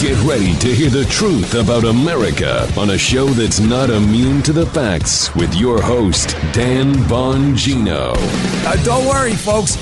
Get 0.00 0.18
ready 0.22 0.54
to 0.60 0.74
hear 0.74 0.88
the 0.88 1.04
truth 1.10 1.54
about 1.54 1.84
America 1.84 2.66
on 2.78 2.88
a 2.88 2.96
show 2.96 3.26
that's 3.26 3.60
not 3.60 3.90
immune 3.90 4.40
to 4.44 4.52
the 4.54 4.64
facts 4.64 5.34
with 5.34 5.54
your 5.54 5.82
host, 5.82 6.30
Dan 6.54 6.94
Bongino. 7.04 8.14
Uh, 8.16 8.82
don't 8.82 9.04
worry, 9.04 9.34
folks. 9.34 9.74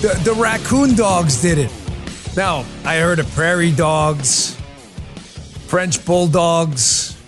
The, 0.00 0.20
the 0.22 0.34
raccoon 0.34 0.94
dogs 0.94 1.42
did 1.42 1.58
it. 1.58 1.72
Now, 2.36 2.64
I 2.84 2.98
heard 2.98 3.18
of 3.18 3.28
prairie 3.32 3.72
dogs, 3.72 4.54
French 5.66 6.06
bulldogs, 6.06 7.20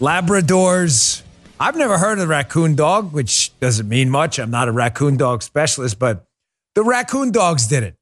Labradors. 0.00 1.22
I've 1.60 1.76
never 1.76 1.96
heard 1.96 2.14
of 2.14 2.18
the 2.18 2.26
raccoon 2.26 2.74
dog, 2.74 3.12
which 3.12 3.56
doesn't 3.60 3.88
mean 3.88 4.10
much. 4.10 4.40
I'm 4.40 4.50
not 4.50 4.66
a 4.66 4.72
raccoon 4.72 5.16
dog 5.16 5.44
specialist, 5.44 5.96
but 5.96 6.26
the 6.74 6.82
raccoon 6.82 7.30
dogs 7.30 7.68
did 7.68 7.94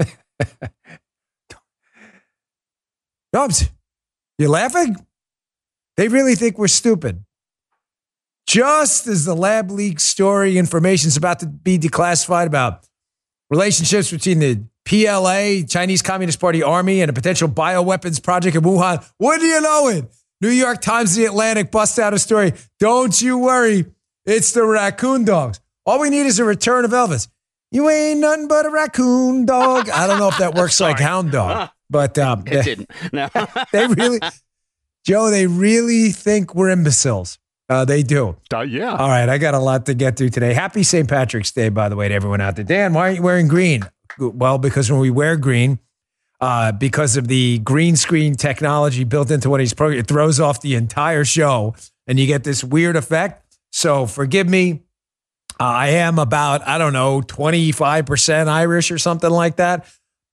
it. 0.00 0.16
Dubs, 3.32 3.70
you 4.38 4.48
laughing? 4.48 4.96
They 5.96 6.08
really 6.08 6.34
think 6.34 6.58
we're 6.58 6.68
stupid. 6.68 7.24
Just 8.46 9.06
as 9.06 9.24
the 9.24 9.34
lab 9.34 9.70
leak 9.70 10.00
story 10.00 10.58
information 10.58 11.08
is 11.08 11.16
about 11.16 11.38
to 11.40 11.46
be 11.46 11.78
declassified 11.78 12.46
about 12.46 12.86
relationships 13.50 14.10
between 14.10 14.38
the 14.40 14.62
PLA, 14.84 15.66
Chinese 15.68 16.02
Communist 16.02 16.40
Party 16.40 16.62
Army, 16.62 17.00
and 17.00 17.10
a 17.10 17.12
potential 17.12 17.48
bioweapons 17.48 18.22
project 18.22 18.56
in 18.56 18.62
Wuhan, 18.62 19.08
what 19.18 19.38
do 19.40 19.46
you 19.46 19.60
know 19.60 19.88
it? 19.88 20.06
New 20.40 20.48
York 20.48 20.80
Times, 20.80 21.14
The 21.14 21.26
Atlantic 21.26 21.70
bust 21.70 21.98
out 21.98 22.14
a 22.14 22.18
story. 22.18 22.54
Don't 22.80 23.20
you 23.20 23.38
worry, 23.38 23.84
it's 24.24 24.52
the 24.52 24.64
raccoon 24.64 25.24
dogs. 25.24 25.60
All 25.86 26.00
we 26.00 26.10
need 26.10 26.26
is 26.26 26.38
a 26.38 26.44
return 26.44 26.84
of 26.84 26.90
Elvis. 26.92 27.28
You 27.70 27.88
ain't 27.88 28.20
nothing 28.20 28.48
but 28.48 28.66
a 28.66 28.70
raccoon 28.70 29.44
dog. 29.44 29.88
I 29.90 30.06
don't 30.06 30.18
know 30.18 30.28
if 30.28 30.38
that 30.38 30.54
works 30.54 30.80
like 30.80 30.98
hound 30.98 31.30
dog. 31.30 31.70
But 31.90 32.16
um, 32.18 32.44
it 32.46 32.64
didn't. 32.64 32.90
No, 33.12 33.28
they 33.72 33.86
really, 33.88 34.20
Joe, 35.04 35.30
they 35.30 35.46
really 35.46 36.10
think 36.10 36.54
we're 36.54 36.70
imbeciles. 36.70 37.38
Uh, 37.68 37.84
they 37.84 38.02
do. 38.02 38.36
Uh, 38.52 38.60
yeah. 38.60 38.96
All 38.96 39.08
right, 39.08 39.28
I 39.28 39.38
got 39.38 39.54
a 39.54 39.58
lot 39.58 39.86
to 39.86 39.94
get 39.94 40.16
through 40.16 40.30
today. 40.30 40.54
Happy 40.54 40.82
St. 40.82 41.08
Patrick's 41.08 41.52
Day, 41.52 41.68
by 41.68 41.88
the 41.88 41.96
way, 41.96 42.08
to 42.08 42.14
everyone 42.14 42.40
out 42.40 42.56
there. 42.56 42.64
Dan, 42.64 42.94
why 42.94 43.02
aren't 43.02 43.16
you 43.16 43.22
wearing 43.22 43.48
green? 43.48 43.82
Well, 44.18 44.58
because 44.58 44.90
when 44.90 45.00
we 45.00 45.10
wear 45.10 45.36
green, 45.36 45.78
uh, 46.40 46.72
because 46.72 47.16
of 47.16 47.28
the 47.28 47.58
green 47.58 47.96
screen 47.96 48.34
technology 48.34 49.04
built 49.04 49.30
into 49.30 49.50
one 49.50 49.60
of 49.60 49.62
these 49.62 49.74
programs, 49.74 50.02
it 50.02 50.06
throws 50.08 50.40
off 50.40 50.60
the 50.62 50.74
entire 50.74 51.24
show, 51.24 51.74
and 52.06 52.18
you 52.18 52.26
get 52.26 52.44
this 52.44 52.64
weird 52.64 52.96
effect. 52.96 53.44
So 53.72 54.06
forgive 54.06 54.48
me. 54.48 54.82
Uh, 55.60 55.64
I 55.64 55.88
am 55.88 56.18
about 56.18 56.66
I 56.66 56.78
don't 56.78 56.94
know 56.94 57.20
twenty 57.20 57.70
five 57.70 58.06
percent 58.06 58.48
Irish 58.48 58.90
or 58.90 58.98
something 58.98 59.30
like 59.30 59.56
that. 59.56 59.86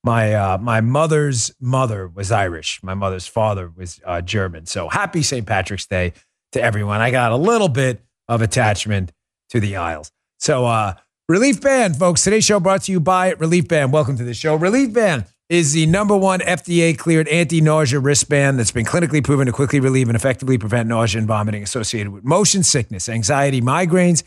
My 0.03 0.33
uh, 0.33 0.57
my 0.57 0.81
mother's 0.81 1.53
mother 1.59 2.07
was 2.07 2.31
Irish. 2.31 2.79
My 2.83 2.93
mother's 2.93 3.27
father 3.27 3.71
was 3.75 3.99
uh, 4.05 4.21
German. 4.21 4.65
So 4.65 4.89
happy 4.89 5.21
St. 5.21 5.45
Patrick's 5.45 5.85
Day 5.85 6.13
to 6.53 6.61
everyone. 6.61 7.01
I 7.01 7.11
got 7.11 7.31
a 7.31 7.37
little 7.37 7.69
bit 7.69 8.01
of 8.27 8.41
attachment 8.41 9.11
to 9.49 9.59
the 9.59 9.75
Isles. 9.75 10.11
So 10.39 10.65
uh, 10.65 10.93
Relief 11.27 11.61
Band, 11.61 11.97
folks. 11.97 12.23
Today's 12.23 12.45
show 12.45 12.59
brought 12.59 12.83
to 12.83 12.91
you 12.91 12.99
by 12.99 13.31
Relief 13.31 13.67
Band. 13.67 13.91
Welcome 13.91 14.17
to 14.17 14.23
the 14.23 14.33
show. 14.33 14.55
Relief 14.55 14.93
Band 14.93 15.25
is 15.49 15.73
the 15.73 15.85
number 15.85 16.15
one 16.15 16.39
FDA 16.41 16.97
cleared 16.97 17.27
anti 17.27 17.61
nausea 17.61 17.99
wristband 17.99 18.59
that's 18.59 18.71
been 18.71 18.85
clinically 18.85 19.23
proven 19.23 19.45
to 19.45 19.51
quickly 19.51 19.79
relieve 19.79 20.09
and 20.09 20.15
effectively 20.15 20.57
prevent 20.57 20.87
nausea 20.89 21.19
and 21.19 21.27
vomiting 21.27 21.63
associated 21.63 22.11
with 22.11 22.23
motion 22.23 22.63
sickness, 22.63 23.07
anxiety, 23.09 23.61
migraines, 23.61 24.23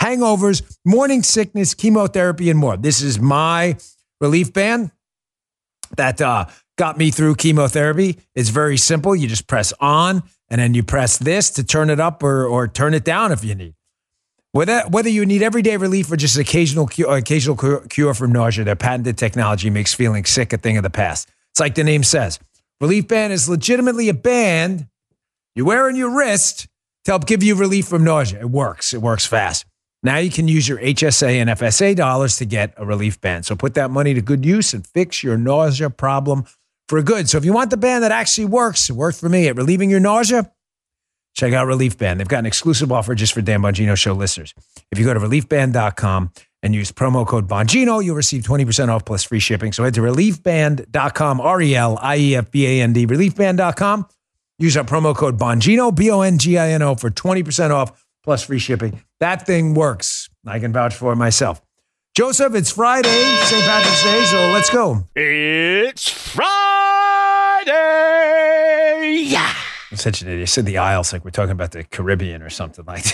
hangovers, 0.00 0.62
morning 0.84 1.22
sickness, 1.22 1.74
chemotherapy, 1.74 2.50
and 2.50 2.58
more. 2.58 2.76
This 2.76 3.02
is 3.02 3.20
my 3.20 3.76
relief 4.20 4.52
band 4.52 4.90
that 5.96 6.20
uh, 6.20 6.46
got 6.76 6.98
me 6.98 7.10
through 7.10 7.36
chemotherapy. 7.36 8.18
It's 8.34 8.48
very 8.48 8.76
simple. 8.76 9.14
You 9.14 9.28
just 9.28 9.46
press 9.46 9.72
on 9.80 10.22
and 10.48 10.60
then 10.60 10.74
you 10.74 10.82
press 10.82 11.18
this 11.18 11.50
to 11.50 11.64
turn 11.64 11.90
it 11.90 12.00
up 12.00 12.22
or, 12.22 12.46
or 12.46 12.68
turn 12.68 12.94
it 12.94 13.04
down 13.04 13.32
if 13.32 13.44
you 13.44 13.54
need. 13.54 13.74
Whether, 14.52 14.82
whether 14.82 15.08
you 15.08 15.26
need 15.26 15.42
everyday 15.42 15.76
relief 15.76 16.12
or 16.12 16.16
just 16.16 16.38
occasional 16.38 16.86
cure, 16.86 17.16
occasional 17.16 17.56
cure 17.88 18.14
from 18.14 18.32
nausea, 18.32 18.64
their 18.64 18.76
patented 18.76 19.18
technology 19.18 19.68
makes 19.68 19.92
feeling 19.92 20.24
sick 20.24 20.52
a 20.52 20.58
thing 20.58 20.76
of 20.76 20.84
the 20.84 20.90
past. 20.90 21.28
It's 21.50 21.60
like 21.60 21.74
the 21.74 21.82
name 21.82 22.04
says. 22.04 22.38
Relief 22.80 23.08
Band 23.08 23.32
is 23.32 23.48
legitimately 23.48 24.08
a 24.08 24.14
band 24.14 24.86
you 25.56 25.64
wear 25.64 25.86
on 25.86 25.96
your 25.96 26.16
wrist 26.16 26.66
to 27.04 27.12
help 27.12 27.26
give 27.26 27.42
you 27.42 27.54
relief 27.54 27.86
from 27.86 28.04
nausea. 28.04 28.40
It 28.40 28.50
works. 28.50 28.92
It 28.92 29.00
works 29.00 29.26
fast. 29.26 29.66
Now 30.04 30.18
you 30.18 30.30
can 30.30 30.46
use 30.46 30.68
your 30.68 30.78
HSA 30.78 31.32
and 31.32 31.48
FSA 31.48 31.96
dollars 31.96 32.36
to 32.36 32.44
get 32.44 32.74
a 32.76 32.84
relief 32.84 33.18
band. 33.22 33.46
So 33.46 33.56
put 33.56 33.72
that 33.74 33.90
money 33.90 34.12
to 34.12 34.20
good 34.20 34.44
use 34.44 34.74
and 34.74 34.86
fix 34.86 35.22
your 35.22 35.38
nausea 35.38 35.88
problem 35.88 36.44
for 36.88 37.02
good. 37.02 37.28
So 37.30 37.38
if 37.38 37.44
you 37.46 37.54
want 37.54 37.70
the 37.70 37.78
band 37.78 38.04
that 38.04 38.12
actually 38.12 38.44
works, 38.44 38.90
it 38.90 38.92
worked 38.92 39.18
for 39.18 39.30
me 39.30 39.48
at 39.48 39.56
relieving 39.56 39.88
your 39.88 40.00
nausea, 40.00 40.52
check 41.34 41.54
out 41.54 41.66
Relief 41.66 41.96
Band. 41.96 42.20
They've 42.20 42.28
got 42.28 42.40
an 42.40 42.46
exclusive 42.46 42.92
offer 42.92 43.14
just 43.14 43.32
for 43.32 43.40
Dan 43.40 43.62
Bongino 43.62 43.96
Show 43.96 44.12
listeners. 44.12 44.52
If 44.92 44.98
you 44.98 45.06
go 45.06 45.14
to 45.14 45.20
reliefband.com 45.20 46.32
and 46.62 46.74
use 46.74 46.92
promo 46.92 47.26
code 47.26 47.48
Bongino, 47.48 48.04
you'll 48.04 48.14
receive 48.14 48.42
20% 48.42 48.88
off 48.88 49.06
plus 49.06 49.24
free 49.24 49.40
shipping. 49.40 49.72
So 49.72 49.84
head 49.84 49.94
to 49.94 50.02
reliefband.com, 50.02 51.40
R 51.40 51.62
E 51.62 51.74
L 51.74 51.98
I 52.02 52.16
E 52.18 52.36
F 52.36 52.50
B 52.50 52.66
A 52.66 52.82
N 52.82 52.92
D, 52.92 53.06
reliefband.com. 53.06 54.06
Use 54.58 54.76
our 54.76 54.84
promo 54.84 55.16
code 55.16 55.38
Bongino, 55.38 55.94
B 55.94 56.10
O 56.10 56.20
N 56.20 56.36
G 56.36 56.58
I 56.58 56.72
N 56.72 56.82
O, 56.82 56.94
for 56.94 57.10
20% 57.10 57.70
off 57.70 58.03
plus 58.24 58.42
free 58.42 58.58
shipping. 58.58 59.00
That 59.20 59.46
thing 59.46 59.74
works. 59.74 60.28
I 60.46 60.58
can 60.58 60.72
vouch 60.72 60.94
for 60.94 61.12
it 61.12 61.16
myself. 61.16 61.60
Joseph, 62.16 62.54
it's 62.54 62.70
Friday, 62.70 63.08
St. 63.42 63.64
Patrick's 63.64 64.02
Day, 64.02 64.24
so 64.24 64.36
let's 64.52 64.70
go. 64.70 65.06
It's 65.16 66.08
Friday. 66.08 67.72
Yeah. 69.26 69.52
I'm 69.90 69.96
such 69.96 70.22
an 70.22 70.28
idiot. 70.28 70.42
I 70.42 70.46
said 70.46 70.64
the 70.66 70.78
Isles 70.78 71.12
like 71.12 71.24
we're 71.24 71.32
talking 71.32 71.50
about 71.52 71.72
the 71.72 71.84
Caribbean 71.84 72.42
or 72.42 72.50
something 72.50 72.84
like 72.84 73.04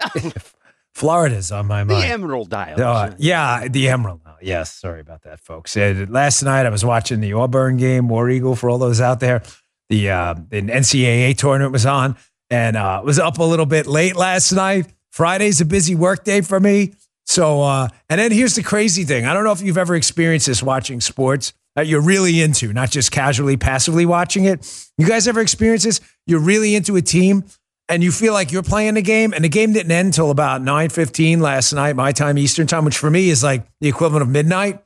that. 0.00 0.42
Florida's 0.94 1.50
on 1.50 1.66
my 1.66 1.84
mind. 1.84 2.02
The 2.02 2.06
Emerald 2.08 2.52
Isles. 2.52 2.80
Uh, 2.80 3.14
yeah, 3.18 3.68
the 3.68 3.88
Emerald. 3.88 4.20
Oh, 4.26 4.34
yes, 4.42 4.72
sorry 4.72 5.00
about 5.00 5.22
that, 5.22 5.40
folks. 5.40 5.76
Uh, 5.76 6.06
last 6.08 6.42
night 6.42 6.66
I 6.66 6.70
was 6.70 6.84
watching 6.84 7.20
the 7.20 7.32
Auburn 7.32 7.76
game, 7.76 8.08
War 8.08 8.28
Eagle, 8.30 8.54
for 8.56 8.68
all 8.70 8.78
those 8.78 9.00
out 9.00 9.20
there. 9.20 9.42
The, 9.90 10.10
uh, 10.10 10.34
the 10.48 10.62
NCAA 10.62 11.36
tournament 11.36 11.72
was 11.72 11.86
on 11.86 12.16
and 12.54 12.76
uh, 12.76 13.02
was 13.04 13.18
up 13.18 13.38
a 13.38 13.42
little 13.42 13.66
bit 13.66 13.88
late 13.88 14.14
last 14.14 14.52
night. 14.52 14.86
Friday's 15.10 15.60
a 15.60 15.64
busy 15.64 15.96
work 15.96 16.22
day 16.22 16.40
for 16.40 16.60
me. 16.60 16.94
So, 17.26 17.62
uh, 17.62 17.88
and 18.08 18.20
then 18.20 18.30
here's 18.30 18.54
the 18.54 18.62
crazy 18.62 19.02
thing. 19.02 19.26
I 19.26 19.34
don't 19.34 19.42
know 19.42 19.50
if 19.50 19.60
you've 19.60 19.78
ever 19.78 19.96
experienced 19.96 20.46
this 20.46 20.62
watching 20.62 21.00
sports 21.00 21.52
that 21.74 21.88
you're 21.88 22.00
really 22.00 22.40
into, 22.40 22.72
not 22.72 22.92
just 22.92 23.10
casually, 23.10 23.56
passively 23.56 24.06
watching 24.06 24.44
it. 24.44 24.88
You 24.98 25.06
guys 25.06 25.26
ever 25.26 25.40
experience 25.40 25.82
this? 25.82 26.00
You're 26.26 26.40
really 26.40 26.76
into 26.76 26.94
a 26.94 27.02
team 27.02 27.44
and 27.88 28.04
you 28.04 28.12
feel 28.12 28.32
like 28.32 28.52
you're 28.52 28.62
playing 28.62 28.94
the 28.94 29.02
game 29.02 29.32
and 29.32 29.44
the 29.44 29.48
game 29.48 29.72
didn't 29.72 29.90
end 29.90 30.06
until 30.06 30.30
about 30.30 30.62
9.15 30.62 31.40
last 31.40 31.72
night, 31.72 31.96
my 31.96 32.12
time, 32.12 32.38
Eastern 32.38 32.68
time, 32.68 32.84
which 32.84 32.98
for 32.98 33.10
me 33.10 33.30
is 33.30 33.42
like 33.42 33.66
the 33.80 33.88
equivalent 33.88 34.22
of 34.22 34.28
midnight. 34.28 34.80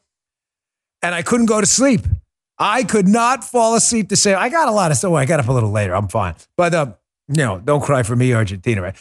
And 1.03 1.15
I 1.15 1.21
couldn't 1.21 1.47
go 1.47 1.61
to 1.61 1.67
sleep. 1.67 2.01
I 2.59 2.83
could 2.85 3.07
not 3.07 3.45
fall 3.45 3.75
asleep 3.75 4.09
to 4.09 4.17
say, 4.17 4.33
I 4.33 4.49
got 4.49 4.69
a 4.69 4.73
lot 4.73 4.91
of 4.91 4.97
stuff. 4.97 5.13
I 5.13 5.27
got 5.27 5.39
up 5.39 5.49
a 5.49 5.53
little 5.53 5.71
later. 5.71 5.95
I'm 5.95 6.09
fine. 6.09 6.35
But, 6.57 6.75
uh, 6.75 6.93
no, 7.29 7.61
don't 7.61 7.83
cry 7.83 8.03
for 8.03 8.17
me, 8.17 8.33
Argentina, 8.33 8.83
right? 8.83 8.97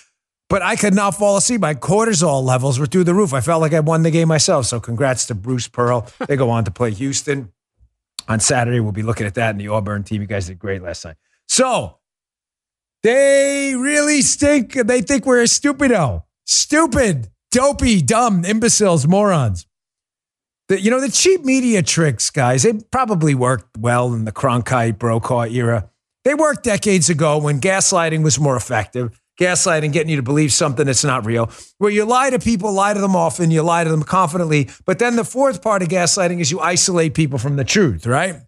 But 0.50 0.62
I 0.62 0.76
could 0.76 0.94
not 0.94 1.16
fall 1.16 1.38
asleep. 1.38 1.62
My 1.62 1.74
cortisol 1.74 2.44
levels 2.44 2.80
were 2.80 2.86
through 2.86 3.04
the 3.04 3.14
roof. 3.14 3.34
I 3.34 3.42
felt 3.42 3.62
like 3.62 3.74
I 3.74 3.82
won 3.82 4.04
the 4.04 4.12
game 4.12 4.28
myself. 4.30 4.66
So 4.66 4.80
congrats 4.80 5.26
to 5.28 5.36
Bruce 5.36 5.68
Pearl. 5.68 6.08
They 6.28 6.38
go 6.38 6.50
on 6.50 6.64
to 6.66 6.72
play 6.72 6.92
Houston 6.92 7.52
on 8.30 8.40
Saturday. 8.40 8.80
We'll 8.80 8.94
be 8.94 9.04
looking 9.04 9.28
at 9.28 9.36
that 9.36 9.52
in 9.52 9.58
the 9.58 9.68
Auburn 9.68 10.04
team. 10.04 10.22
You 10.22 10.28
guys 10.28 10.48
did 10.48 10.58
great 10.58 10.82
last 10.82 11.04
night. 11.04 11.16
So 11.48 11.98
they 13.04 13.76
really 13.76 14.22
stink. 14.22 14.74
They 14.74 15.02
think 15.02 15.26
we're 15.26 15.42
a 15.42 15.46
stupido, 15.46 16.24
stupid, 16.46 17.30
dopey, 17.52 18.02
dumb, 18.02 18.46
imbeciles, 18.46 19.06
morons. 19.06 19.66
The, 20.70 20.82
you 20.82 20.92
know, 20.92 21.00
the 21.00 21.12
cheap 21.12 21.46
media 21.46 21.82
tricks, 21.82 22.30
guys, 22.30 22.64
they 22.64 22.74
probably 22.92 23.34
worked 23.36 23.78
well 23.78 24.14
in 24.14 24.26
the 24.26 24.34
Cronkite, 24.34 24.98
Brokaw 24.98 25.44
era. 25.44 25.90
They 26.28 26.34
worked 26.34 26.66
decades 26.66 27.10
ago 27.10 27.38
when 27.38 27.62
gaslighting 27.62 28.22
was 28.22 28.38
more 28.38 28.58
effective. 28.58 29.18
Gaslighting, 29.40 29.94
getting 29.94 30.10
you 30.10 30.18
to 30.18 30.22
believe 30.22 30.52
something 30.52 30.86
that's 30.86 31.06
not 31.06 31.26
real, 31.26 31.50
where 31.78 31.90
you 31.90 32.04
lie 32.04 32.32
to 32.32 32.38
people, 32.38 32.74
lie 32.74 32.94
to 32.94 33.00
them 33.00 33.16
often, 33.16 33.50
you 33.50 33.62
lie 33.62 33.86
to 33.86 33.90
them 33.90 34.04
confidently. 34.04 34.68
But 34.84 35.00
then 35.00 35.16
the 35.16 35.24
fourth 35.24 35.62
part 35.62 35.84
of 35.84 35.88
gaslighting 35.88 36.42
is 36.42 36.52
you 36.52 36.60
isolate 36.60 37.14
people 37.14 37.40
from 37.40 37.56
the 37.56 37.64
truth, 37.64 38.06
right? 38.06 38.42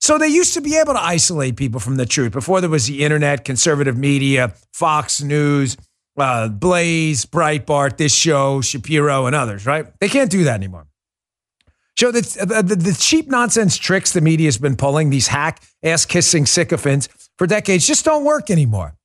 So 0.00 0.18
they 0.18 0.26
used 0.26 0.54
to 0.54 0.60
be 0.60 0.76
able 0.76 0.94
to 0.94 1.00
isolate 1.00 1.54
people 1.54 1.78
from 1.78 1.98
the 1.98 2.04
truth 2.04 2.32
before 2.32 2.60
there 2.60 2.68
was 2.68 2.88
the 2.88 3.04
internet, 3.04 3.44
conservative 3.44 3.96
media, 3.96 4.52
Fox 4.72 5.22
News, 5.22 5.76
uh, 6.18 6.48
Blaze, 6.48 7.26
Breitbart, 7.26 7.96
this 7.96 8.12
show, 8.12 8.60
Shapiro, 8.60 9.26
and 9.26 9.36
others, 9.36 9.66
right? 9.66 9.86
They 10.00 10.08
can't 10.08 10.32
do 10.32 10.42
that 10.42 10.54
anymore. 10.54 10.88
So 11.96 12.10
the, 12.10 12.20
the, 12.66 12.74
the 12.74 12.96
cheap 12.98 13.28
nonsense 13.28 13.76
tricks 13.76 14.12
the 14.12 14.20
media 14.20 14.46
has 14.46 14.58
been 14.58 14.76
pulling, 14.76 15.10
these 15.10 15.28
hack, 15.28 15.62
ass 15.82 16.04
kissing 16.04 16.44
sycophants 16.44 17.08
for 17.38 17.46
decades, 17.46 17.86
just 17.86 18.04
don't 18.04 18.24
work 18.24 18.50
anymore. 18.50 18.96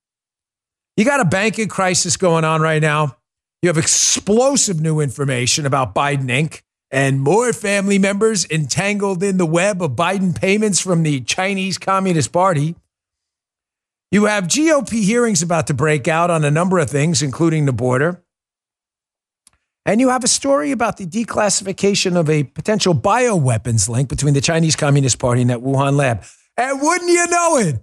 You 0.98 1.06
got 1.06 1.20
a 1.20 1.26
banking 1.26 1.68
crisis 1.68 2.18
going 2.18 2.44
on 2.44 2.62
right 2.62 2.82
now. 2.82 3.18
You 3.62 3.68
have 3.68 3.78
explosive 3.78 4.82
new 4.82 5.00
information 5.00 5.66
about 5.66 5.94
Biden 5.94 6.26
Inc. 6.26 6.62
and 6.92 7.22
more 7.22 7.54
family 7.54 8.00
members 8.00 8.46
entangled 8.50 9.22
in 9.22 9.38
the 9.38 9.46
web 9.46 9.84
of 9.84 9.92
Biden 9.92 10.36
payments 10.36 10.80
from 10.80 11.04
the 11.04 11.22
Chinese 11.22 11.78
Communist 11.78 12.32
Party. 12.32 12.76
You 14.12 14.26
have 14.26 14.46
GOP 14.46 15.04
hearings 15.04 15.44
about 15.44 15.68
to 15.68 15.74
break 15.74 16.08
out 16.08 16.32
on 16.32 16.44
a 16.44 16.50
number 16.50 16.80
of 16.80 16.90
things, 16.90 17.22
including 17.22 17.66
the 17.66 17.74
border. 17.74 18.24
And 19.90 20.00
you 20.00 20.10
have 20.10 20.24
a 20.24 20.28
story 20.28 20.70
about 20.72 20.98
the 20.98 21.08
declassification 21.08 22.16
of 22.16 22.30
a 22.30 22.44
potential 22.44 22.94
bioweapons 22.94 23.90
link 23.90 24.08
between 24.08 24.36
the 24.36 24.40
Chinese 24.40 24.76
Communist 24.76 25.18
Party 25.18 25.42
and 25.42 25.50
that 25.50 25.62
Wuhan 25.62 25.96
lab. 25.96 26.24
And 26.58 26.80
wouldn't 26.80 27.10
you 27.10 27.26
know 27.26 27.58
it? 27.58 27.82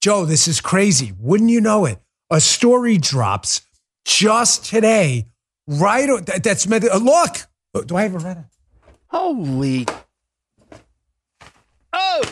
Joe, 0.00 0.24
this 0.24 0.48
is 0.48 0.60
crazy. 0.60 1.12
Wouldn't 1.16 1.50
you 1.50 1.60
know 1.60 1.84
it? 1.84 2.00
A 2.28 2.40
story 2.40 2.98
drops 2.98 3.60
just 4.04 4.64
today, 4.64 5.28
right? 5.68 6.08
that- 6.26 6.42
That's 6.42 6.66
meant. 6.66 6.84
uh, 6.90 6.96
Look, 6.96 7.46
Oh, 7.72 7.82
do 7.82 7.94
I 7.96 8.02
have 8.02 8.16
a 8.16 8.18
red? 8.18 8.44
Holy. 9.06 9.86
Oh, 11.92 12.22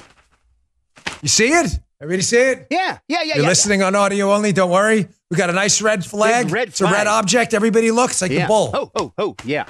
You 1.23 1.29
see 1.29 1.47
it? 1.53 1.79
Everybody 2.03 2.23
see 2.23 2.39
it? 2.39 2.67
yeah, 2.71 2.99
yeah, 3.07 3.19
yeah, 3.23 3.35
You're 3.37 3.43
yeah. 3.45 3.49
listening 3.49 3.85
on 3.85 3.95
audio 3.95 4.33
only. 4.33 4.53
Don't 4.53 4.71
worry. 4.71 5.07
We 5.31 5.37
got 5.37 5.51
a 5.51 5.53
nice 5.53 5.83
red 5.83 6.05
flag. 6.05 6.47
Big 6.47 6.53
red 6.53 6.69
it's 6.69 6.81
a 6.81 6.85
red 6.85 7.07
object. 7.07 7.55
Everybody 7.55 7.91
looks 7.91 8.23
like 8.23 8.31
yeah. 8.31 8.43
the 8.43 8.49
bull. 8.49 8.71
Oh, 8.73 8.91
oh, 8.95 9.13
oh, 9.19 9.35
yeah. 9.45 9.67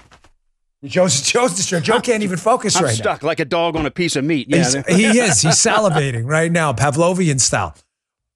Joe's, 0.85 1.23
Joe's 1.23 1.57
distracted. 1.57 1.87
Joe 1.87 2.01
can't 2.01 2.23
even 2.23 2.37
focus 2.37 2.77
I'm 2.77 2.85
right 2.85 2.95
stuck 2.95 3.23
like 3.23 3.41
a 3.41 3.45
dog 3.45 3.77
on 3.77 3.87
a 3.87 3.91
piece 3.91 4.17
of 4.17 4.25
meat. 4.25 4.49
Yeah. 4.49 4.83
He 4.89 5.07
is. 5.07 5.41
He's 5.41 5.55
salivating 5.55 6.27
right 6.27 6.53
now, 6.53 6.73
Pavlovian 6.73 7.41
style. 7.41 7.75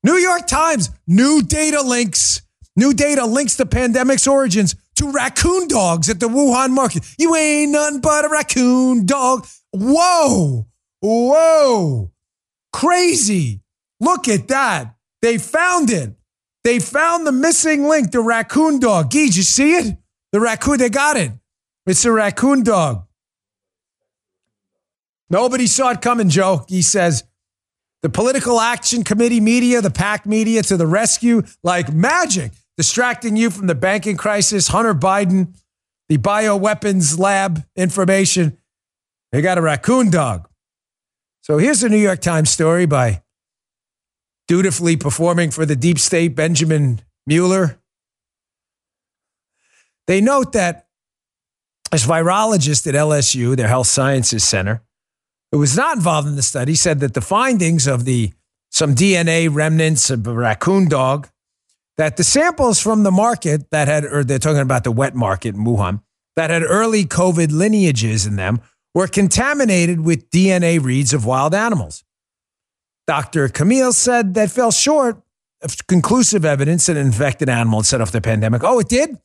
New 0.02 0.16
York 0.16 0.46
Times, 0.46 0.90
new 1.06 1.42
data 1.42 1.82
links. 1.82 2.42
New 2.76 2.94
data 2.94 3.26
links 3.26 3.56
the 3.56 3.66
pandemic's 3.66 4.26
origins 4.26 4.74
to 4.94 5.12
raccoon 5.12 5.68
dogs 5.68 6.08
at 6.08 6.20
the 6.20 6.28
Wuhan 6.28 6.70
market. 6.70 7.04
You 7.18 7.36
ain't 7.36 7.72
nothing 7.72 8.00
but 8.00 8.24
a 8.24 8.28
raccoon 8.28 9.04
dog. 9.04 9.46
Whoa. 9.72 10.66
Whoa. 11.00 12.12
Crazy. 12.72 13.60
Look 13.98 14.28
at 14.28 14.48
that. 14.48 14.94
They 15.20 15.36
found 15.36 15.90
it. 15.90 16.14
They 16.64 16.78
found 16.78 17.26
the 17.26 17.32
missing 17.32 17.88
link, 17.88 18.10
the 18.10 18.20
raccoon 18.20 18.80
dog. 18.80 19.10
Gee, 19.10 19.26
did 19.26 19.36
you 19.36 19.42
see 19.42 19.76
it? 19.76 19.96
The 20.32 20.40
raccoon, 20.40 20.78
they 20.78 20.90
got 20.90 21.16
it. 21.16 21.32
It's 21.86 22.04
a 22.04 22.12
raccoon 22.12 22.62
dog. 22.62 23.06
Nobody 25.30 25.66
saw 25.66 25.90
it 25.90 26.02
coming, 26.02 26.28
Joe. 26.28 26.64
He 26.68 26.82
says, 26.82 27.24
the 28.02 28.08
Political 28.08 28.60
Action 28.60 29.04
Committee 29.04 29.40
media, 29.40 29.80
the 29.80 29.90
PAC 29.90 30.26
media 30.26 30.62
to 30.64 30.76
the 30.76 30.86
rescue 30.86 31.42
like 31.62 31.92
magic, 31.92 32.52
distracting 32.76 33.36
you 33.36 33.50
from 33.50 33.66
the 33.66 33.74
banking 33.74 34.16
crisis, 34.16 34.68
Hunter 34.68 34.94
Biden, 34.94 35.54
the 36.08 36.18
bioweapons 36.18 37.18
lab 37.18 37.64
information. 37.76 38.58
They 39.32 39.42
got 39.42 39.58
a 39.58 39.62
raccoon 39.62 40.10
dog. 40.10 40.48
So 41.42 41.58
here's 41.58 41.82
a 41.82 41.88
New 41.88 41.98
York 41.98 42.20
Times 42.20 42.50
story 42.50 42.86
by 42.86 43.22
dutifully 44.50 44.96
performing 44.96 45.48
for 45.52 45.64
the 45.64 45.76
deep 45.76 45.96
state 45.96 46.34
Benjamin 46.34 47.00
Mueller. 47.24 47.78
They 50.08 50.20
note 50.20 50.54
that 50.54 50.88
as 51.92 52.04
virologist 52.04 52.84
at 52.88 52.96
LSU, 52.96 53.56
their 53.56 53.68
health 53.68 53.86
sciences 53.86 54.42
center, 54.42 54.82
who 55.52 55.60
was 55.60 55.76
not 55.76 55.94
involved 55.94 56.26
in 56.26 56.34
the 56.34 56.42
study, 56.42 56.74
said 56.74 56.98
that 56.98 57.14
the 57.14 57.20
findings 57.20 57.86
of 57.86 58.04
the 58.04 58.32
some 58.72 58.96
DNA 58.96 59.48
remnants 59.48 60.10
of 60.10 60.26
a 60.26 60.34
raccoon 60.34 60.88
dog, 60.88 61.28
that 61.96 62.16
the 62.16 62.24
samples 62.24 62.80
from 62.80 63.04
the 63.04 63.12
market 63.12 63.70
that 63.70 63.86
had, 63.86 64.04
or 64.04 64.24
they're 64.24 64.40
talking 64.40 64.62
about 64.62 64.82
the 64.82 64.90
wet 64.90 65.14
market 65.14 65.54
in 65.54 65.64
Wuhan, 65.64 66.02
that 66.34 66.50
had 66.50 66.64
early 66.64 67.04
COVID 67.04 67.52
lineages 67.52 68.26
in 68.26 68.34
them 68.34 68.60
were 68.96 69.06
contaminated 69.06 70.00
with 70.00 70.28
DNA 70.30 70.82
reads 70.82 71.14
of 71.14 71.24
wild 71.24 71.54
animals. 71.54 72.02
Dr. 73.10 73.48
Camille 73.48 73.92
said 73.92 74.34
that 74.34 74.52
fell 74.52 74.70
short 74.70 75.20
of 75.62 75.84
conclusive 75.88 76.44
evidence 76.44 76.86
that 76.86 76.96
an 76.96 77.06
infected 77.08 77.48
animal 77.48 77.82
set 77.82 78.00
off 78.00 78.12
the 78.12 78.20
pandemic. 78.20 78.62
Oh, 78.62 78.78
it 78.78 78.88
did? 78.88 79.18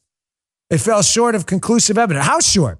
It 0.72 0.80
fell 0.80 1.04
short 1.04 1.36
of 1.36 1.46
conclusive 1.46 1.96
evidence. 1.96 2.26
How 2.26 2.40
short? 2.40 2.80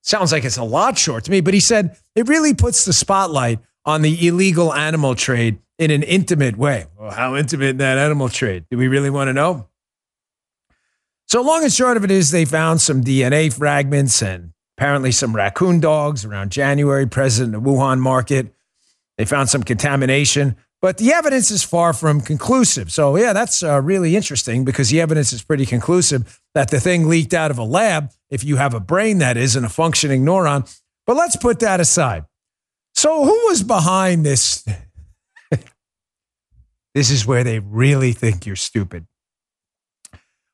Sounds 0.00 0.30
like 0.30 0.44
it's 0.44 0.56
a 0.56 0.62
lot 0.62 0.98
short 0.98 1.24
to 1.24 1.32
me, 1.32 1.40
but 1.40 1.52
he 1.52 1.58
said 1.58 1.96
it 2.14 2.28
really 2.28 2.54
puts 2.54 2.84
the 2.84 2.92
spotlight 2.92 3.58
on 3.84 4.02
the 4.02 4.28
illegal 4.28 4.72
animal 4.72 5.16
trade 5.16 5.58
in 5.80 5.90
an 5.90 6.04
intimate 6.04 6.56
way. 6.56 6.86
Well, 6.96 7.10
how 7.10 7.34
intimate 7.34 7.78
that 7.78 7.98
animal 7.98 8.28
trade? 8.28 8.66
Do 8.70 8.78
we 8.78 8.86
really 8.86 9.10
want 9.10 9.30
to 9.30 9.32
know? 9.32 9.66
So, 11.26 11.42
long 11.42 11.64
and 11.64 11.72
short 11.72 11.96
of 11.96 12.04
it 12.04 12.12
is, 12.12 12.30
they 12.30 12.44
found 12.44 12.80
some 12.80 13.02
DNA 13.02 13.52
fragments 13.52 14.22
and 14.22 14.52
apparently 14.78 15.10
some 15.10 15.34
raccoon 15.34 15.80
dogs 15.80 16.24
around 16.24 16.52
January, 16.52 17.08
present 17.08 17.52
in 17.52 17.64
the 17.64 17.68
Wuhan 17.68 17.98
market. 17.98 18.54
They 19.22 19.26
found 19.26 19.48
some 19.48 19.62
contamination, 19.62 20.56
but 20.80 20.98
the 20.98 21.12
evidence 21.12 21.52
is 21.52 21.62
far 21.62 21.92
from 21.92 22.22
conclusive. 22.22 22.90
So, 22.90 23.16
yeah, 23.16 23.32
that's 23.32 23.62
uh, 23.62 23.80
really 23.80 24.16
interesting 24.16 24.64
because 24.64 24.90
the 24.90 25.00
evidence 25.00 25.32
is 25.32 25.44
pretty 25.44 25.64
conclusive 25.64 26.40
that 26.56 26.72
the 26.72 26.80
thing 26.80 27.08
leaked 27.08 27.32
out 27.32 27.52
of 27.52 27.58
a 27.58 27.62
lab, 27.62 28.10
if 28.30 28.42
you 28.42 28.56
have 28.56 28.74
a 28.74 28.80
brain 28.80 29.18
that 29.18 29.36
is 29.36 29.54
and 29.54 29.64
a 29.64 29.68
functioning 29.68 30.24
neuron. 30.24 30.68
But 31.06 31.14
let's 31.14 31.36
put 31.36 31.60
that 31.60 31.78
aside. 31.78 32.24
So, 32.96 33.24
who 33.24 33.46
was 33.46 33.62
behind 33.62 34.26
this? 34.26 34.66
this 36.94 37.12
is 37.12 37.24
where 37.24 37.44
they 37.44 37.60
really 37.60 38.10
think 38.10 38.44
you're 38.44 38.56
stupid. 38.56 39.06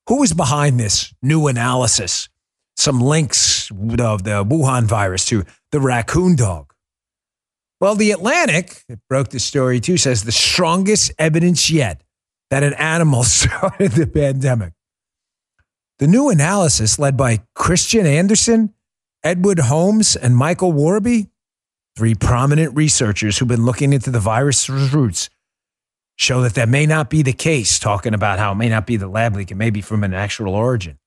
Who 0.09 0.21
was 0.21 0.35
behind 0.35 0.79
this 0.79 1.15
new 1.23 1.47
analysis? 1.47 2.29
Some 2.77 3.01
links 3.01 3.71
of 3.71 4.25
the 4.25 4.45
Wuhan 4.45 4.85
virus 4.85 5.25
to 5.27 5.47
the 5.73 5.81
raccoon 5.81 6.37
dog. 6.37 6.68
Well, 7.81 7.95
the 7.95 8.11
Atlantic, 8.11 8.85
broke 9.09 9.29
the 9.29 9.39
story 9.39 9.81
too, 9.81 9.97
says 9.97 10.25
the 10.25 10.33
strongest 10.33 11.13
evidence 11.19 11.71
yet 11.71 12.03
that 12.51 12.63
an 12.63 12.75
animal 12.75 13.23
started 13.25 13.93
the 13.93 14.07
pandemic. 14.07 14.73
The 15.99 16.07
new 16.07 16.29
analysis, 16.29 16.99
led 16.99 17.17
by 17.17 17.43
Kristian 17.57 18.05
Andersen, 18.05 18.75
Edward 19.25 19.59
Holmes, 19.59 20.15
and 20.17 20.37
Michael 20.37 20.73
Worobey, 20.73 21.31
three 21.97 22.15
prominent 22.15 22.77
researchers 22.77 23.39
who've 23.39 23.49
been 23.49 23.65
looking 23.65 23.93
into 23.93 24.11
the 24.11 24.21
virus's 24.21 24.93
roots, 24.93 25.29
show 26.17 26.41
that 26.43 26.55
that 26.55 26.69
may 26.69 26.87
not 26.87 27.11
be 27.11 27.23
the 27.23 27.33
case, 27.33 27.79
talking 27.79 28.15
about 28.15 28.39
how 28.39 28.53
it 28.53 28.57
may 28.57 28.69
not 28.69 28.87
be 28.87 28.97
the 28.97 29.09
lab 29.09 29.35
leak, 29.35 29.51
it 29.51 29.57
may 29.57 29.71
be 29.71 29.81
from 29.81 30.05
an 30.05 30.15
actual 30.15 30.55
origin. 30.55 30.99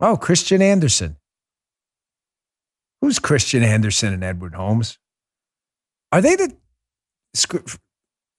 Oh, 0.00 0.16
Kristian 0.16 0.60
Andersen. 0.60 1.16
Who's 3.00 3.18
Kristian 3.18 3.62
Andersen 3.62 4.12
and 4.12 4.22
Edward 4.22 4.54
Holmes? 4.54 4.98
Are 6.12 6.20
they 6.20 6.36
the 6.36 6.52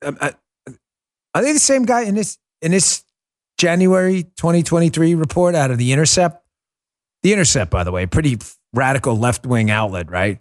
um, 0.03 0.17
uh, 0.19 0.31
are 1.33 1.41
they 1.41 1.53
the 1.53 1.59
same 1.59 1.83
guy 1.83 2.03
in 2.03 2.15
this 2.15 2.37
in 2.61 2.71
this 2.71 3.03
January 3.57 4.23
2023 4.23 5.15
report 5.15 5.55
out 5.55 5.71
of 5.71 5.77
the 5.77 5.93
Intercept? 5.93 6.45
The 7.23 7.33
Intercept, 7.33 7.71
by 7.71 7.83
the 7.83 7.91
way, 7.91 8.05
pretty 8.05 8.37
radical 8.73 9.17
left 9.17 9.45
wing 9.45 9.69
outlet, 9.69 10.09
right? 10.09 10.39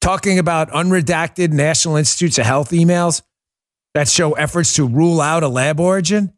Talking 0.00 0.38
about 0.38 0.70
unredacted 0.70 1.52
National 1.52 1.96
Institutes 1.96 2.38
of 2.38 2.46
Health 2.46 2.70
emails 2.70 3.22
that 3.94 4.08
show 4.08 4.32
efforts 4.32 4.74
to 4.74 4.86
rule 4.86 5.20
out 5.20 5.42
a 5.42 5.48
lab 5.48 5.78
origin. 5.78 6.32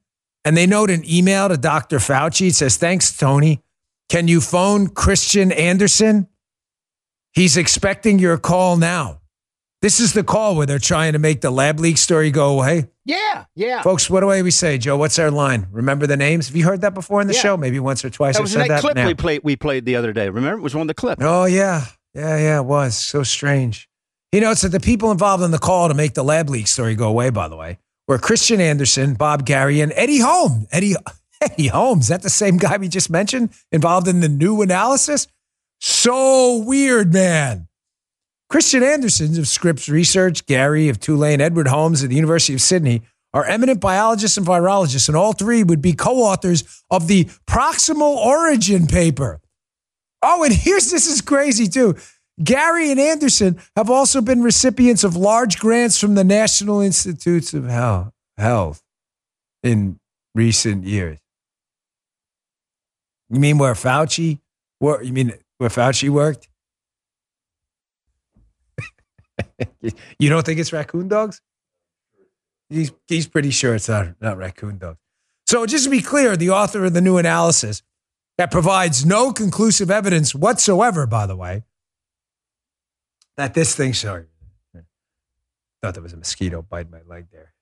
And 0.44 0.56
they 0.56 0.66
note 0.66 0.90
an 0.90 1.02
email 1.08 1.48
to 1.48 1.56
Dr. 1.56 1.98
Fauci. 1.98 2.48
It 2.48 2.54
says, 2.54 2.76
Thanks, 2.76 3.16
Tony. 3.16 3.62
Can 4.10 4.28
you 4.28 4.40
phone 4.42 4.88
Kristian 4.88 5.56
Andersen? 5.56 6.28
He's 7.32 7.56
expecting 7.56 8.18
your 8.18 8.36
call 8.36 8.76
now. 8.76 9.20
This 9.84 10.00
is 10.00 10.14
the 10.14 10.24
call 10.24 10.56
where 10.56 10.64
they're 10.64 10.78
trying 10.78 11.12
to 11.12 11.18
make 11.18 11.42
the 11.42 11.50
lab 11.50 11.78
leak 11.78 11.98
story 11.98 12.30
go 12.30 12.58
away. 12.58 12.88
Yeah, 13.04 13.44
yeah. 13.54 13.82
Folks, 13.82 14.08
what 14.08 14.20
do 14.20 14.26
we 14.28 14.50
say, 14.50 14.78
Joe? 14.78 14.96
What's 14.96 15.18
our 15.18 15.30
line? 15.30 15.66
Remember 15.70 16.06
the 16.06 16.16
names? 16.16 16.46
Have 16.46 16.56
you 16.56 16.64
heard 16.64 16.80
that 16.80 16.94
before 16.94 17.20
in 17.20 17.26
the 17.26 17.34
Yeah. 17.34 17.40
show? 17.40 17.56
Maybe 17.58 17.78
once 17.78 18.02
or 18.02 18.08
twice 18.08 18.36
That 18.36 18.38
I've 18.38 18.44
was 18.44 18.52
said 18.52 18.62
that 18.62 18.68
that. 18.68 18.80
clip 18.80 18.96
now. 18.96 19.06
we 19.06 19.12
played. 19.12 19.42
We 19.44 19.56
played 19.56 19.84
the 19.84 19.96
other 19.96 20.14
day. 20.14 20.30
Remember, 20.30 20.58
it 20.58 20.62
was 20.62 20.74
one 20.74 20.80
of 20.80 20.88
the 20.88 20.94
clips. 20.94 21.22
Oh, 21.22 21.44
yeah. 21.44 21.84
Yeah, 22.14 22.38
yeah, 22.38 22.60
it 22.60 22.64
was. 22.64 22.96
So 22.96 23.22
strange. 23.24 23.86
You 24.32 24.40
know, 24.40 24.52
it's 24.52 24.62
that 24.62 24.70
the 24.70 24.80
people 24.80 25.10
involved 25.10 25.42
in 25.44 25.50
the 25.50 25.58
call 25.58 25.88
to 25.88 25.94
make 25.94 26.14
the 26.14 26.24
lab 26.24 26.48
leak 26.48 26.66
story 26.66 26.94
go 26.94 27.08
away, 27.08 27.28
by 27.28 27.48
the 27.48 27.56
way, 27.56 27.78
were 28.08 28.16
Kristian 28.16 28.60
Andersen, 28.60 29.12
Bob 29.12 29.44
Garry, 29.44 29.82
and 29.82 29.92
Eddie 29.96 30.20
Holmes. 30.20 30.66
Eddie, 30.72 30.94
Eddie 31.42 31.66
Holmes, 31.66 32.04
is 32.04 32.08
that 32.08 32.22
the 32.22 32.30
same 32.30 32.56
guy 32.56 32.78
we 32.78 32.88
just 32.88 33.10
mentioned 33.10 33.50
involved 33.70 34.08
in 34.08 34.20
the 34.20 34.30
new 34.30 34.62
analysis? 34.62 35.26
So 35.78 36.56
weird, 36.64 37.12
man. 37.12 37.68
Kristian 38.50 38.82
Andersen 38.82 39.38
of 39.38 39.48
Scripps 39.48 39.88
Research, 39.88 40.46
Garry 40.46 40.88
of 40.88 41.00
Tulane, 41.00 41.40
Edward 41.40 41.68
Holmes 41.68 42.02
of 42.02 42.10
the 42.10 42.14
University 42.14 42.54
of 42.54 42.60
Sydney 42.60 43.02
are 43.32 43.44
eminent 43.44 43.80
biologists 43.80 44.36
and 44.36 44.46
virologists, 44.46 45.08
and 45.08 45.16
all 45.16 45.32
three 45.32 45.64
would 45.64 45.82
be 45.82 45.92
co 45.92 46.18
authors 46.18 46.82
of 46.90 47.08
the 47.08 47.24
proximal 47.46 48.16
origin 48.16 48.86
paper. 48.86 49.40
Oh, 50.22 50.44
and 50.44 50.54
here's 50.54 50.90
this 50.90 51.06
is 51.06 51.20
crazy 51.20 51.66
too. 51.66 51.96
Garry 52.42 52.90
and 52.90 53.00
Andersen 53.00 53.60
have 53.76 53.90
also 53.90 54.20
been 54.20 54.42
recipients 54.42 55.04
of 55.04 55.16
large 55.16 55.58
grants 55.58 55.98
from 55.98 56.14
the 56.14 56.24
National 56.24 56.80
Institutes 56.80 57.54
of 57.54 57.64
Health, 57.64 58.12
Health 58.38 58.82
in 59.62 59.98
recent 60.34 60.84
years. 60.84 61.18
You 63.30 63.40
mean 63.40 63.58
where 63.58 63.74
Fauci? 63.74 64.38
Where 64.78 65.02
you 65.02 65.12
mean 65.12 65.32
where 65.58 65.70
Fauci 65.70 66.08
worked? 66.08 66.48
you 70.18 70.28
don't 70.28 70.44
think 70.44 70.60
it's 70.60 70.72
raccoon 70.72 71.08
dogs? 71.08 71.40
He's, 72.68 72.92
he's 73.08 73.26
pretty 73.26 73.50
sure 73.50 73.74
it's 73.74 73.88
not, 73.88 74.20
not 74.20 74.36
raccoon 74.36 74.78
dogs. 74.78 74.98
So, 75.46 75.66
just 75.66 75.84
to 75.84 75.90
be 75.90 76.00
clear, 76.00 76.36
the 76.36 76.50
author 76.50 76.84
of 76.84 76.94
the 76.94 77.00
new 77.00 77.18
analysis 77.18 77.82
that 78.38 78.50
provides 78.50 79.04
no 79.04 79.32
conclusive 79.32 79.90
evidence 79.90 80.34
whatsoever, 80.34 81.06
by 81.06 81.26
the 81.26 81.36
way, 81.36 81.64
that 83.36 83.54
this 83.54 83.76
thing, 83.76 83.92
sorry, 83.92 84.26
thought 85.84 85.92
there 85.92 86.02
was 86.02 86.14
a 86.14 86.16
mosquito 86.16 86.62
biting 86.62 86.90
my 86.90 87.02
leg 87.06 87.26
there. 87.30 87.52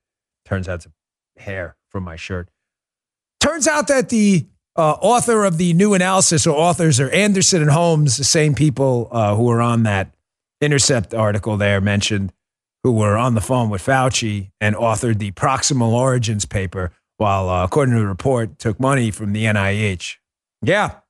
Turns 0.45 0.69
out 0.69 0.77
it's 0.77 0.87
a 0.87 1.43
hair 1.43 1.77
from 1.89 2.05
my 2.05 2.15
shirt. 2.15 2.51
Turns 3.41 3.67
out 3.67 3.89
that 3.89 4.11
the 4.11 4.47
uh, 4.77 4.93
author 5.01 5.45
of 5.45 5.59
the 5.59 5.73
new 5.75 5.93
analysis 5.93 6.47
or 6.47 6.57
authors 6.57 7.01
are 7.01 7.11
Andersen 7.11 7.63
and 7.63 7.71
Holmes, 7.71 8.17
the 8.17 8.25
same 8.25 8.55
people 8.55 9.09
uh, 9.11 9.35
who 9.35 9.45
were 9.45 9.61
on 9.61 9.83
that 9.83 10.15
Intercept 10.62 11.12
article 11.12 11.57
there 11.57 11.81
mentioned, 11.81 12.33
who 12.85 12.92
were 12.92 13.16
on 13.16 13.35
the 13.35 13.40
phone 13.40 13.69
with 13.69 13.85
Fauci 13.85 14.52
and 14.61 14.76
authored 14.76 15.19
the 15.19 15.33
proximal 15.33 15.90
origins 15.92 16.45
paper, 16.45 16.92
while, 17.16 17.49
uh, 17.49 17.64
according 17.64 17.95
to 17.97 18.00
the 18.00 18.07
report, 18.07 18.61
took 18.61 18.78
money 18.78 19.11
from 19.11 19.33
the 19.33 19.45
NIH. 19.45 20.19
Yeah. 20.62 21.00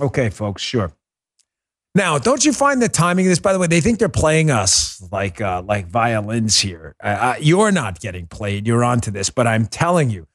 Okay, 0.00 0.30
folks, 0.30 0.62
sure. 0.62 0.94
Now, 1.94 2.18
don't 2.18 2.42
you 2.42 2.54
find 2.54 2.80
the 2.80 2.88
timing 2.88 3.26
of 3.26 3.30
this? 3.30 3.38
By 3.38 3.52
the 3.52 3.58
way, 3.58 3.66
they 3.66 3.82
think 3.82 3.98
they're 3.98 4.08
playing 4.08 4.50
us 4.50 5.06
like 5.12 5.42
uh, 5.42 5.60
like 5.62 5.88
violins 5.88 6.58
here. 6.58 6.96
You're 7.38 7.70
not 7.70 8.00
getting 8.00 8.26
played. 8.26 8.66
You're 8.66 8.82
onto 8.82 9.10
this, 9.10 9.28
but 9.28 9.46
I'm 9.46 9.66
telling 9.66 10.08
you, 10.08 10.26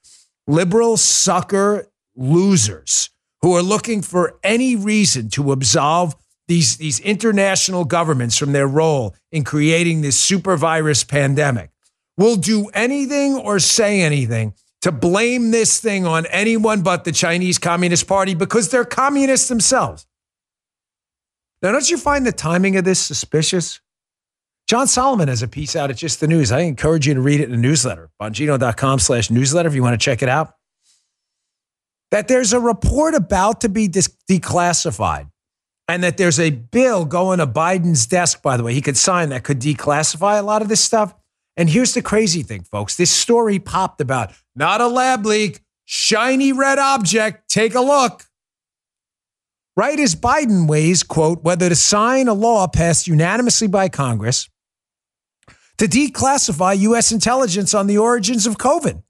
liberal 0.46 0.98
sucker 0.98 1.88
losers 2.16 3.10
who 3.42 3.56
are 3.56 3.64
looking 3.64 4.04
for 4.04 4.40
any 4.44 4.76
reason 4.76 5.30
to 5.30 5.52
absolve 5.52 6.16
these 6.48 6.78
these 6.78 7.00
international 7.00 7.86
governments 7.86 8.38
from 8.38 8.52
their 8.52 8.68
role 8.68 9.16
in 9.32 9.44
creating 9.44 10.02
this 10.02 10.18
super 10.18 10.56
virus 10.58 11.04
pandemic 11.04 11.72
will 12.18 12.36
do 12.36 12.68
anything 12.74 13.36
or 13.36 13.60
say 13.60 14.02
anything 14.02 14.54
to 14.82 14.92
blame 14.92 15.52
this 15.52 15.80
thing 15.80 16.06
on 16.06 16.26
anyone 16.28 16.82
but 16.82 17.04
the 17.04 17.12
Chinese 17.12 17.58
Communist 17.58 18.08
Party 18.08 18.34
because 18.34 18.70
they're 18.70 18.86
communists 18.86 19.48
themselves. 19.48 20.06
Now, 21.62 21.72
don't 21.72 21.90
you 21.90 21.98
find 21.98 22.26
the 22.26 22.32
timing 22.32 22.78
of 22.78 22.86
this 22.86 23.00
suspicious? 23.00 23.80
John 24.68 24.86
Solomon 24.88 25.28
has 25.28 25.42
a 25.42 25.48
piece 25.48 25.76
out 25.76 25.90
at 25.90 25.98
Just 25.98 26.20
the 26.20 26.28
News. 26.28 26.52
I 26.52 26.60
encourage 26.62 27.08
you 27.08 27.14
to 27.14 27.22
read 27.22 27.40
it 27.40 27.46
in 27.46 27.52
the 27.52 27.58
newsletter, 27.58 28.10
bongino.com 28.22 29.00
slash 29.00 29.32
newsletter 29.32 29.68
if 29.68 29.76
you 29.76 29.82
want 29.82 30.00
to 30.00 30.04
check 30.04 30.22
it 30.22 30.30
out. 30.30 30.54
That 32.12 32.28
there's 32.28 32.54
a 32.54 32.60
report 32.60 33.16
about 33.16 33.62
to 33.62 33.70
be 33.70 33.88
declassified 33.90 35.30
and 35.88 36.04
that 36.04 36.18
there's 36.18 36.40
a 36.40 36.50
bill 36.50 37.06
going 37.06 37.40
to 37.40 37.48
Biden's 37.48 38.06
desk, 38.06 38.42
by 38.42 38.58
the 38.58 38.64
way, 38.64 38.74
he 38.74 38.82
could 38.82 38.98
sign 38.98 39.30
that 39.30 39.44
could 39.44 39.60
declassify 39.60 40.40
a 40.40 40.44
lot 40.44 40.62
of 40.62 40.68
this 40.68 40.84
stuff. 40.84 41.14
And 41.56 41.70
here's 41.70 41.94
the 41.94 42.02
crazy 42.02 42.44
thing, 42.44 42.64
folks. 42.64 42.96
This 42.96 43.10
story 43.10 43.58
popped 43.58 44.02
about 44.02 44.32
not 44.56 44.82
a 44.82 44.88
lab 44.88 45.26
leak, 45.26 45.62
shiny 45.86 46.52
red 46.52 46.78
object. 46.78 47.50
Take 47.50 47.74
a 47.74 47.82
look 47.82 48.24
right 49.76 50.00
as 50.00 50.16
Biden 50.16 50.68
weighs, 50.68 51.04
quote, 51.04 51.44
whether 51.44 51.70
to 51.70 51.76
sign 51.76 52.28
a 52.28 52.34
law 52.34 52.68
passed 52.68 53.08
unanimously 53.08 53.68
by 53.68 53.88
Congress 53.88 54.50
to 55.78 55.86
declassify 55.86 56.78
U.S. 56.80 57.12
intelligence 57.12 57.74
on 57.74 57.88
the 57.88 57.98
origins 57.98 58.46
of 58.46 58.58
COVID. 58.58 59.04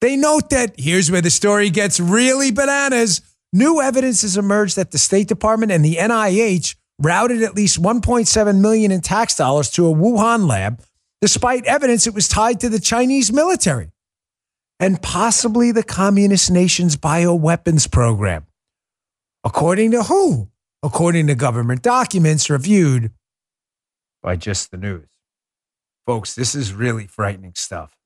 They 0.00 0.16
note 0.16 0.50
that 0.50 0.74
here's 0.78 1.10
where 1.10 1.20
the 1.20 1.30
story 1.30 1.70
gets 1.70 1.98
really 1.98 2.50
bananas. 2.50 3.20
New 3.52 3.80
evidence 3.80 4.22
has 4.22 4.36
emerged 4.36 4.76
that 4.76 4.90
the 4.90 4.98
State 4.98 5.28
Department 5.28 5.72
and 5.72 5.84
the 5.84 5.96
NIH 5.96 6.76
routed 6.98 7.42
at 7.42 7.54
least 7.54 7.80
1.7 7.80 8.60
million 8.60 8.90
in 8.90 9.00
tax 9.00 9.34
dollars 9.34 9.70
to 9.70 9.86
a 9.86 9.94
Wuhan 9.94 10.48
lab, 10.48 10.82
despite 11.20 11.64
evidence 11.64 12.06
it 12.06 12.14
was 12.14 12.28
tied 12.28 12.60
to 12.60 12.68
the 12.68 12.80
Chinese 12.80 13.32
military 13.32 13.90
and 14.78 15.00
possibly 15.00 15.72
the 15.72 15.82
communist 15.82 16.50
nation's 16.50 16.96
bioweapons 16.96 17.90
program. 17.90 18.46
According 19.44 19.92
to 19.92 20.04
who? 20.04 20.48
According 20.82 21.28
to 21.28 21.34
government 21.34 21.82
documents 21.82 22.50
reviewed 22.50 23.10
by 24.22 24.36
just 24.36 24.70
the 24.70 24.76
news. 24.76 25.06
Folks, 26.06 26.34
this 26.34 26.54
is 26.54 26.72
really 26.72 27.06
frightening 27.06 27.52
stuff. 27.54 27.96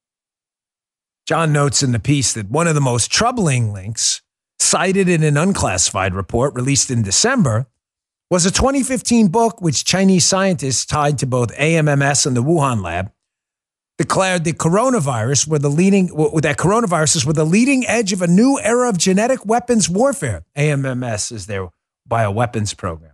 John 1.27 1.53
notes 1.53 1.83
in 1.83 1.93
the 1.93 1.99
piece 1.99 2.33
that 2.33 2.51
one 2.51 2.67
of 2.67 2.75
the 2.75 2.81
most 2.81 3.11
troubling 3.11 3.73
links 3.73 4.23
cited 4.61 5.09
in 5.09 5.23
an 5.23 5.37
unclassified 5.37 6.15
report 6.15 6.55
released 6.55 6.91
in 6.91 7.03
December 7.03 7.67
was 8.31 8.47
a 8.47 8.51
2015 8.51 9.29
book 9.29 9.61
which 9.61 9.85
Chinese 9.85 10.25
scientists 10.25 10.87
tied 10.87 11.19
to 11.19 11.27
both 11.27 11.51
AMMS 11.59 12.27
and 12.27 12.37
the 12.37 12.43
Wuhan 12.43 12.83
lab 12.83 13.11
declared 13.99 14.45
the 14.45 14.53
coronavirus 14.55 15.47
were 15.47 15.59
the 15.59 15.69
leading 15.69 16.07
that 16.07 16.57
coronaviruses 16.57 17.27
were 17.27 17.35
the 17.35 17.45
leading 17.45 17.87
edge 17.87 18.15
of 18.15 18.23
a 18.23 18.27
new 18.27 18.59
era 18.63 18.89
of 18.89 18.97
genetic 18.97 19.45
weapons 19.45 19.91
warfare. 19.91 20.43
AMMS 20.57 21.33
is 21.33 21.47
their 21.47 21.69
bioweapons 22.09 22.75
program. 22.75 23.13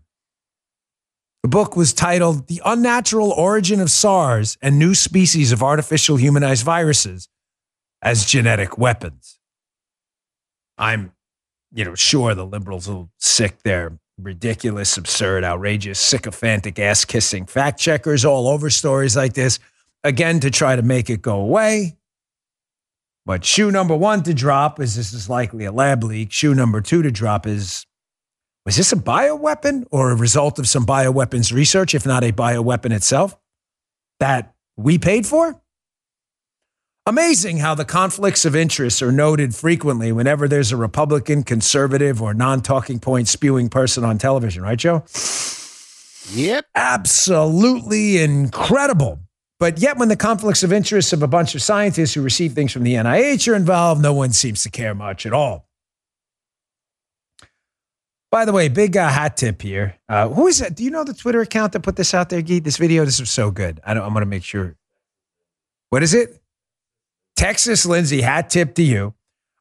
The 1.43 1.49
book 1.49 1.77
was 1.77 1.93
titled 1.93 2.47
The 2.47 2.63
Unnatural 2.65 3.33
Origin 3.33 3.81
of 3.81 3.91
SARS 3.91 4.59
and 4.63 4.79
New 4.79 4.95
Species 4.95 5.51
of 5.51 5.63
Artificial 5.63 6.17
Humanized 6.19 6.65
Viruses 6.65 7.29
as 8.01 8.25
Genetic 8.25 8.79
Weapons. 8.79 9.41
I'm, 10.79 11.13
you 11.73 11.85
know, 11.85 11.95
sure 11.95 12.35
the 12.35 12.47
liberals 12.47 12.89
will 12.89 13.11
sick 13.19 13.63
their 13.63 13.99
ridiculous, 14.19 14.97
absurd, 14.97 15.45
outrageous, 15.45 15.99
sycophantic, 15.99 16.79
ass 16.79 17.05
kissing 17.05 17.47
fact 17.47 17.79
checkers 17.79 18.25
all 18.25 18.49
over 18.49 18.71
stories 18.71 19.17
like 19.17 19.35
this 19.35 19.59
again 20.05 20.41
to 20.41 20.51
try 20.51 20.77
to 20.77 20.83
make 20.83 21.11
it 21.11 21.21
go 21.21 21.41
away. 21.41 21.97
But 23.27 23.45
shoe 23.45 23.71
number 23.71 23.97
one 23.97 24.23
to 24.23 24.33
drop 24.33 24.81
is 24.81 24.95
this 24.95 25.13
is 25.13 25.29
likely 25.29 25.65
a 25.65 25.73
lab 25.73 26.05
leak. 26.05 26.31
Shoe 26.31 26.55
number 26.55 26.81
two 26.81 27.03
to 27.03 27.11
drop 27.11 27.47
is 27.47 27.85
was 28.65 28.77
this 28.77 28.93
a 28.93 28.97
bioweapon 28.97 29.87
or 29.91 30.11
a 30.11 30.17
result 30.17 30.59
of 30.59 30.69
some 30.69 30.87
bioweapons 30.87 31.53
research, 31.53 31.95
if 31.95 32.05
not 32.05 32.25
a 32.25 32.33
bioweapon 32.33 32.93
itself, 32.93 33.37
that 34.19 34.55
we 34.77 34.99
paid 34.99 35.27
for? 35.27 35.61
Amazing 37.09 37.59
how 37.59 37.77
the 37.77 37.85
conflicts 37.85 38.45
of 38.45 38.57
interest 38.57 39.01
are 39.01 39.13
noted 39.13 39.55
frequently 39.55 40.11
whenever 40.11 40.49
there's 40.49 40.73
a 40.73 40.77
Republican, 40.77 41.45
conservative, 41.45 42.21
or 42.21 42.35
non 42.35 42.63
talking 42.63 42.99
point 42.99 43.29
spewing 43.29 43.69
person 43.69 44.03
on 44.03 44.19
television, 44.19 44.65
right, 44.65 44.77
Joe? 44.77 45.05
Yep. 46.33 46.67
Absolutely 46.75 48.19
incredible. 48.21 49.21
But 49.61 49.79
yet, 49.79 49.99
when 49.99 50.09
the 50.09 50.17
conflicts 50.17 50.65
of 50.65 50.73
interest 50.73 51.13
of 51.13 51.23
a 51.23 51.29
bunch 51.29 51.55
of 51.55 51.63
scientists 51.63 52.13
who 52.13 52.23
receive 52.23 52.55
things 52.55 52.73
from 52.73 52.83
the 52.83 52.95
NIH 52.95 53.47
are 53.47 53.55
involved, 53.55 54.03
no 54.03 54.13
one 54.13 54.33
seems 54.33 54.65
to 54.65 54.71
care 54.71 54.93
much 54.93 55.27
at 55.27 55.33
all. 55.33 55.69
By 58.33 58.45
the 58.45 58.53
way, 58.53 58.67
big 58.69 58.97
uh, 58.97 59.09
hat 59.09 59.37
tip 59.37 59.63
here. 59.63 59.97
Uh, 60.09 60.29
who 60.29 60.49
is 60.49 60.59
that? 60.59 60.75
Do 60.75 60.83
you 60.83 60.91
know 60.91 61.05
the 61.05 61.15
Twitter 61.15 61.41
account 61.41 61.73
that 61.75 61.85
put 61.85 61.95
this 61.95 62.15
out 62.15 62.31
there, 62.31 62.43
Gee? 62.43 62.59
This 62.59 62.79
video, 62.79 63.05
this 63.05 63.21
is 63.21 63.31
so 63.31 63.53
good. 63.53 63.81
I 63.87 63.93
am 63.93 63.99
going 63.99 64.15
to 64.15 64.27
make 64.27 64.43
sure. 64.43 64.75
What 65.91 66.03
is 66.03 66.13
it? 66.13 66.43
Texas 67.37 67.85
Lindsay, 67.85 68.23
hat 68.23 68.51
tip 68.51 68.75
to 68.75 68.83
you. 68.83 69.15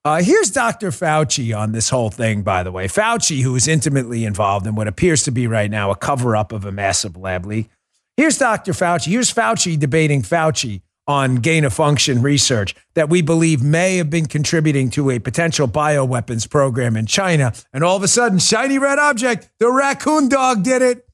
Uh, 0.05 0.21
here's 0.21 0.51
Dr. 0.51 0.91
Fauci 0.91 1.57
on 1.57 1.71
this 1.71 1.89
whole 1.89 2.09
thing, 2.09 2.41
by 2.41 2.63
the 2.63 2.71
way. 2.71 2.87
Fauci, 2.87 3.41
who 3.41 3.55
is 3.55 3.67
intimately 3.67 4.23
involved 4.23 4.65
in 4.67 4.75
what 4.75 4.87
appears 4.87 5.23
to 5.23 5.31
be 5.31 5.47
right 5.47 5.69
now 5.69 5.91
a 5.91 5.95
cover 5.95 6.35
up 6.35 6.51
of 6.51 6.63
a 6.63 6.71
massive 6.71 7.17
lab 7.17 7.45
leak. 7.45 7.69
Here's 8.15 8.37
Dr. 8.37 8.71
Fauci. 8.71 9.07
Here's 9.07 9.33
Fauci 9.33 9.77
debating 9.77 10.21
Fauci 10.21 10.81
on 11.07 11.35
gain 11.35 11.65
of 11.65 11.73
function 11.73 12.21
research 12.21 12.75
that 12.93 13.09
we 13.09 13.21
believe 13.21 13.61
may 13.61 13.97
have 13.97 14.09
been 14.09 14.25
contributing 14.25 14.89
to 14.91 15.09
a 15.09 15.19
potential 15.19 15.67
bioweapons 15.67 16.49
program 16.49 16.95
in 16.95 17.05
China. 17.05 17.51
And 17.73 17.83
all 17.83 17.97
of 17.97 18.03
a 18.03 18.07
sudden, 18.07 18.39
shiny 18.39 18.79
red 18.79 18.99
object, 18.99 19.49
the 19.59 19.71
raccoon 19.71 20.29
dog 20.29 20.63
did 20.63 20.81
it. 20.81 21.04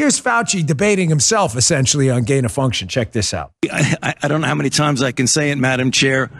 Here's 0.00 0.18
Fauci 0.18 0.64
debating 0.64 1.10
himself 1.10 1.54
essentially 1.54 2.08
on 2.08 2.22
gain 2.22 2.46
of 2.46 2.52
function. 2.52 2.88
Check 2.88 3.12
this 3.12 3.34
out. 3.34 3.52
I, 3.70 4.14
I, 4.22 4.28
don't 4.28 4.40
know 4.40 4.46
how 4.46 4.54
many 4.54 4.70
times 4.70 5.02
I 5.02 5.12
can 5.12 5.26
say 5.26 5.50
it, 5.50 5.58
Madam 5.58 5.90
Chair. 5.90 6.30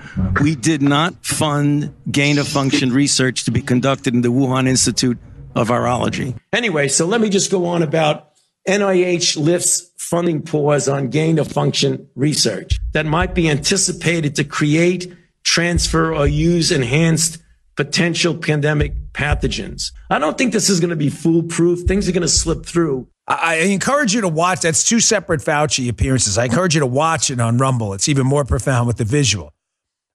We 0.41 0.55
did 0.55 0.81
not 0.81 1.27
fund 1.27 1.95
gain 2.11 2.39
of 2.39 2.49
function 2.49 2.91
research 2.91 3.45
to 3.45 3.51
be 3.51 3.61
conducted 3.61 4.15
in 4.15 4.23
the 4.23 4.31
Wuhan 4.31 4.67
Institute 4.67 5.19
of 5.55 5.69
Virology. 5.69 6.39
Anyway, 6.55 6.89
so 6.89 7.05
let 7.05 7.21
me 7.21 7.29
just 7.29 7.51
go 7.51 7.67
on 7.67 7.83
about 7.83 8.31
NIH 8.67 9.37
lifts 9.37 9.91
funding 9.99 10.41
pause 10.41 10.89
on 10.89 11.11
gain 11.11 11.39
of 11.39 11.47
function 11.47 12.09
research 12.15 12.79
that 12.95 13.05
might 13.05 13.35
be 13.35 13.51
anticipated 13.51 14.37
to 14.37 14.45
create, 14.45 15.15
transfer, 15.45 16.15
or 16.15 16.27
use 16.27 16.73
enhanced 16.73 17.37
potential 17.77 18.35
pandemic 18.35 19.13
pathogens. 19.13 19.93
I 20.09 20.19
don't 20.19 20.39
think 20.39 20.55
this 20.55 20.71
is 20.71 20.81
going 20.81 20.91
to 20.91 20.97
be 20.97 21.11
foolproof. 21.11 21.87
Things 21.87 22.09
are 22.09 22.13
going 22.13 22.23
to 22.23 22.29
slip 22.29 22.65
through. 22.65 23.09
I 23.31 23.55
encourage 23.59 24.13
you 24.13 24.23
to 24.23 24.29
watch. 24.29 24.63
That's 24.63 24.83
two 24.85 24.99
separate 24.99 25.41
Fauci 25.41 25.89
appearances. 25.89 26.37
I 26.37 26.47
encourage 26.47 26.75
you 26.75 26.81
to 26.81 26.87
watch 26.87 27.31
it 27.31 27.41
on 27.41 27.59
Rumble. 27.59 27.95
It's 27.95 28.09
even 28.09 28.27
more 28.27 28.45
profound 28.45 28.89
with 28.89 28.97
the 28.97 29.05
visual 29.05 29.53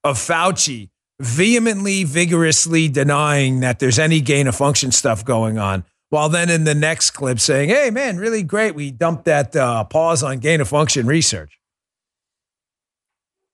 of 0.03 0.17
Fauci 0.17 0.89
vehemently, 1.21 2.03
vigorously 2.03 2.89
denying 2.89 3.61
that 3.61 3.79
there's 3.79 3.97
any 3.97 4.19
gain 4.19 4.47
of 4.47 4.55
function 4.55 4.91
stuff 4.91 5.23
going 5.23 5.57
on 5.57 5.85
while 6.09 6.29
then 6.29 6.49
in 6.49 6.65
the 6.65 6.75
next 6.75 7.11
clip 7.11 7.39
saying, 7.39 7.69
hey, 7.69 7.89
man, 7.89 8.17
really 8.17 8.43
great. 8.43 8.75
We 8.75 8.91
dumped 8.91 9.25
that 9.25 9.55
uh, 9.55 9.85
pause 9.85 10.21
on 10.21 10.39
gain 10.39 10.61
of 10.61 10.67
function 10.67 11.07
research. 11.07 11.59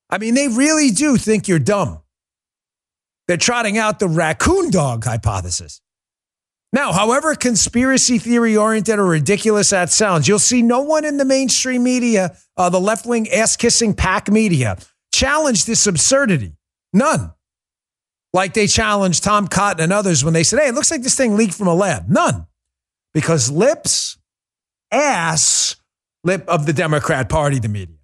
I 0.10 0.18
mean, 0.18 0.34
they 0.34 0.48
really 0.48 0.90
do 0.90 1.18
think 1.18 1.48
you're 1.48 1.60
dumb. 1.60 2.02
They're 3.28 3.38
trotting 3.38 3.78
out 3.78 4.00
the 4.00 4.08
raccoon 4.08 4.72
dog 4.72 5.06
hypothesis. 5.06 5.82
Now, 6.74 6.94
however 6.94 7.36
conspiracy 7.36 8.18
theory 8.18 8.56
oriented 8.56 8.98
or 8.98 9.06
ridiculous 9.06 9.72
that 9.72 9.90
sounds, 9.90 10.28
you'll 10.28 10.40
see 10.40 10.62
no 10.62 10.82
one 10.82 11.04
in 11.04 11.18
the 11.18 11.26
mainstream 11.26 11.84
media, 11.84 12.38
uh, 12.56 12.70
the 12.70 12.80
left 12.80 13.06
wing 13.06 13.30
ass 13.30 13.58
kissing 13.58 13.94
pack 13.94 14.30
media, 14.30 14.78
challenge 15.14 15.66
this 15.66 15.86
absurdity. 15.86 16.56
None. 16.94 17.34
Like 18.34 18.54
they 18.54 18.68
challenged 18.68 19.24
Tom 19.24 19.50
Cotton 19.50 19.84
and 19.84 19.92
others 19.92 20.24
when 20.24 20.34
they 20.34 20.44
said, 20.44 20.60
hey, 20.60 20.70
it 20.70 20.74
looks 20.74 20.92
like 20.92 21.02
this 21.02 21.16
thing 21.16 21.36
leaked 21.36 21.54
from 21.54 21.68
a 21.68 21.76
lab. 21.76 22.08
None. 22.08 22.48
Because 23.14 23.52
lips, 23.52 24.18
ass, 24.92 25.76
lip 26.24 26.46
of 26.48 26.66
the 26.66 26.72
Democrat 26.72 27.28
Party, 27.28 27.60
the 27.60 27.68
media. 27.68 27.98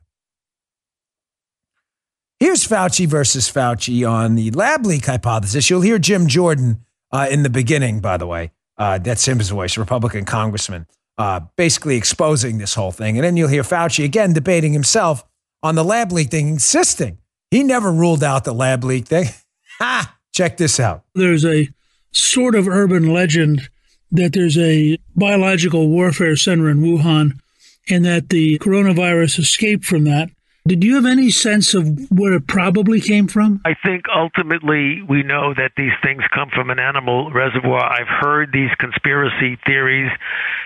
Here's 2.42 2.68
Fauci 2.68 3.08
versus 3.08 3.50
Fauci 3.50 4.08
on 4.08 4.36
the 4.36 4.52
lab 4.52 4.86
leak 4.86 5.06
hypothesis. 5.06 5.70
You'll 5.70 5.82
hear 5.82 5.98
Jim 5.98 6.28
Jordan 6.28 6.84
uh, 7.12 7.28
in 7.32 7.44
the 7.44 7.50
beginning, 7.50 8.02
by 8.02 8.18
the 8.18 8.28
way. 8.28 8.52
Uh, 8.78 8.98
that's 8.98 9.26
his 9.26 9.50
voice, 9.50 9.78
Republican 9.78 10.26
congressman, 10.26 10.86
uh, 11.18 11.42
basically 11.56 11.96
exposing 11.96 12.58
this 12.58 12.76
whole 12.76 12.92
thing. 12.92 13.18
And 13.18 13.24
then 13.24 13.38
you'll 13.38 13.50
hear 13.50 13.64
Fauci 13.64 14.06
again 14.06 14.34
debating 14.34 14.74
himself 14.74 15.24
on 15.64 15.76
the 15.76 15.84
lab 15.84 16.12
leak 16.12 16.30
thing, 16.30 16.48
insisting 16.48 17.18
he 17.50 17.64
never 17.64 17.92
ruled 17.92 18.24
out 18.24 18.44
the 18.44 18.54
lab 18.54 18.84
leak 18.84 19.08
thing. 19.08 19.28
ha! 19.80 20.16
Check 20.34 20.58
this 20.58 20.80
out. 20.80 21.04
There's 21.16 21.46
a 21.46 21.70
sort 22.12 22.56
of 22.56 22.68
urban 22.68 23.12
legend 23.12 23.70
that 24.12 24.34
there's 24.34 24.58
a 24.58 24.98
biological 25.16 25.90
warfare 25.90 26.36
center 26.36 26.70
in 26.70 26.82
Wuhan 26.82 27.40
and 27.90 28.06
that 28.06 28.30
the 28.30 28.60
coronavirus 28.60 29.40
escaped 29.40 29.86
from 29.86 30.04
that 30.06 30.30
did 30.68 30.84
you 30.84 30.96
have 30.96 31.06
any 31.06 31.32
sense 31.32 31.74
of 31.74 32.12
where 32.12 32.34
it 32.34 32.48
probably 32.48 33.02
came 33.02 33.28
from? 33.28 33.62
I 33.66 33.74
think 33.86 34.06
ultimately 34.14 35.02
we 35.02 35.24
know 35.24 35.54
that 35.54 35.72
these 35.78 35.94
things 36.04 36.24
come 36.34 36.50
from 36.54 36.70
an 36.70 36.80
animal 36.80 37.32
reservoir. 37.32 37.84
I've 37.84 38.08
heard 38.08 38.52
these 38.52 38.70
conspiracy 38.80 39.58
theories, 39.66 40.12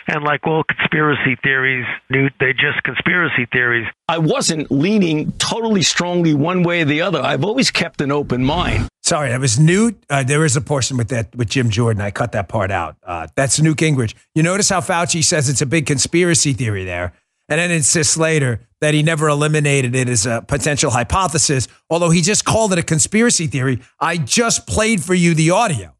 and 0.07 0.23
like 0.23 0.45
all 0.45 0.63
conspiracy 0.63 1.37
theories, 1.43 1.85
Newt, 2.09 2.33
they're 2.39 2.53
just 2.53 2.83
conspiracy 2.83 3.47
theories. 3.51 3.87
I 4.07 4.17
wasn't 4.17 4.71
leaning 4.71 5.31
totally 5.33 5.83
strongly 5.83 6.33
one 6.33 6.63
way 6.63 6.81
or 6.81 6.85
the 6.85 7.01
other. 7.01 7.21
I've 7.21 7.45
always 7.45 7.71
kept 7.71 8.01
an 8.01 8.11
open 8.11 8.43
mind. 8.43 8.89
Sorry, 9.03 9.29
that 9.29 9.39
was 9.39 9.59
Newt. 9.59 10.01
Uh, 10.09 10.23
there 10.23 10.45
is 10.45 10.55
a 10.55 10.61
portion 10.61 10.97
with 10.97 11.09
that 11.09 11.35
with 11.35 11.49
Jim 11.49 11.69
Jordan. 11.69 12.01
I 12.01 12.11
cut 12.11 12.33
that 12.33 12.49
part 12.49 12.71
out. 12.71 12.97
Uh, 13.03 13.27
that's 13.35 13.59
Newt 13.59 13.77
Gingrich. 13.77 14.13
You 14.35 14.43
notice 14.43 14.69
how 14.69 14.79
Fauci 14.79 15.23
says 15.23 15.49
it's 15.49 15.61
a 15.61 15.65
big 15.65 15.85
conspiracy 15.85 16.53
theory 16.53 16.85
there 16.85 17.13
and 17.51 17.59
then 17.59 17.69
insists 17.69 18.15
later 18.15 18.61
that 18.79 18.93
he 18.93 19.03
never 19.03 19.27
eliminated 19.27 19.93
it 19.93 20.07
as 20.07 20.25
a 20.25 20.41
potential 20.47 20.89
hypothesis, 20.89 21.67
although 21.89 22.09
he 22.09 22.21
just 22.21 22.45
called 22.45 22.71
it 22.71 22.79
a 22.79 22.83
conspiracy 22.83 23.45
theory. 23.45 23.81
I 23.99 24.15
just 24.15 24.65
played 24.65 25.03
for 25.03 25.13
you 25.13 25.33
the 25.33 25.51
audio. 25.51 25.93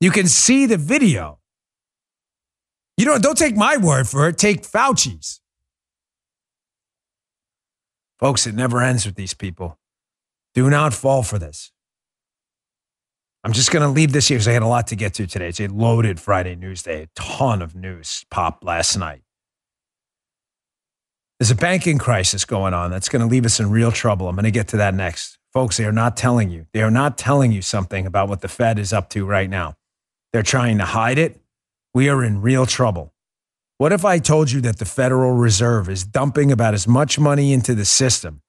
You 0.00 0.10
can 0.10 0.28
see 0.28 0.66
the 0.66 0.76
video. 0.76 1.38
You 2.98 3.06
don't, 3.06 3.22
don't 3.22 3.38
take 3.38 3.56
my 3.56 3.78
word 3.78 4.06
for 4.06 4.28
it, 4.28 4.36
take 4.36 4.64
Fauci's. 4.64 5.40
Folks, 8.18 8.46
it 8.46 8.54
never 8.54 8.82
ends 8.82 9.06
with 9.06 9.14
these 9.14 9.32
people. 9.32 9.78
Do 10.54 10.68
not 10.68 10.92
fall 10.92 11.22
for 11.22 11.38
this. 11.38 11.72
I'm 13.44 13.52
just 13.52 13.70
going 13.70 13.82
to 13.82 13.88
leave 13.88 14.12
this 14.12 14.28
here 14.28 14.36
because 14.36 14.48
I 14.48 14.52
had 14.52 14.62
a 14.62 14.66
lot 14.66 14.88
to 14.88 14.96
get 14.96 15.14
to 15.14 15.26
today. 15.26 15.48
It's 15.48 15.60
a 15.60 15.68
loaded 15.68 16.20
Friday 16.20 16.54
news 16.54 16.82
day, 16.82 17.04
a 17.04 17.08
ton 17.14 17.62
of 17.62 17.74
news 17.74 18.26
popped 18.30 18.62
last 18.62 18.98
night. 18.98 19.22
There's 21.38 21.50
a 21.50 21.56
banking 21.56 21.98
crisis 21.98 22.44
going 22.44 22.72
on 22.72 22.90
that's 22.90 23.08
going 23.08 23.20
to 23.20 23.28
leave 23.28 23.44
us 23.44 23.60
in 23.60 23.70
real 23.70 23.92
trouble. 23.92 24.28
I'm 24.28 24.36
going 24.36 24.44
to 24.44 24.50
get 24.50 24.68
to 24.68 24.78
that 24.78 24.94
next. 24.94 25.38
Folks, 25.52 25.76
they 25.76 25.84
are 25.84 25.92
not 25.92 26.16
telling 26.16 26.50
you. 26.50 26.66
They 26.72 26.82
are 26.82 26.90
not 26.90 27.18
telling 27.18 27.52
you 27.52 27.62
something 27.62 28.06
about 28.06 28.28
what 28.28 28.40
the 28.40 28.48
Fed 28.48 28.78
is 28.78 28.92
up 28.92 29.10
to 29.10 29.26
right 29.26 29.48
now. 29.48 29.74
They're 30.32 30.42
trying 30.42 30.78
to 30.78 30.84
hide 30.84 31.18
it. 31.18 31.40
We 31.94 32.08
are 32.08 32.24
in 32.24 32.40
real 32.40 32.66
trouble. 32.66 33.12
What 33.78 33.92
if 33.92 34.04
I 34.04 34.18
told 34.18 34.50
you 34.50 34.62
that 34.62 34.78
the 34.78 34.86
Federal 34.86 35.32
Reserve 35.32 35.88
is 35.88 36.04
dumping 36.04 36.50
about 36.50 36.72
as 36.72 36.88
much 36.88 37.18
money 37.18 37.52
into 37.52 37.74
the 37.74 37.84
system, 37.84 38.40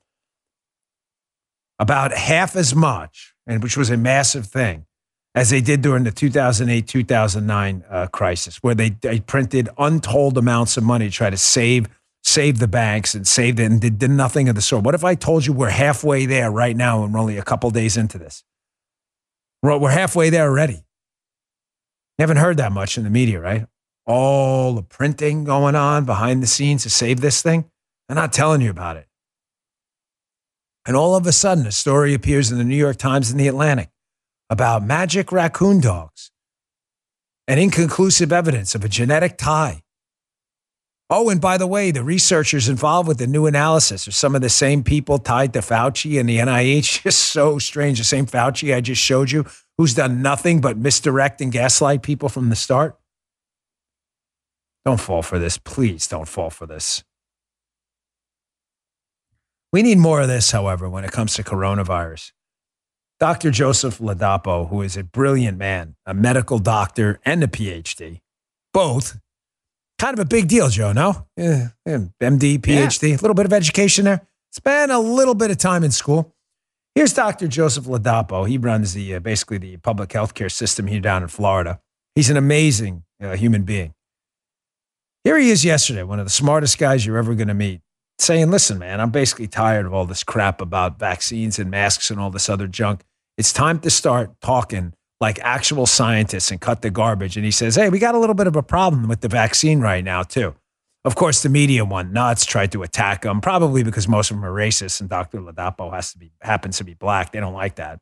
about 1.79 2.13
half 2.13 2.55
as 2.55 2.73
much, 2.73 3.33
and 3.45 3.61
which 3.61 3.75
was 3.75 3.89
a 3.89 3.97
massive 3.97 4.45
thing, 4.45 4.85
as 5.35 5.49
they 5.49 5.59
did 5.59 5.81
during 5.81 6.05
the 6.05 6.11
2008 6.11 6.87
2009 6.87 7.83
uh, 7.89 8.07
crisis, 8.07 8.57
where 8.63 8.75
they, 8.75 8.89
they 8.89 9.19
printed 9.19 9.67
untold 9.77 10.37
amounts 10.37 10.77
of 10.77 10.83
money 10.83 11.09
to 11.09 11.11
try 11.11 11.29
to 11.29 11.37
save 11.37 11.87
save 12.27 12.59
the 12.59 12.67
banks 12.67 13.15
and 13.15 13.25
saved 13.25 13.57
it 13.57 13.63
and 13.63 13.79
did, 13.79 13.97
did 13.97 14.11
nothing 14.11 14.49
of 14.49 14.55
the 14.55 14.61
sort. 14.61 14.83
What 14.83 14.93
if 14.93 15.05
I 15.05 15.15
told 15.15 15.45
you 15.45 15.53
we're 15.53 15.69
halfway 15.69 16.25
there 16.25 16.51
right 16.51 16.75
now 16.75 17.03
and 17.03 17.13
we're 17.13 17.21
only 17.21 17.37
a 17.37 17.43
couple 17.43 17.71
days 17.71 17.95
into 17.95 18.17
this? 18.17 18.43
We're, 19.63 19.77
we're 19.77 19.91
halfway 19.91 20.29
there 20.29 20.49
already. 20.49 20.73
You 20.73 22.23
haven't 22.23 22.37
heard 22.37 22.57
that 22.57 22.73
much 22.73 22.97
in 22.97 23.05
the 23.05 23.09
media, 23.09 23.39
right? 23.39 23.65
All 24.05 24.73
the 24.73 24.83
printing 24.83 25.45
going 25.45 25.75
on 25.75 26.03
behind 26.03 26.43
the 26.43 26.47
scenes 26.47 26.83
to 26.83 26.89
save 26.89 27.21
this 27.21 27.41
thing. 27.41 27.71
They're 28.07 28.15
not 28.15 28.33
telling 28.33 28.59
you 28.59 28.71
about 28.71 28.97
it. 28.97 29.07
And 30.85 30.97
all 30.97 31.15
of 31.15 31.25
a 31.27 31.31
sudden, 31.31 31.65
a 31.65 31.71
story 31.71 32.13
appears 32.13 32.51
in 32.51 32.57
the 32.57 32.65
New 32.65 32.75
York 32.75 32.97
Times 32.97 33.31
and 33.31 33.39
the 33.39 33.47
Atlantic 33.47 33.89
about 34.49 34.83
magic 34.83 35.31
raccoon 35.31 35.79
dogs 35.79 36.31
and 37.47 37.57
inconclusive 37.57 38.33
evidence 38.33 38.75
of 38.75 38.83
a 38.83 38.89
genetic 38.89 39.37
tie 39.37 39.83
Oh, 41.09 41.29
and 41.29 41.39
by 41.39 41.57
the 41.57 41.67
way, 41.67 41.91
the 41.91 42.03
researchers 42.03 42.67
involved 42.67 43.07
with 43.07 43.17
the 43.17 43.27
new 43.27 43.45
analysis 43.45 44.07
are 44.09 44.11
some 44.11 44.35
of 44.35 44.41
the 44.41 44.49
same 44.49 44.83
people 44.83 45.19
tied 45.19 45.53
to 45.53 45.59
Fauci 45.59 46.19
and 46.19 46.27
the 46.27 46.37
NIH. 46.37 47.01
Just 47.03 47.29
so 47.29 47.59
strange. 47.59 47.97
The 47.97 48.03
same 48.03 48.25
Fauci 48.25 48.75
I 48.75 48.81
just 48.81 49.01
showed 49.01 49.31
you, 49.31 49.45
who's 49.77 49.93
done 49.93 50.21
nothing 50.21 50.59
but 50.59 50.77
misdirect 50.77 51.39
and 51.39 51.51
gaslight 51.51 52.03
people 52.03 52.27
from 52.27 52.49
the 52.49 52.57
start. 52.57 52.99
Don't 54.83 54.99
fall 54.99 55.21
for 55.21 55.39
this. 55.39 55.57
Please 55.57 56.07
don't 56.07 56.27
fall 56.27 56.49
for 56.49 56.65
this. 56.65 57.03
We 59.71 59.81
need 59.81 59.97
more 59.97 60.21
of 60.21 60.27
this, 60.27 60.51
however, 60.51 60.89
when 60.89 61.03
it 61.03 61.11
comes 61.11 61.33
to 61.35 61.43
coronavirus. 61.43 62.31
Dr. 63.19 63.51
Joseph 63.51 63.99
Ladapo, 63.99 64.69
who 64.69 64.81
is 64.81 64.95
a 64.95 65.03
brilliant 65.03 65.57
man, 65.57 65.95
a 66.05 66.13
medical 66.13 66.59
doctor 66.59 67.19
and 67.25 67.43
a 67.43 67.47
PhD, 67.47 68.21
both 68.73 69.19
kind 69.97 70.13
of 70.13 70.19
a 70.19 70.25
big 70.25 70.47
deal, 70.47 70.69
Joe. 70.69 70.93
No, 70.93 71.27
yeah, 71.35 71.69
MD, 71.87 72.59
PhD, 72.59 73.09
a 73.09 73.21
little 73.21 73.33
bit 73.33 73.45
of 73.45 73.53
education 73.53 74.05
there. 74.05 74.27
Spent 74.51 74.91
a 74.91 74.99
little 74.99 75.35
bit 75.35 75.51
of 75.51 75.57
time 75.57 75.83
in 75.83 75.91
school. 75.91 76.33
Here's 76.95 77.13
Dr. 77.13 77.47
Joseph 77.47 77.85
Ladapo. 77.85 78.47
He 78.47 78.57
runs 78.57 78.93
the 78.93 79.15
uh, 79.15 79.19
basically 79.19 79.57
the 79.59 79.77
public 79.77 80.09
healthcare 80.09 80.51
system 80.51 80.87
here 80.87 80.99
down 80.99 81.21
in 81.21 81.27
Florida. 81.27 81.79
He's 82.15 82.29
an 82.29 82.37
amazing 82.37 83.03
uh, 83.21 83.35
human 83.35 83.63
being. 83.63 83.93
Here 85.23 85.37
he 85.37 85.49
is 85.51 85.65
yesterday, 85.65 86.03
one 86.03 86.19
of 86.19 86.25
the 86.25 86.31
smartest 86.31 86.77
guys 86.77 87.05
you're 87.05 87.17
ever 87.17 87.35
going 87.35 87.49
to 87.49 87.53
meet, 87.53 87.81
saying, 88.17 88.49
"Listen, 88.49 88.79
man, 88.79 88.99
I'm 88.99 89.11
basically 89.11 89.47
tired 89.47 89.85
of 89.85 89.93
all 89.93 90.05
this 90.05 90.23
crap 90.23 90.61
about 90.61 90.97
vaccines 90.97 91.59
and 91.59 91.69
masks 91.69 92.09
and 92.09 92.19
all 92.19 92.31
this 92.31 92.49
other 92.49 92.67
junk. 92.67 93.03
It's 93.37 93.53
time 93.53 93.79
to 93.81 93.89
start 93.89 94.31
talking 94.41 94.93
like 95.19 95.39
actual 95.39 95.85
scientists 95.85 96.51
and 96.51 96.61
cut 96.61 96.81
the 96.81 96.89
garbage. 96.89 97.37
And 97.37 97.45
he 97.45 97.51
says, 97.51 97.75
Hey, 97.75 97.89
we 97.89 97.99
got 97.99 98.15
a 98.15 98.19
little 98.19 98.35
bit 98.35 98.47
of 98.47 98.55
a 98.55 98.63
problem 98.63 99.07
with 99.07 99.21
the 99.21 99.27
vaccine 99.27 99.81
right 99.81 100.03
now, 100.03 100.23
too. 100.23 100.55
Of 101.05 101.15
course, 101.15 101.41
the 101.41 101.49
media 101.49 101.85
went 101.85 102.11
nuts, 102.11 102.45
tried 102.45 102.71
to 102.73 102.83
attack 102.83 103.23
him, 103.23 103.39
probably 103.39 103.83
because 103.83 104.07
most 104.07 104.29
of 104.29 104.37
them 104.37 104.45
are 104.45 104.53
racist 104.53 104.99
and 104.99 105.09
Dr. 105.09 105.39
Ladapo 105.39 105.93
has 105.93 106.11
to 106.11 106.17
be 106.17 106.31
happens 106.41 106.77
to 106.77 106.83
be 106.83 106.93
black. 106.93 107.31
They 107.31 107.39
don't 107.39 107.53
like 107.53 107.75
that. 107.75 107.99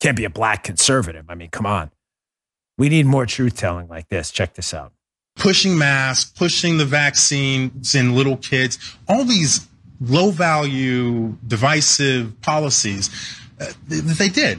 Can't 0.00 0.16
be 0.16 0.24
a 0.24 0.30
black 0.30 0.62
conservative. 0.62 1.26
I 1.28 1.34
mean, 1.34 1.50
come 1.50 1.66
on. 1.66 1.90
We 2.78 2.88
need 2.88 3.06
more 3.06 3.26
truth 3.26 3.56
telling 3.56 3.88
like 3.88 4.08
this. 4.08 4.30
Check 4.30 4.54
this 4.54 4.72
out. 4.74 4.92
Pushing 5.34 5.76
masks, 5.76 6.30
pushing 6.30 6.78
the 6.78 6.84
vaccines 6.84 7.94
in 7.94 8.14
little 8.14 8.36
kids, 8.36 8.78
all 9.08 9.24
these 9.24 9.66
low 10.00 10.30
value, 10.30 11.36
divisive 11.46 12.40
policies 12.42 13.10
uh, 13.58 13.72
they 13.88 14.28
did. 14.28 14.58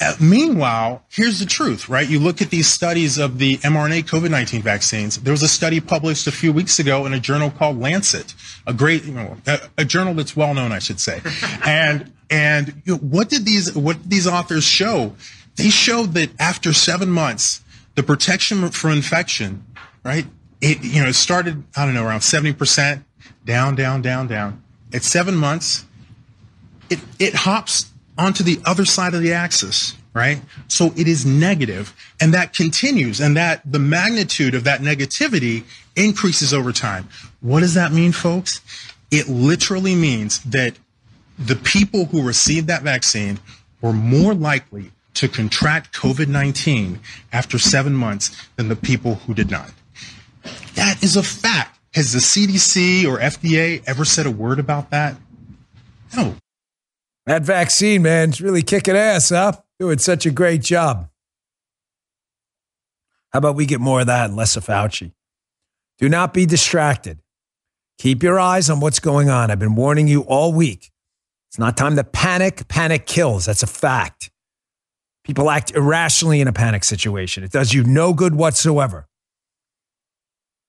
Uh, 0.00 0.14
meanwhile, 0.20 1.04
here's 1.10 1.38
the 1.38 1.44
truth, 1.44 1.88
right? 1.88 2.08
You 2.08 2.18
look 2.18 2.40
at 2.40 2.48
these 2.48 2.66
studies 2.66 3.18
of 3.18 3.38
the 3.38 3.58
mRNA 3.58 4.04
COVID 4.04 4.30
19 4.30 4.62
vaccines. 4.62 5.18
There 5.18 5.32
was 5.32 5.42
a 5.42 5.48
study 5.48 5.80
published 5.80 6.26
a 6.26 6.32
few 6.32 6.52
weeks 6.52 6.78
ago 6.78 7.04
in 7.04 7.12
a 7.12 7.20
journal 7.20 7.50
called 7.50 7.78
Lancet, 7.78 8.34
a 8.66 8.72
great, 8.72 9.04
you 9.04 9.12
know, 9.12 9.36
a, 9.46 9.60
a 9.78 9.84
journal 9.84 10.14
that's 10.14 10.34
well 10.34 10.54
known, 10.54 10.72
I 10.72 10.78
should 10.78 10.98
say. 10.98 11.20
and 11.66 12.10
and 12.30 12.82
you 12.86 12.94
know, 12.94 12.98
what 12.98 13.28
did 13.28 13.44
these 13.44 13.74
what 13.76 14.00
did 14.02 14.10
these 14.10 14.26
authors 14.26 14.64
show? 14.64 15.14
They 15.56 15.68
showed 15.68 16.14
that 16.14 16.30
after 16.40 16.72
seven 16.72 17.10
months, 17.10 17.60
the 17.96 18.02
protection 18.02 18.70
for 18.70 18.90
infection, 18.90 19.66
right? 20.04 20.26
It 20.62 20.82
you 20.82 21.02
know 21.02 21.08
it 21.08 21.14
started 21.14 21.64
I 21.76 21.84
don't 21.84 21.94
know 21.94 22.04
around 22.04 22.22
seventy 22.22 22.54
percent, 22.54 23.04
down, 23.44 23.74
down, 23.74 24.00
down, 24.00 24.26
down. 24.26 24.62
At 24.94 25.02
seven 25.02 25.36
months, 25.36 25.84
it 26.88 27.00
it 27.18 27.34
hops 27.34 27.90
onto 28.18 28.42
the 28.42 28.60
other 28.66 28.84
side 28.84 29.14
of 29.14 29.22
the 29.22 29.32
axis, 29.32 29.94
right? 30.12 30.42
So 30.66 30.92
it 30.96 31.06
is 31.06 31.24
negative 31.24 31.94
and 32.20 32.34
that 32.34 32.52
continues 32.52 33.20
and 33.20 33.36
that 33.36 33.62
the 33.64 33.78
magnitude 33.78 34.54
of 34.54 34.64
that 34.64 34.80
negativity 34.80 35.64
increases 35.96 36.52
over 36.52 36.72
time. 36.72 37.08
What 37.40 37.60
does 37.60 37.74
that 37.74 37.92
mean, 37.92 38.12
folks? 38.12 38.60
It 39.10 39.28
literally 39.28 39.94
means 39.94 40.40
that 40.40 40.76
the 41.38 41.56
people 41.56 42.06
who 42.06 42.22
received 42.26 42.66
that 42.66 42.82
vaccine 42.82 43.38
were 43.80 43.92
more 43.92 44.34
likely 44.34 44.90
to 45.14 45.28
contract 45.28 45.94
COVID-19 45.94 46.98
after 47.32 47.58
seven 47.58 47.94
months 47.94 48.48
than 48.56 48.68
the 48.68 48.76
people 48.76 49.16
who 49.16 49.34
did 49.34 49.50
not. 49.50 49.70
That 50.74 51.02
is 51.02 51.16
a 51.16 51.22
fact. 51.22 51.78
Has 51.94 52.12
the 52.12 52.18
CDC 52.18 53.04
or 53.04 53.18
FDA 53.18 53.82
ever 53.86 54.04
said 54.04 54.26
a 54.26 54.30
word 54.30 54.58
about 54.58 54.90
that? 54.90 55.16
No. 56.16 56.36
That 57.28 57.42
vaccine, 57.42 58.00
man, 58.00 58.30
it's 58.30 58.40
really 58.40 58.62
kicking 58.62 58.96
ass, 58.96 59.28
huh? 59.28 59.52
Doing 59.78 59.98
such 59.98 60.24
a 60.24 60.30
great 60.30 60.62
job. 60.62 61.10
How 63.34 63.40
about 63.40 63.54
we 63.54 63.66
get 63.66 63.82
more 63.82 64.00
of 64.00 64.06
that 64.06 64.30
and 64.30 64.34
less 64.34 64.56
of 64.56 64.64
Fauci? 64.64 65.12
Do 65.98 66.08
not 66.08 66.32
be 66.32 66.46
distracted. 66.46 67.18
Keep 67.98 68.22
your 68.22 68.40
eyes 68.40 68.70
on 68.70 68.80
what's 68.80 68.98
going 68.98 69.28
on. 69.28 69.50
I've 69.50 69.58
been 69.58 69.74
warning 69.74 70.08
you 70.08 70.22
all 70.22 70.54
week. 70.54 70.90
It's 71.50 71.58
not 71.58 71.76
time 71.76 71.96
to 71.96 72.04
panic. 72.04 72.66
Panic 72.66 73.04
kills. 73.04 73.44
That's 73.44 73.62
a 73.62 73.66
fact. 73.66 74.30
People 75.22 75.50
act 75.50 75.72
irrationally 75.72 76.40
in 76.40 76.48
a 76.48 76.52
panic 76.54 76.82
situation. 76.82 77.44
It 77.44 77.52
does 77.52 77.74
you 77.74 77.84
no 77.84 78.14
good 78.14 78.36
whatsoever. 78.36 79.06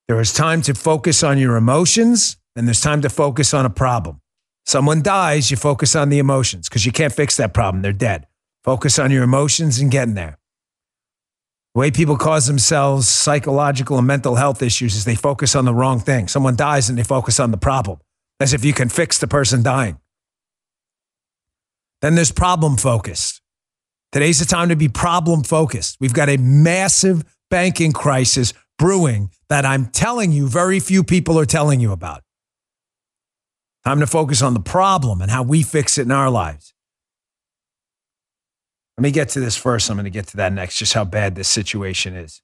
There 0.10 0.20
is 0.20 0.34
time 0.34 0.62
to 0.64 0.74
focus 0.74 1.24
on 1.24 1.38
your 1.38 1.56
emotions, 1.56 2.36
and 2.58 2.68
there's 2.68 2.82
time 2.82 3.02
to 3.04 3.10
focus 3.10 3.54
on 3.54 3.66
a 3.66 3.70
problem. 3.70 4.20
Someone 4.66 5.02
dies, 5.02 5.50
you 5.50 5.58
focus 5.58 5.96
on 5.96 6.10
the 6.10 6.20
emotions 6.20 6.70
because 6.70 6.86
you 6.86 6.92
can't 6.92 7.14
fix 7.14 7.38
that 7.38 7.54
problem. 7.54 7.82
They're 7.82 7.94
dead. 7.94 8.28
Focus 8.64 9.00
on 9.00 9.12
your 9.12 9.24
emotions 9.24 9.80
and 9.80 9.90
getting 9.90 10.14
there. 10.14 10.38
The 11.74 11.80
way 11.80 11.92
people 11.92 12.18
cause 12.18 12.48
themselves 12.48 13.08
psychological 13.08 13.98
and 13.98 14.08
mental 14.08 14.36
health 14.36 14.62
issues 14.62 14.96
is 14.96 15.06
they 15.06 15.16
focus 15.16 15.56
on 15.56 15.66
the 15.66 15.74
wrong 15.74 16.00
thing. 16.00 16.28
Someone 16.28 16.56
dies 16.56 16.90
and 16.90 16.98
they 16.98 17.04
focus 17.04 17.40
on 17.40 17.52
the 17.52 17.58
problem, 17.58 18.00
as 18.40 18.54
if 18.54 18.66
you 18.66 18.74
can 18.74 18.90
fix 18.90 19.20
the 19.20 19.28
person 19.28 19.64
dying. 19.64 20.00
Then 22.02 22.16
there's 22.16 22.32
problem 22.32 22.78
focused. 22.78 23.42
Today's 24.12 24.40
the 24.40 24.46
time 24.46 24.70
to 24.70 24.76
be 24.76 24.90
problem 24.90 25.44
focused. 25.44 25.98
We've 26.00 26.14
got 26.14 26.30
a 26.30 26.38
massive 26.38 27.24
banking 27.50 27.92
crisis 27.92 28.54
brewing 28.80 29.32
that 29.50 29.66
I'm 29.66 29.88
telling 29.88 30.32
you 30.32 30.48
very 30.48 30.80
few 30.80 31.04
people 31.04 31.38
are 31.38 31.46
telling 31.46 31.80
you 31.80 31.92
about. 31.92 32.24
Time 33.90 34.02
to 34.02 34.06
focus 34.06 34.44
on 34.44 34.54
the 34.54 34.60
problem 34.60 35.20
and 35.20 35.32
how 35.32 35.42
we 35.42 35.64
fix 35.64 35.98
it 35.98 36.04
in 36.04 36.12
our 36.12 36.30
lives. 36.30 36.76
Let 38.96 39.02
me 39.02 39.10
get 39.10 39.30
to 39.30 39.40
this 39.40 39.58
first. 39.58 39.90
I'm 39.90 39.96
going 39.96 40.04
to 40.04 40.12
get 40.12 40.28
to 40.28 40.38
that 40.38 40.54
next, 40.54 40.78
just 40.78 40.94
how 40.94 41.06
bad 41.06 41.34
this 41.34 41.48
situation 41.48 42.14
is. 42.14 42.44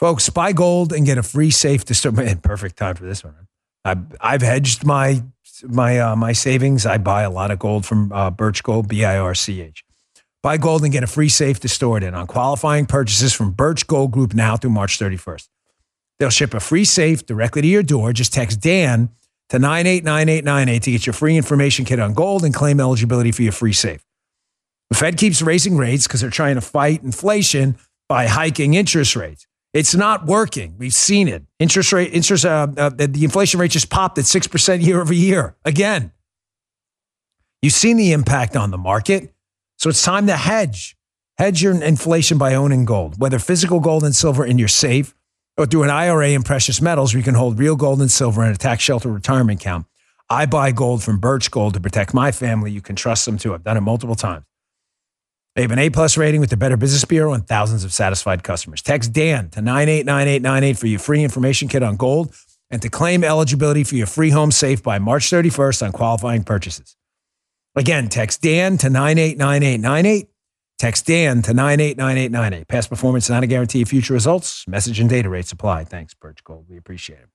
Folks, 0.00 0.28
buy 0.28 0.50
gold 0.50 0.92
and 0.92 1.06
get 1.06 1.16
a 1.16 1.22
free 1.22 1.52
safe 1.52 1.84
to 1.84 1.94
start. 1.94 2.14
Man, 2.16 2.38
perfect 2.38 2.76
time 2.76 2.96
for 2.96 3.04
this 3.04 3.22
one. 3.22 3.36
I've, 3.84 4.16
I've 4.20 4.42
hedged 4.42 4.84
my 4.84 5.22
my 5.62 6.00
uh, 6.00 6.16
my 6.16 6.32
savings. 6.32 6.86
I 6.86 6.98
buy 6.98 7.22
a 7.22 7.30
lot 7.30 7.52
of 7.52 7.60
gold 7.60 7.86
from 7.86 8.10
uh, 8.10 8.32
Birch 8.32 8.64
Gold, 8.64 8.88
B 8.88 9.04
I 9.04 9.18
R 9.18 9.32
C 9.32 9.60
H. 9.60 9.84
Buy 10.42 10.56
gold 10.56 10.82
and 10.82 10.92
get 10.92 11.04
a 11.04 11.06
free 11.06 11.28
safe 11.28 11.60
to 11.60 11.68
store 11.68 11.98
it 11.98 12.02
in 12.02 12.16
on 12.16 12.26
qualifying 12.26 12.86
purchases 12.86 13.32
from 13.32 13.52
Birch 13.52 13.86
Gold 13.86 14.10
Group 14.10 14.34
now 14.34 14.56
through 14.56 14.70
March 14.70 14.98
31st. 14.98 15.46
They'll 16.18 16.30
ship 16.30 16.52
a 16.52 16.58
free 16.58 16.84
safe 16.84 17.24
directly 17.24 17.62
to 17.62 17.68
your 17.68 17.84
door. 17.84 18.12
Just 18.12 18.32
text 18.32 18.60
Dan 18.60 19.10
to 19.50 19.58
989898 19.58 20.82
to 20.82 20.90
get 20.90 21.06
your 21.06 21.12
free 21.12 21.36
information 21.36 21.84
kit 21.84 22.00
on 22.00 22.14
gold 22.14 22.44
and 22.44 22.52
claim 22.54 22.80
eligibility 22.80 23.32
for 23.32 23.42
your 23.42 23.52
free 23.52 23.72
safe. 23.72 24.04
The 24.90 24.96
Fed 24.96 25.16
keeps 25.16 25.42
raising 25.42 25.76
rates 25.76 26.06
because 26.06 26.20
they're 26.20 26.30
trying 26.30 26.56
to 26.56 26.60
fight 26.60 27.02
inflation 27.02 27.76
by 28.08 28.26
hiking 28.26 28.74
interest 28.74 29.16
rates. 29.16 29.46
It's 29.72 29.94
not 29.94 30.26
working. 30.26 30.76
We've 30.78 30.94
seen 30.94 31.28
it. 31.28 31.42
Interest 31.58 31.92
rate, 31.92 32.12
interest, 32.12 32.46
uh, 32.46 32.68
uh, 32.76 32.90
the 32.90 33.24
inflation 33.24 33.60
rate 33.60 33.72
just 33.72 33.90
popped 33.90 34.16
at 34.18 34.24
6% 34.24 34.82
year 34.82 35.00
over 35.00 35.12
year 35.12 35.56
again. 35.64 36.12
You've 37.62 37.74
seen 37.74 37.96
the 37.96 38.12
impact 38.12 38.56
on 38.56 38.70
the 38.70 38.78
market. 38.78 39.34
So 39.78 39.90
it's 39.90 40.02
time 40.02 40.26
to 40.28 40.36
hedge. 40.36 40.96
Hedge 41.36 41.62
your 41.62 41.74
inflation 41.82 42.38
by 42.38 42.54
owning 42.54 42.86
gold, 42.86 43.20
whether 43.20 43.38
physical 43.38 43.80
gold 43.80 44.04
and 44.04 44.14
silver 44.14 44.44
in 44.44 44.58
your 44.58 44.68
safe 44.68 45.14
or 45.56 45.66
through 45.66 45.84
an 45.84 45.90
IRA 45.90 46.30
in 46.30 46.42
precious 46.42 46.80
metals 46.80 47.12
where 47.12 47.18
you 47.18 47.24
can 47.24 47.34
hold 47.34 47.58
real 47.58 47.76
gold 47.76 48.00
and 48.00 48.10
silver 48.10 48.44
in 48.44 48.50
a 48.50 48.56
tax 48.56 48.82
shelter 48.82 49.10
retirement 49.10 49.60
account. 49.60 49.86
I 50.28 50.46
buy 50.46 50.72
gold 50.72 51.02
from 51.02 51.18
Birch 51.18 51.50
Gold 51.50 51.74
to 51.74 51.80
protect 51.80 52.12
my 52.12 52.32
family. 52.32 52.70
You 52.70 52.80
can 52.80 52.96
trust 52.96 53.26
them 53.26 53.38
too. 53.38 53.54
I've 53.54 53.62
done 53.62 53.76
it 53.76 53.82
multiple 53.82 54.16
times. 54.16 54.44
They 55.54 55.62
have 55.62 55.70
an 55.70 55.78
A 55.78 55.88
plus 55.88 56.18
rating 56.18 56.40
with 56.40 56.50
the 56.50 56.56
Better 56.56 56.76
Business 56.76 57.04
Bureau 57.04 57.32
and 57.32 57.46
thousands 57.46 57.84
of 57.84 57.92
satisfied 57.92 58.42
customers. 58.42 58.82
Text 58.82 59.12
Dan 59.12 59.48
to 59.50 59.62
989898 59.62 60.78
for 60.78 60.86
your 60.86 60.98
free 60.98 61.24
information 61.24 61.68
kit 61.68 61.82
on 61.82 61.96
gold 61.96 62.34
and 62.70 62.82
to 62.82 62.90
claim 62.90 63.24
eligibility 63.24 63.82
for 63.84 63.94
your 63.94 64.06
free 64.06 64.30
home 64.30 64.50
safe 64.50 64.82
by 64.82 64.98
March 64.98 65.30
31st 65.30 65.86
on 65.86 65.92
qualifying 65.92 66.44
purchases. 66.44 66.96
Again, 67.74 68.08
text 68.08 68.42
Dan 68.42 68.76
to 68.78 68.90
989898. 68.90 70.28
Text 70.78 71.06
Dan 71.06 71.40
to 71.42 71.54
989898. 71.54 72.68
Past 72.68 72.90
performance 72.90 73.30
not 73.30 73.42
a 73.42 73.46
guarantee 73.46 73.80
of 73.80 73.88
future 73.88 74.12
results. 74.12 74.66
Message 74.68 75.00
and 75.00 75.08
data 75.08 75.30
rates 75.30 75.52
apply. 75.52 75.84
Thanks, 75.84 76.12
Birch 76.12 76.44
Gold. 76.44 76.66
We 76.68 76.76
appreciate 76.76 77.20
it. 77.20 77.28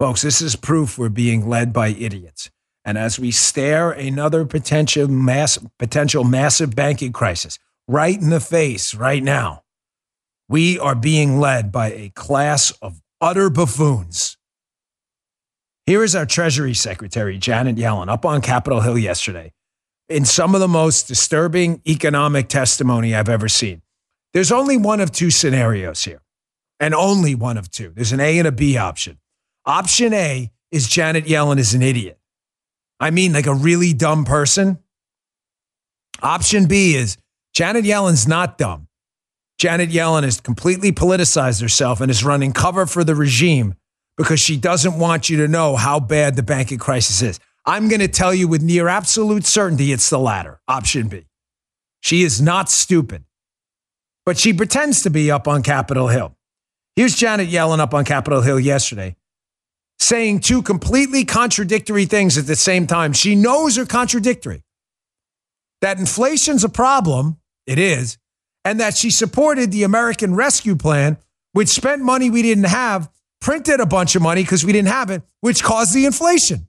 Folks, 0.00 0.22
this 0.22 0.42
is 0.42 0.56
proof 0.56 0.98
we're 0.98 1.08
being 1.08 1.48
led 1.48 1.72
by 1.72 1.88
idiots. 1.88 2.50
And 2.84 2.98
as 2.98 3.18
we 3.18 3.30
stare 3.30 3.92
another 3.92 4.44
potential 4.44 5.08
mass 5.08 5.58
potential 5.78 6.24
massive 6.24 6.74
banking 6.74 7.12
crisis 7.12 7.58
right 7.86 8.20
in 8.20 8.30
the 8.30 8.40
face 8.40 8.94
right 8.94 9.22
now, 9.22 9.62
we 10.48 10.78
are 10.78 10.94
being 10.94 11.38
led 11.38 11.70
by 11.70 11.92
a 11.92 12.10
class 12.10 12.72
of 12.82 13.00
utter 13.20 13.48
buffoons. 13.48 14.36
Here 15.86 16.02
is 16.02 16.16
our 16.16 16.26
Treasury 16.26 16.74
Secretary, 16.74 17.38
Janet 17.38 17.76
Yellen, 17.76 18.08
up 18.08 18.24
on 18.24 18.40
Capitol 18.40 18.80
Hill 18.80 18.98
yesterday 18.98 19.52
in 20.08 20.24
some 20.24 20.54
of 20.54 20.60
the 20.60 20.68
most 20.68 21.08
disturbing 21.08 21.80
economic 21.86 22.48
testimony 22.48 23.14
I've 23.14 23.28
ever 23.28 23.48
seen. 23.48 23.82
There's 24.32 24.52
only 24.52 24.76
one 24.76 25.00
of 25.00 25.10
two 25.10 25.30
scenarios 25.30 26.04
here, 26.04 26.22
and 26.78 26.94
only 26.94 27.34
one 27.34 27.56
of 27.56 27.70
two. 27.70 27.92
There's 27.94 28.12
an 28.12 28.20
A 28.20 28.38
and 28.38 28.46
a 28.46 28.52
B 28.52 28.76
option. 28.76 29.18
Option 29.64 30.12
A 30.12 30.50
is 30.70 30.88
Janet 30.88 31.24
Yellen 31.24 31.58
is 31.58 31.74
an 31.74 31.82
idiot. 31.82 32.18
I 33.00 33.10
mean, 33.10 33.32
like 33.32 33.46
a 33.46 33.54
really 33.54 33.92
dumb 33.92 34.24
person. 34.24 34.78
Option 36.22 36.66
B 36.66 36.94
is 36.94 37.18
Janet 37.52 37.84
Yellen's 37.84 38.28
not 38.28 38.58
dumb. 38.58 38.88
Janet 39.58 39.90
Yellen 39.90 40.22
has 40.22 40.40
completely 40.40 40.92
politicized 40.92 41.62
herself 41.62 42.00
and 42.00 42.10
is 42.10 42.24
running 42.24 42.52
cover 42.52 42.86
for 42.86 43.04
the 43.04 43.14
regime 43.14 43.74
because 44.16 44.40
she 44.40 44.56
doesn't 44.56 44.98
want 44.98 45.28
you 45.28 45.38
to 45.38 45.48
know 45.48 45.76
how 45.76 45.98
bad 46.00 46.36
the 46.36 46.42
banking 46.42 46.78
crisis 46.78 47.22
is. 47.22 47.40
I'm 47.66 47.88
going 47.88 48.00
to 48.00 48.08
tell 48.08 48.32
you 48.32 48.46
with 48.46 48.62
near 48.62 48.86
absolute 48.86 49.44
certainty 49.44 49.92
it's 49.92 50.08
the 50.08 50.18
latter, 50.18 50.60
option 50.68 51.08
B. 51.08 51.26
She 52.00 52.22
is 52.22 52.40
not 52.40 52.70
stupid, 52.70 53.24
but 54.24 54.38
she 54.38 54.52
pretends 54.52 55.02
to 55.02 55.10
be 55.10 55.30
up 55.30 55.48
on 55.48 55.62
Capitol 55.62 56.08
Hill. 56.08 56.36
Here's 56.94 57.16
Janet 57.16 57.48
Yellen 57.48 57.80
up 57.80 57.92
on 57.92 58.04
Capitol 58.04 58.40
Hill 58.40 58.60
yesterday 58.60 59.16
saying 59.98 60.40
two 60.40 60.62
completely 60.62 61.24
contradictory 61.24 62.04
things 62.04 62.38
at 62.38 62.46
the 62.46 62.56
same 62.56 62.86
time. 62.86 63.12
She 63.12 63.34
knows 63.34 63.78
are 63.78 63.86
contradictory. 63.86 64.62
That 65.80 65.98
inflation's 65.98 66.64
a 66.64 66.68
problem, 66.68 67.38
it 67.66 67.78
is, 67.78 68.18
and 68.64 68.78
that 68.80 68.96
she 68.96 69.10
supported 69.10 69.72
the 69.72 69.82
American 69.82 70.34
Rescue 70.34 70.76
Plan, 70.76 71.18
which 71.52 71.68
spent 71.68 72.02
money 72.02 72.30
we 72.30 72.42
didn't 72.42 72.64
have, 72.64 73.10
printed 73.40 73.80
a 73.80 73.86
bunch 73.86 74.16
of 74.16 74.22
money 74.22 74.42
because 74.42 74.64
we 74.64 74.72
didn't 74.72 74.88
have 74.88 75.10
it, 75.10 75.22
which 75.40 75.62
caused 75.62 75.94
the 75.94 76.06
inflation. 76.06 76.68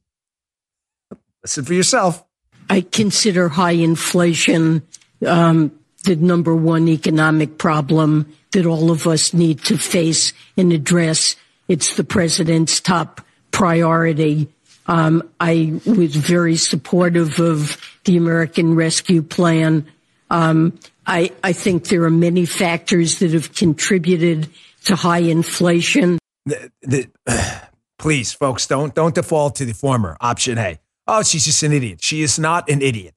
Listen 1.47 1.63
for 1.63 1.75
yourself. 1.75 2.25
I 2.69 2.81
consider 2.81 3.47
high 3.47 3.71
inflation 3.71 4.81
um, 5.25 5.71
the 6.03 6.17
number 6.17 6.53
one 6.53 6.89
economic 6.89 7.57
problem 7.57 8.35
that 8.51 8.65
all 8.65 8.91
of 8.91 9.07
us 9.07 9.33
need 9.33 9.63
to 9.63 9.77
face 9.77 10.33
and 10.57 10.73
address 10.73 11.37
it's 11.69 11.95
the 11.95 12.03
president's 12.03 12.81
top 12.81 13.21
priority. 13.51 14.49
Um, 14.87 15.23
I 15.39 15.79
was 15.85 16.17
very 16.17 16.57
supportive 16.57 17.39
of 17.39 17.77
the 18.03 18.17
American 18.17 18.75
Rescue 18.75 19.21
Plan. 19.21 19.87
Um, 20.29 20.77
I, 21.05 21.31
I, 21.45 21.53
think 21.53 21.87
there 21.87 22.03
are 22.03 22.09
many 22.09 22.45
factors 22.45 23.19
that 23.19 23.31
have 23.31 23.55
contributed 23.55 24.49
to 24.83 24.97
high 24.97 25.19
inflation. 25.19 26.19
The, 26.45 26.71
the, 26.81 27.09
please, 27.97 28.33
folks, 28.33 28.67
don't 28.67 28.93
don't 28.93 29.15
default 29.15 29.55
to 29.55 29.65
the 29.65 29.73
former 29.73 30.17
option 30.19 30.57
A. 30.57 30.79
Oh, 31.07 31.23
she's 31.23 31.45
just 31.45 31.63
an 31.63 31.71
idiot. 31.71 32.01
She 32.01 32.21
is 32.21 32.37
not 32.37 32.69
an 32.69 32.81
idiot. 32.81 33.13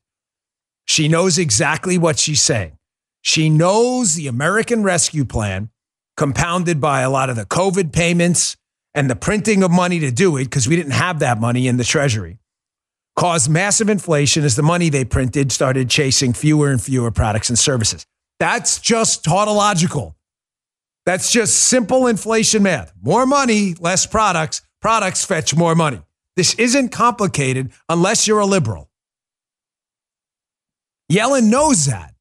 She 0.84 1.08
knows 1.08 1.38
exactly 1.38 1.98
what 1.98 2.18
she's 2.18 2.42
saying. 2.42 2.76
She 3.22 3.50
knows 3.50 4.14
the 4.14 4.28
American 4.28 4.82
Rescue 4.82 5.24
Plan 5.24 5.70
compounded 6.16 6.80
by 6.80 7.00
a 7.00 7.10
lot 7.10 7.30
of 7.30 7.36
the 7.36 7.44
COVID 7.44 7.92
payments 7.92 8.56
and 8.94 9.08
the 9.08 9.16
printing 9.16 9.62
of 9.62 9.70
money 9.70 9.98
to 10.00 10.10
do 10.10 10.36
it 10.36 10.44
because 10.44 10.68
we 10.68 10.76
didn't 10.76 10.92
have 10.92 11.20
that 11.20 11.38
money 11.38 11.68
in 11.68 11.76
the 11.76 11.84
treasury, 11.84 12.38
caused 13.16 13.48
massive 13.48 13.88
inflation 13.88 14.44
as 14.44 14.56
the 14.56 14.62
money 14.62 14.88
they 14.88 15.04
printed 15.04 15.52
started 15.52 15.88
chasing 15.88 16.32
fewer 16.32 16.70
and 16.70 16.82
fewer 16.82 17.10
products 17.10 17.48
and 17.48 17.58
services. 17.58 18.04
That's 18.38 18.80
just 18.80 19.24
tautological. 19.24 20.16
That's 21.06 21.30
just 21.32 21.56
simple 21.56 22.06
inflation 22.06 22.62
math. 22.62 22.92
More 23.00 23.26
money, 23.26 23.74
less 23.78 24.06
products. 24.06 24.62
Products 24.80 25.24
fetch 25.24 25.54
more 25.54 25.74
money. 25.74 26.00
This 26.40 26.54
isn't 26.54 26.88
complicated 26.88 27.70
unless 27.90 28.26
you're 28.26 28.38
a 28.38 28.46
liberal. 28.46 28.88
Yellen 31.12 31.50
knows 31.50 31.84
that. 31.84 32.14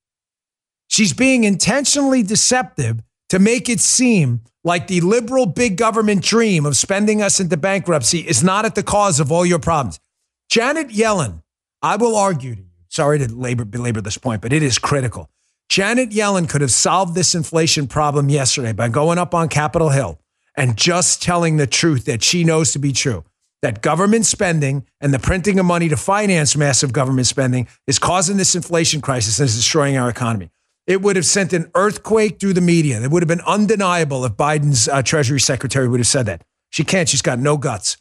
She's 0.90 1.14
being 1.14 1.46
intentionally 1.46 2.22
deceptive 2.22 3.00
to 3.30 3.40
make 3.40 3.70
it 3.70 3.80
seem 3.80 4.42
like 4.66 4.88
the 4.88 5.00
liberal 5.00 5.46
big 5.46 5.78
government 5.78 6.22
dream 6.22 6.66
of 6.66 6.76
spending 6.76 7.22
us 7.22 7.40
into 7.40 7.56
bankruptcy 7.56 8.20
is 8.20 8.44
not 8.44 8.66
at 8.66 8.76
the 8.76 8.84
cause 8.84 9.22
of 9.22 9.32
all 9.32 9.46
your 9.46 9.58
problems. 9.58 10.02
Janet 10.50 10.90
Yellen, 10.90 11.42
I 11.82 11.96
will 11.96 12.18
argue 12.18 12.56
to 12.56 12.62
you, 12.62 12.68
sorry 12.90 13.20
to 13.20 13.34
labor, 13.34 13.64
belabor 13.64 14.02
this 14.02 14.18
point, 14.18 14.42
but 14.42 14.52
it 14.52 14.62
is 14.62 14.78
critical. 14.78 15.30
Janet 15.70 16.10
Yellen 16.10 16.50
could 16.50 16.60
have 16.60 16.72
solved 16.72 17.16
this 17.16 17.36
inflation 17.36 17.88
problem 17.88 18.28
yesterday 18.28 18.74
by 18.74 18.90
going 18.90 19.18
up 19.18 19.34
on 19.34 19.48
Capitol 19.48 19.92
Hill 19.92 20.20
and 20.58 20.76
just 20.76 21.24
telling 21.24 21.56
the 21.56 21.68
truth 21.68 22.04
that 22.04 22.22
she 22.22 22.44
knows 22.44 22.74
to 22.74 22.80
be 22.80 22.92
true 22.92 23.24
that 23.62 23.82
government 23.82 24.26
spending 24.26 24.86
and 25.02 25.14
the 25.14 25.20
printing 25.20 25.60
of 25.60 25.66
money 25.66 25.90
to 25.90 25.98
finance 25.98 26.56
massive 26.56 26.94
government 26.94 27.28
spending 27.28 27.68
is 27.88 28.00
causing 28.00 28.38
this 28.38 28.56
inflation 28.56 29.02
crisis 29.02 29.40
and 29.40 29.48
is 29.48 29.56
destroying 29.56 29.98
our 29.98 30.10
economy. 30.10 30.50
It 30.88 31.02
would 31.02 31.18
have 31.18 31.26
sent 31.26 31.54
an 31.54 31.70
earthquake 31.76 32.40
through 32.40 32.54
the 32.54 32.62
media. 32.62 33.02
It 33.02 33.12
would 33.12 33.22
have 33.22 33.28
been 33.28 33.46
undeniable 33.46 34.26
if 34.26 34.34
Biden's 34.34 34.88
uh, 34.88 35.04
Treasury 35.04 35.40
Secretary 35.40 35.88
would 35.88 36.00
have 36.00 36.08
said 36.08 36.26
that. 36.26 36.44
She 36.72 36.84
can't. 36.84 37.08
She's 37.10 37.22
got 37.22 37.38
no 37.40 37.58
guts. 37.58 37.98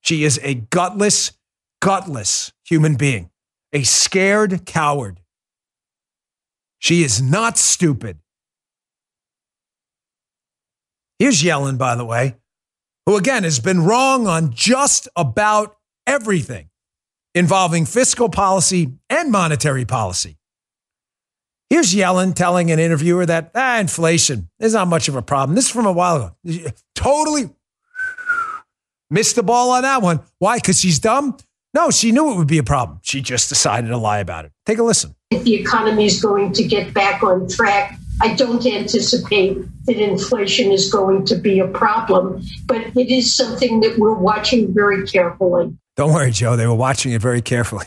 She 0.00 0.24
is 0.24 0.40
a 0.42 0.54
gutless, 0.54 1.32
gutless 1.80 2.52
human 2.64 2.96
being, 2.96 3.30
a 3.72 3.84
scared 3.84 4.66
coward. 4.66 5.20
She 6.78 7.04
is 7.04 7.22
not 7.22 7.58
stupid. 7.58 8.18
Here's 11.20 11.42
Yellen, 11.42 11.78
by 11.78 11.94
the 11.94 12.04
way, 12.04 12.34
who 13.06 13.16
again 13.16 13.44
has 13.44 13.60
been 13.60 13.84
wrong 13.84 14.26
on 14.26 14.52
just 14.52 15.08
about 15.16 15.76
everything 16.06 16.68
involving 17.34 17.86
fiscal 17.86 18.28
policy 18.28 18.92
and 19.08 19.30
monetary 19.30 19.84
policy. 19.84 20.36
Here's 21.70 21.94
Yellen 21.94 22.34
telling 22.34 22.70
an 22.70 22.78
interviewer 22.78 23.24
that 23.24 23.50
ah, 23.54 23.78
inflation 23.78 24.50
is 24.60 24.74
not 24.74 24.88
much 24.88 25.08
of 25.08 25.16
a 25.16 25.22
problem. 25.22 25.54
This 25.54 25.66
is 25.66 25.70
from 25.70 25.86
a 25.86 25.92
while 25.92 26.36
ago. 26.44 26.70
Totally 26.94 27.48
missed 29.10 29.36
the 29.36 29.42
ball 29.42 29.70
on 29.70 29.82
that 29.82 30.02
one. 30.02 30.20
Why? 30.38 30.58
Because 30.58 30.78
she's 30.78 30.98
dumb? 30.98 31.36
No, 31.74 31.90
she 31.90 32.12
knew 32.12 32.30
it 32.32 32.36
would 32.36 32.48
be 32.48 32.58
a 32.58 32.62
problem. 32.62 33.00
She 33.02 33.22
just 33.22 33.48
decided 33.48 33.88
to 33.88 33.96
lie 33.96 34.18
about 34.18 34.44
it. 34.44 34.52
Take 34.66 34.76
a 34.78 34.82
listen. 34.82 35.14
If 35.30 35.44
the 35.44 35.54
economy 35.54 36.04
is 36.04 36.20
going 36.20 36.52
to 36.52 36.62
get 36.62 36.92
back 36.92 37.22
on 37.22 37.48
track, 37.48 37.98
I 38.22 38.34
don't 38.34 38.64
anticipate 38.64 39.58
that 39.86 39.96
inflation 39.96 40.70
is 40.70 40.92
going 40.92 41.26
to 41.26 41.34
be 41.34 41.58
a 41.58 41.66
problem, 41.66 42.40
but 42.66 42.96
it 42.96 43.12
is 43.12 43.36
something 43.36 43.80
that 43.80 43.98
we're 43.98 44.14
watching 44.14 44.72
very 44.72 45.04
carefully. 45.04 45.76
Don't 45.96 46.12
worry, 46.12 46.30
Joe. 46.30 46.54
They 46.54 46.68
were 46.68 46.74
watching 46.74 47.10
it 47.12 47.20
very 47.20 47.42
carefully. 47.42 47.86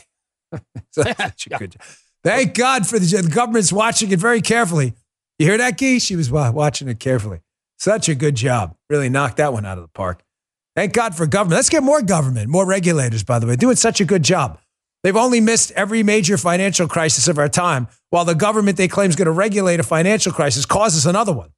Such 0.91 1.47
a 1.51 1.57
good 1.57 1.71
job. 1.71 1.81
Thank 2.21 2.53
God 2.53 2.85
for 2.85 2.99
the, 2.99 3.21
the 3.21 3.29
government's 3.29 3.71
watching 3.71 4.11
it 4.11 4.19
very 4.19 4.41
carefully. 4.41 4.93
You 5.39 5.45
hear 5.45 5.57
that, 5.57 5.77
Gee? 5.77 5.99
She 5.99 6.17
was 6.17 6.29
watching 6.29 6.89
it 6.89 6.99
carefully. 6.99 7.39
Such 7.77 8.09
a 8.09 8.15
good 8.15 8.35
job. 8.35 8.75
Really 8.89 9.07
knocked 9.07 9.37
that 9.37 9.53
one 9.53 9.65
out 9.65 9.77
of 9.77 9.85
the 9.85 9.89
park. 9.89 10.21
Thank 10.75 10.91
God 10.91 11.15
for 11.15 11.25
government. 11.27 11.55
Let's 11.55 11.69
get 11.69 11.81
more 11.81 12.01
government, 12.01 12.49
more 12.49 12.65
regulators, 12.65 13.23
by 13.23 13.39
the 13.39 13.47
way, 13.47 13.55
doing 13.55 13.77
such 13.77 14.01
a 14.01 14.05
good 14.05 14.23
job. 14.23 14.59
They've 15.05 15.15
only 15.15 15.39
missed 15.39 15.69
every 15.73 16.01
major 16.01 16.35
financial 16.35 16.87
crisis 16.87 17.27
of 17.27 17.37
our 17.37 17.47
time, 17.47 17.89
while 18.09 18.25
the 18.25 18.33
government 18.33 18.75
they 18.75 18.87
claim 18.87 19.11
is 19.11 19.15
going 19.15 19.27
to 19.27 19.31
regulate 19.31 19.79
a 19.79 19.83
financial 19.83 20.31
crisis 20.31 20.65
causes 20.65 21.05
another 21.05 21.31
one. 21.31 21.51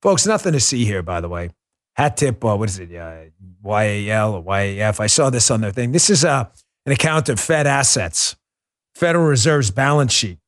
Folks, 0.00 0.26
nothing 0.26 0.54
to 0.54 0.60
see 0.60 0.86
here, 0.86 1.02
by 1.02 1.20
the 1.20 1.28
way. 1.28 1.50
Hat 1.96 2.16
tip, 2.16 2.42
uh, 2.42 2.56
what 2.56 2.70
is 2.70 2.78
it? 2.78 2.94
Uh, 2.94 3.24
YAL 3.62 4.32
or 4.32 4.42
YAF. 4.42 4.98
I 4.98 5.08
saw 5.08 5.28
this 5.28 5.50
on 5.50 5.60
their 5.60 5.72
thing. 5.72 5.92
This 5.92 6.08
is 6.08 6.24
uh, 6.24 6.46
an 6.86 6.92
account 6.92 7.28
of 7.28 7.38
Fed 7.38 7.66
assets, 7.66 8.34
Federal 8.94 9.26
Reserve's 9.26 9.70
balance 9.70 10.14
sheet. 10.14 10.38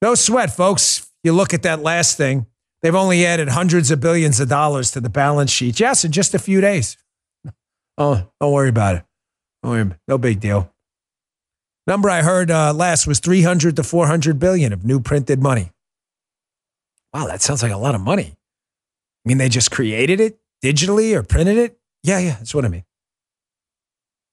No 0.00 0.14
sweat, 0.14 0.54
folks. 0.54 1.10
You 1.24 1.32
look 1.32 1.52
at 1.52 1.64
that 1.64 1.82
last 1.82 2.16
thing, 2.16 2.46
they've 2.82 2.94
only 2.94 3.26
added 3.26 3.48
hundreds 3.48 3.90
of 3.90 3.98
billions 3.98 4.38
of 4.38 4.48
dollars 4.48 4.92
to 4.92 5.00
the 5.00 5.10
balance 5.10 5.50
sheet. 5.50 5.80
Yes, 5.80 6.04
in 6.04 6.12
just 6.12 6.34
a 6.34 6.38
few 6.38 6.60
days. 6.60 6.96
Oh, 7.96 8.28
don't 8.40 8.52
worry 8.52 8.70
about 8.70 8.96
it. 8.96 9.04
No 9.64 10.18
big 10.18 10.40
deal. 10.40 10.70
Number 11.86 12.08
I 12.08 12.22
heard 12.22 12.50
uh, 12.50 12.72
last 12.72 13.06
was 13.06 13.18
300 13.18 13.76
to 13.76 13.82
400 13.82 14.38
billion 14.38 14.72
of 14.72 14.84
new 14.84 15.00
printed 15.00 15.42
money. 15.42 15.70
Wow, 17.12 17.26
that 17.26 17.42
sounds 17.42 17.62
like 17.62 17.72
a 17.72 17.76
lot 17.76 17.94
of 17.94 18.00
money. 18.00 18.34
I 19.24 19.28
mean, 19.28 19.38
they 19.38 19.48
just 19.48 19.70
created 19.70 20.20
it 20.20 20.38
digitally 20.62 21.14
or 21.14 21.22
printed 21.22 21.58
it? 21.58 21.78
Yeah, 22.02 22.18
yeah, 22.18 22.36
that's 22.36 22.54
what 22.54 22.64
I 22.64 22.68
mean. 22.68 22.84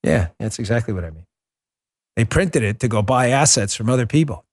Yeah, 0.04 0.30
that's 0.40 0.60
exactly 0.60 0.94
what 0.94 1.04
I 1.04 1.10
mean. 1.10 1.26
They 2.16 2.26
printed 2.26 2.64
it 2.64 2.80
to 2.80 2.88
go 2.88 3.02
buy 3.02 3.30
assets 3.30 3.76
from 3.76 3.90
other 3.90 4.06
people. 4.06 4.46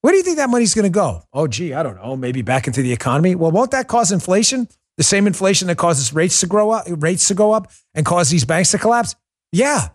Where 0.00 0.12
do 0.12 0.16
you 0.16 0.22
think 0.22 0.36
that 0.36 0.48
money's 0.48 0.74
going 0.74 0.84
to 0.84 0.90
go? 0.90 1.24
Oh, 1.32 1.48
gee, 1.48 1.74
I 1.74 1.82
don't 1.82 1.96
know. 1.96 2.16
Maybe 2.16 2.42
back 2.42 2.66
into 2.66 2.82
the 2.82 2.92
economy. 2.92 3.34
Well, 3.34 3.50
won't 3.50 3.72
that 3.72 3.88
cause 3.88 4.12
inflation? 4.12 4.68
The 4.96 5.02
same 5.02 5.26
inflation 5.26 5.68
that 5.68 5.76
causes 5.76 6.12
rates 6.12 6.40
to 6.40 6.46
grow 6.46 6.70
up, 6.70 6.86
rates 6.88 7.28
to 7.28 7.34
go 7.34 7.52
up, 7.52 7.70
and 7.94 8.06
cause 8.06 8.30
these 8.30 8.44
banks 8.44 8.70
to 8.72 8.78
collapse. 8.78 9.14
Yeah, 9.52 9.88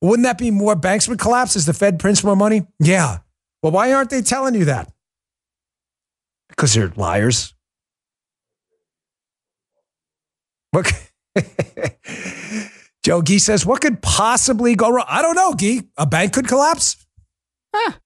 wouldn't 0.00 0.24
that 0.24 0.38
be 0.38 0.50
more 0.50 0.76
banks 0.76 1.08
would 1.08 1.18
collapse 1.18 1.56
as 1.56 1.66
the 1.66 1.72
Fed 1.74 1.98
prints 1.98 2.22
more 2.22 2.36
money? 2.36 2.66
Yeah. 2.78 3.18
Well, 3.62 3.72
why 3.72 3.92
aren't 3.92 4.10
they 4.10 4.22
telling 4.22 4.54
you 4.54 4.66
that? 4.66 4.92
Because 6.48 6.74
they're 6.74 6.92
liars. 6.96 7.54
What? 10.70 10.92
Joe 13.02 13.22
Gee 13.22 13.38
says, 13.38 13.64
what 13.64 13.80
could 13.80 14.02
possibly 14.02 14.74
go 14.74 14.90
wrong? 14.90 15.06
I 15.08 15.22
don't 15.22 15.34
know, 15.34 15.54
Gee. 15.54 15.82
A 15.96 16.06
bank 16.06 16.32
could 16.32 16.46
collapse? 16.46 17.06
Ah. 17.74 17.98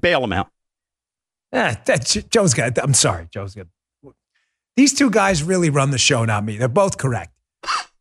Bail 0.00 0.20
them 0.20 0.32
out. 0.32 0.48
Eh, 1.52 1.74
that, 1.86 2.24
Joe's 2.30 2.54
got, 2.54 2.78
I'm 2.78 2.94
sorry, 2.94 3.28
Joe's 3.32 3.54
got. 3.54 3.66
These 4.76 4.94
two 4.94 5.10
guys 5.10 5.42
really 5.42 5.68
run 5.68 5.90
the 5.90 5.98
show, 5.98 6.24
not 6.24 6.44
me. 6.44 6.56
They're 6.56 6.68
both 6.68 6.96
correct. 6.96 7.32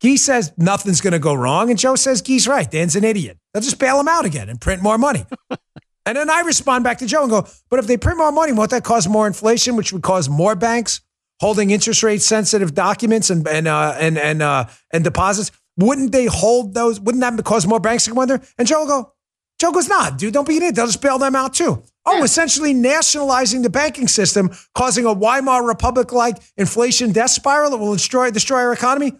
Gee 0.01 0.17
says 0.17 0.53
nothing's 0.57 1.01
going 1.01 1.13
to 1.13 1.19
go 1.19 1.33
wrong, 1.33 1.69
and 1.69 1.77
Joe 1.77 1.95
says 1.95 2.21
Gee's 2.21 2.47
right. 2.47 2.69
Dan's 2.69 2.95
an 2.95 3.03
idiot. 3.03 3.37
They'll 3.53 3.63
just 3.63 3.79
bail 3.79 3.99
him 3.99 4.07
out 4.07 4.25
again 4.25 4.49
and 4.49 4.59
print 4.59 4.81
more 4.81 4.97
money. 4.97 5.25
and 6.05 6.17
then 6.17 6.29
I 6.29 6.41
respond 6.41 6.83
back 6.83 6.99
to 6.99 7.05
Joe 7.05 7.23
and 7.23 7.29
go, 7.29 7.47
but 7.69 7.79
if 7.79 7.87
they 7.87 7.97
print 7.97 8.17
more 8.17 8.31
money, 8.31 8.53
won't 8.53 8.71
that 8.71 8.83
cause 8.83 9.07
more 9.07 9.27
inflation, 9.27 9.75
which 9.75 9.91
would 9.91 10.03
cause 10.03 10.29
more 10.29 10.55
banks 10.55 11.01
holding 11.41 11.71
interest 11.71 12.03
rate 12.03 12.21
sensitive 12.21 12.73
documents 12.73 13.29
and 13.29 13.47
and 13.47 13.67
uh, 13.67 13.95
and 13.99 14.17
and 14.17 14.41
uh, 14.41 14.65
and 14.93 15.03
deposits? 15.03 15.51
Wouldn't 15.77 16.11
they 16.11 16.25
hold 16.25 16.73
those? 16.73 16.99
Wouldn't 16.99 17.21
that 17.21 17.43
cause 17.43 17.65
more 17.67 17.79
banks 17.79 18.05
to 18.05 18.11
come 18.11 18.19
under? 18.19 18.41
And 18.57 18.67
Joe 18.67 18.79
will 18.81 18.87
go, 18.87 19.13
Joe 19.59 19.71
goes, 19.71 19.89
nah, 19.89 20.09
dude, 20.09 20.33
don't 20.33 20.47
be 20.47 20.55
an 20.55 20.63
idiot. 20.63 20.75
They'll 20.75 20.87
just 20.87 21.01
bail 21.01 21.17
them 21.17 21.35
out 21.35 21.53
too. 21.53 21.83
Oh, 22.05 22.17
yeah. 22.17 22.23
essentially 22.23 22.73
nationalizing 22.73 23.61
the 23.61 23.69
banking 23.69 24.07
system, 24.07 24.51
causing 24.73 25.05
a 25.05 25.13
Weimar 25.13 25.65
Republic 25.65 26.13
like 26.13 26.37
inflation 26.57 27.11
death 27.11 27.31
spiral 27.31 27.71
that 27.71 27.77
will 27.77 27.93
destroy 27.93 28.31
destroy 28.31 28.59
our 28.59 28.73
economy. 28.73 29.13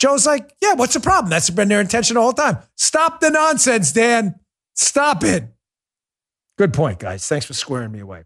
Joe's 0.00 0.26
like, 0.26 0.50
yeah, 0.62 0.72
what's 0.74 0.94
the 0.94 1.00
problem? 1.00 1.30
That's 1.30 1.50
been 1.50 1.68
their 1.68 1.80
intention 1.80 2.14
the 2.14 2.22
whole 2.22 2.32
time. 2.32 2.58
Stop 2.76 3.20
the 3.20 3.28
nonsense, 3.30 3.92
Dan. 3.92 4.40
Stop 4.74 5.22
it. 5.22 5.44
Good 6.56 6.72
point, 6.72 6.98
guys. 6.98 7.28
Thanks 7.28 7.44
for 7.44 7.52
squaring 7.52 7.92
me 7.92 8.00
away. 8.00 8.24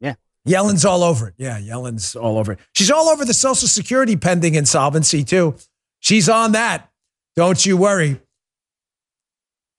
Yeah. 0.00 0.14
Yellen's 0.44 0.84
all 0.84 1.02
over 1.02 1.28
it. 1.28 1.34
Yeah, 1.38 1.58
Yellen's 1.58 2.14
all 2.14 2.38
over 2.38 2.52
it. 2.52 2.58
She's 2.74 2.90
all 2.90 3.08
over 3.08 3.24
the 3.24 3.34
Social 3.34 3.66
Security 3.66 4.16
pending 4.16 4.54
insolvency, 4.54 5.24
too. 5.24 5.56
She's 6.00 6.28
on 6.28 6.52
that. 6.52 6.90
Don't 7.34 7.64
you 7.64 7.76
worry. 7.76 8.20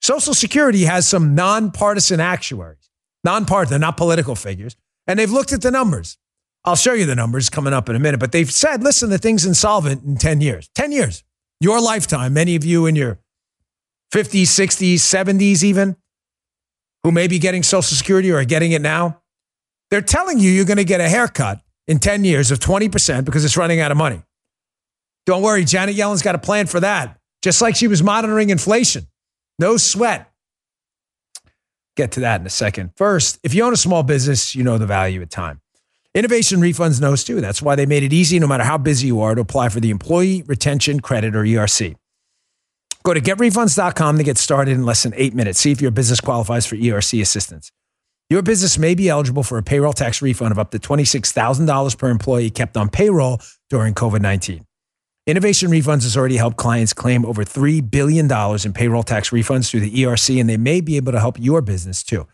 Social 0.02 0.34
Security 0.34 0.84
has 0.84 1.06
some 1.06 1.34
nonpartisan 1.36 2.18
actuaries. 2.18 2.90
Nonpartisan, 3.22 3.80
they're 3.80 3.86
not 3.86 3.96
political 3.96 4.34
figures. 4.34 4.76
And 5.06 5.18
they've 5.18 5.30
looked 5.30 5.52
at 5.52 5.62
the 5.62 5.70
numbers. 5.70 6.18
I'll 6.64 6.76
show 6.76 6.92
you 6.92 7.06
the 7.06 7.14
numbers 7.14 7.48
coming 7.48 7.72
up 7.72 7.88
in 7.88 7.96
a 7.96 7.98
minute, 7.98 8.20
but 8.20 8.32
they've 8.32 8.50
said, 8.50 8.82
listen, 8.82 9.10
the 9.10 9.18
thing's 9.18 9.46
insolvent 9.46 10.04
in 10.04 10.16
10 10.16 10.40
years. 10.40 10.68
10 10.74 10.92
years. 10.92 11.24
Your 11.60 11.80
lifetime, 11.80 12.34
many 12.34 12.56
of 12.56 12.64
you 12.64 12.86
in 12.86 12.96
your 12.96 13.18
50s, 14.12 14.42
60s, 14.42 14.94
70s, 14.94 15.62
even, 15.62 15.96
who 17.02 17.12
may 17.12 17.28
be 17.28 17.38
getting 17.38 17.62
Social 17.62 17.96
Security 17.96 18.30
or 18.30 18.38
are 18.38 18.44
getting 18.44 18.72
it 18.72 18.82
now, 18.82 19.20
they're 19.90 20.00
telling 20.00 20.38
you 20.38 20.50
you're 20.50 20.64
going 20.64 20.76
to 20.76 20.84
get 20.84 21.00
a 21.00 21.08
haircut 21.08 21.60
in 21.88 21.98
10 21.98 22.24
years 22.24 22.50
of 22.50 22.58
20% 22.58 23.24
because 23.24 23.44
it's 23.44 23.56
running 23.56 23.80
out 23.80 23.90
of 23.90 23.96
money. 23.96 24.22
Don't 25.26 25.42
worry, 25.42 25.64
Janet 25.64 25.94
Yellen's 25.94 26.22
got 26.22 26.34
a 26.34 26.38
plan 26.38 26.66
for 26.66 26.80
that, 26.80 27.18
just 27.42 27.60
like 27.62 27.76
she 27.76 27.88
was 27.88 28.02
monitoring 28.02 28.50
inflation. 28.50 29.06
No 29.58 29.76
sweat. 29.76 30.30
Get 31.96 32.12
to 32.12 32.20
that 32.20 32.40
in 32.40 32.46
a 32.46 32.50
second. 32.50 32.92
First, 32.96 33.38
if 33.42 33.54
you 33.54 33.62
own 33.64 33.72
a 33.72 33.76
small 33.76 34.02
business, 34.02 34.54
you 34.54 34.62
know 34.62 34.78
the 34.78 34.86
value 34.86 35.20
of 35.20 35.28
time. 35.28 35.60
Innovation 36.12 36.58
Refunds 36.58 37.00
knows 37.00 37.22
too. 37.22 37.40
That's 37.40 37.62
why 37.62 37.76
they 37.76 37.86
made 37.86 38.02
it 38.02 38.12
easy, 38.12 38.40
no 38.40 38.48
matter 38.48 38.64
how 38.64 38.78
busy 38.78 39.06
you 39.06 39.20
are, 39.20 39.36
to 39.36 39.42
apply 39.42 39.68
for 39.68 39.78
the 39.78 39.90
Employee 39.90 40.42
Retention 40.42 40.98
Credit 40.98 41.36
or 41.36 41.44
ERC. 41.44 41.94
Go 43.04 43.14
to 43.14 43.20
getrefunds.com 43.20 44.18
to 44.18 44.24
get 44.24 44.36
started 44.36 44.72
in 44.72 44.84
less 44.84 45.04
than 45.04 45.14
eight 45.16 45.34
minutes. 45.34 45.60
See 45.60 45.70
if 45.70 45.80
your 45.80 45.92
business 45.92 46.20
qualifies 46.20 46.66
for 46.66 46.76
ERC 46.76 47.22
assistance. 47.22 47.70
Your 48.28 48.42
business 48.42 48.76
may 48.76 48.94
be 48.94 49.08
eligible 49.08 49.42
for 49.42 49.56
a 49.56 49.62
payroll 49.62 49.92
tax 49.92 50.20
refund 50.20 50.52
of 50.52 50.58
up 50.58 50.72
to 50.72 50.78
$26,000 50.78 51.98
per 51.98 52.10
employee 52.10 52.50
kept 52.50 52.76
on 52.76 52.88
payroll 52.88 53.40
during 53.70 53.94
COVID 53.94 54.20
19. 54.20 54.66
Innovation 55.26 55.70
Refunds 55.70 56.02
has 56.02 56.16
already 56.16 56.36
helped 56.36 56.56
clients 56.56 56.92
claim 56.92 57.24
over 57.24 57.44
$3 57.44 57.88
billion 57.88 58.30
in 58.64 58.72
payroll 58.72 59.02
tax 59.04 59.30
refunds 59.30 59.70
through 59.70 59.80
the 59.80 59.94
ERC, 59.94 60.40
and 60.40 60.48
they 60.48 60.56
may 60.56 60.80
be 60.80 60.96
able 60.96 61.12
to 61.12 61.20
help 61.20 61.38
your 61.38 61.62
business 61.62 62.02
too. 62.02 62.26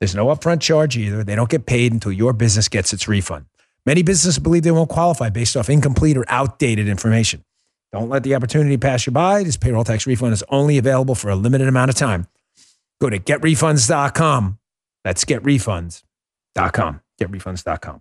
There's 0.00 0.14
no 0.14 0.26
upfront 0.26 0.60
charge 0.60 0.96
either. 0.96 1.24
They 1.24 1.34
don't 1.34 1.50
get 1.50 1.66
paid 1.66 1.92
until 1.92 2.12
your 2.12 2.32
business 2.32 2.68
gets 2.68 2.92
its 2.92 3.08
refund. 3.08 3.46
Many 3.84 4.02
businesses 4.02 4.38
believe 4.38 4.62
they 4.62 4.70
won't 4.70 4.90
qualify 4.90 5.30
based 5.30 5.56
off 5.56 5.70
incomplete 5.70 6.16
or 6.16 6.24
outdated 6.28 6.88
information. 6.88 7.44
Don't 7.90 8.10
let 8.10 8.22
the 8.22 8.34
opportunity 8.34 8.76
pass 8.76 9.06
you 9.06 9.12
by. 9.12 9.42
This 9.42 9.56
payroll 9.56 9.84
tax 9.84 10.06
refund 10.06 10.34
is 10.34 10.44
only 10.50 10.78
available 10.78 11.14
for 11.14 11.30
a 11.30 11.36
limited 11.36 11.68
amount 11.68 11.88
of 11.88 11.96
time. 11.96 12.26
Go 13.00 13.08
to 13.08 13.18
getrefunds.com. 13.18 14.58
That's 15.04 15.24
getrefunds.com. 15.24 17.00
Getrefunds.com. 17.20 18.00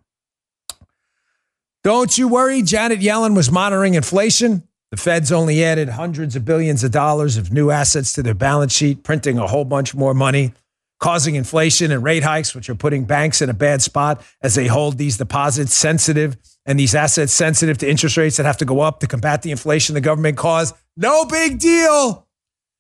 Don't 1.84 2.18
you 2.18 2.28
worry. 2.28 2.62
Janet 2.64 3.00
Yellen 3.00 3.36
was 3.36 3.50
monitoring 3.50 3.94
inflation. 3.94 4.68
The 4.92 4.98
Fed's 4.98 5.32
only 5.32 5.64
added 5.64 5.90
hundreds 5.90 6.36
of 6.36 6.44
billions 6.44 6.84
of 6.84 6.92
dollars 6.92 7.38
of 7.38 7.52
new 7.52 7.72
assets 7.72 8.14
to 8.14 8.24
their 8.24 8.34
balance 8.34 8.74
sheet, 8.74 9.04
printing 9.04 9.38
a 9.38 9.48
whole 9.48 9.66
bunch 9.66 9.96
more 9.96 10.14
money, 10.14 10.54
causing 11.00 11.36
inflation 11.36 11.92
and 11.92 12.04
rate 12.04 12.24
hikes, 12.24 12.56
which 12.56 12.70
are 12.70 12.76
putting 12.76 13.06
banks 13.06 13.42
in 13.42 13.50
a 13.50 13.54
bad 13.54 13.82
spot 13.82 14.24
as 14.42 14.56
they 14.56 14.68
hold 14.68 14.98
these 14.98 15.18
deposits 15.18 15.74
sensitive 15.74 16.38
and 16.66 16.80
these 16.80 16.96
assets 16.96 17.32
sensitive 17.32 17.78
to 17.78 17.90
interest 17.90 18.18
rates 18.18 18.38
that 18.38 18.46
have 18.46 18.58
to 18.58 18.66
go 18.66 18.82
up 18.82 19.00
to 19.00 19.08
combat 19.08 19.42
the 19.42 19.52
inflation 19.52 19.94
the 19.94 20.02
government 20.02 20.38
caused. 20.38 20.76
No 20.96 21.26
big 21.26 21.60
deal. 21.60 22.28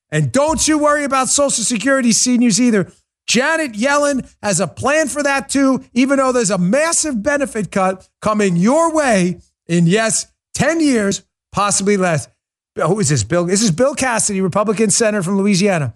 And 0.09 0.31
don't 0.31 0.67
you 0.67 0.77
worry 0.77 1.03
about 1.03 1.29
Social 1.29 1.63
Security 1.63 2.11
seniors 2.11 2.59
either. 2.59 2.91
Janet 3.27 3.73
Yellen 3.73 4.33
has 4.41 4.59
a 4.59 4.67
plan 4.67 5.07
for 5.07 5.21
that 5.21 5.49
too, 5.49 5.83
even 5.93 6.17
though 6.17 6.31
there's 6.31 6.49
a 6.49 6.57
massive 6.57 7.21
benefit 7.21 7.71
cut 7.71 8.07
coming 8.21 8.55
your 8.55 8.95
way 8.95 9.39
in, 9.67 9.85
yes, 9.85 10.31
10 10.55 10.79
years, 10.79 11.23
possibly 11.51 11.97
less. 11.97 12.27
Who 12.75 12.99
is 12.99 13.09
this? 13.09 13.23
Bill? 13.23 13.45
This 13.45 13.61
is 13.61 13.71
Bill 13.71 13.95
Cassidy, 13.95 14.39
Republican 14.39 14.91
senator 14.91 15.23
from 15.23 15.37
Louisiana. 15.37 15.93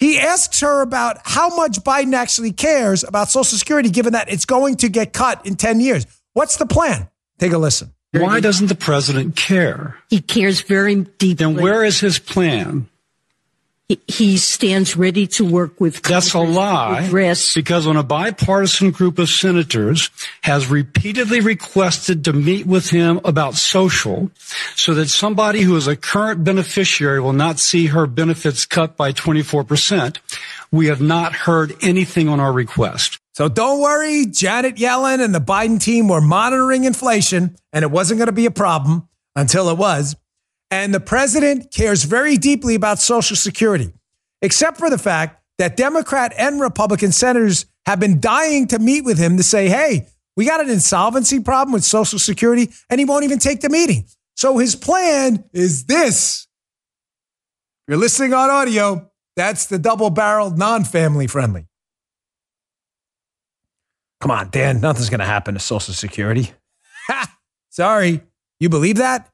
He 0.00 0.18
asks 0.18 0.60
her 0.60 0.80
about 0.80 1.18
how 1.24 1.54
much 1.54 1.78
Biden 1.80 2.14
actually 2.14 2.52
cares 2.52 3.04
about 3.04 3.28
Social 3.28 3.58
Security, 3.58 3.90
given 3.90 4.14
that 4.14 4.32
it's 4.32 4.46
going 4.46 4.76
to 4.76 4.88
get 4.88 5.12
cut 5.12 5.46
in 5.46 5.56
10 5.56 5.80
years. 5.80 6.06
What's 6.32 6.56
the 6.56 6.66
plan? 6.66 7.08
Take 7.38 7.52
a 7.52 7.58
listen. 7.58 7.92
Why 8.12 8.40
doesn't 8.40 8.66
the 8.66 8.74
president 8.74 9.36
care? 9.36 9.96
He 10.08 10.20
cares 10.20 10.62
very 10.62 10.96
deeply. 10.96 11.34
Then 11.34 11.54
where 11.54 11.84
is 11.84 12.00
his 12.00 12.18
plan? 12.18 12.88
He 14.06 14.36
stands 14.36 14.96
ready 14.96 15.26
to 15.26 15.44
work 15.44 15.80
with 15.80 16.02
That's 16.02 16.34
a 16.34 16.40
lie. 16.40 17.02
Address. 17.02 17.54
Because 17.54 17.86
when 17.86 17.96
a 17.96 18.02
bipartisan 18.02 18.90
group 18.90 19.18
of 19.18 19.28
senators 19.28 20.10
has 20.42 20.68
repeatedly 20.68 21.40
requested 21.40 22.24
to 22.24 22.32
meet 22.32 22.66
with 22.66 22.90
him 22.90 23.20
about 23.24 23.54
social 23.54 24.30
so 24.76 24.94
that 24.94 25.08
somebody 25.08 25.62
who 25.62 25.76
is 25.76 25.86
a 25.86 25.96
current 25.96 26.44
beneficiary 26.44 27.20
will 27.20 27.32
not 27.32 27.58
see 27.58 27.86
her 27.86 28.06
benefits 28.06 28.66
cut 28.66 28.96
by 28.96 29.12
24%, 29.12 30.18
we 30.70 30.86
have 30.86 31.00
not 31.00 31.34
heard 31.34 31.74
anything 31.82 32.28
on 32.28 32.40
our 32.40 32.52
request. 32.52 33.18
So 33.32 33.48
don't 33.48 33.80
worry, 33.80 34.26
Janet 34.26 34.76
Yellen 34.76 35.24
and 35.24 35.34
the 35.34 35.40
Biden 35.40 35.82
team 35.82 36.08
were 36.08 36.20
monitoring 36.20 36.84
inflation 36.84 37.56
and 37.72 37.82
it 37.82 37.90
wasn't 37.90 38.18
going 38.18 38.26
to 38.26 38.32
be 38.32 38.46
a 38.46 38.50
problem 38.50 39.08
until 39.34 39.68
it 39.70 39.78
was. 39.78 40.14
And 40.70 40.94
the 40.94 41.00
president 41.00 41.72
cares 41.72 42.04
very 42.04 42.36
deeply 42.36 42.74
about 42.74 42.98
Social 42.98 43.36
Security, 43.36 43.92
except 44.40 44.78
for 44.78 44.88
the 44.88 44.98
fact 44.98 45.42
that 45.58 45.76
Democrat 45.76 46.32
and 46.38 46.60
Republican 46.60 47.12
senators 47.12 47.66
have 47.86 47.98
been 47.98 48.20
dying 48.20 48.68
to 48.68 48.78
meet 48.78 49.04
with 49.04 49.18
him 49.18 49.36
to 49.36 49.42
say, 49.42 49.68
hey, 49.68 50.06
we 50.36 50.46
got 50.46 50.60
an 50.60 50.70
insolvency 50.70 51.40
problem 51.40 51.72
with 51.72 51.84
Social 51.84 52.18
Security, 52.18 52.70
and 52.88 53.00
he 53.00 53.04
won't 53.04 53.24
even 53.24 53.38
take 53.38 53.60
the 53.60 53.68
meeting. 53.68 54.06
So 54.36 54.58
his 54.58 54.76
plan 54.76 55.44
is 55.52 55.84
this. 55.84 56.46
If 57.86 57.92
you're 57.92 57.98
listening 57.98 58.32
on 58.32 58.48
audio, 58.48 59.10
that's 59.36 59.66
the 59.66 59.78
double 59.78 60.10
barreled, 60.10 60.56
non 60.56 60.84
family 60.84 61.26
friendly. 61.26 61.66
Come 64.20 64.30
on, 64.30 64.50
Dan, 64.50 64.80
nothing's 64.80 65.10
going 65.10 65.20
to 65.20 65.26
happen 65.26 65.54
to 65.54 65.60
Social 65.60 65.94
Security. 65.94 66.52
Sorry. 67.70 68.22
You 68.60 68.68
believe 68.68 68.96
that? 68.96 69.30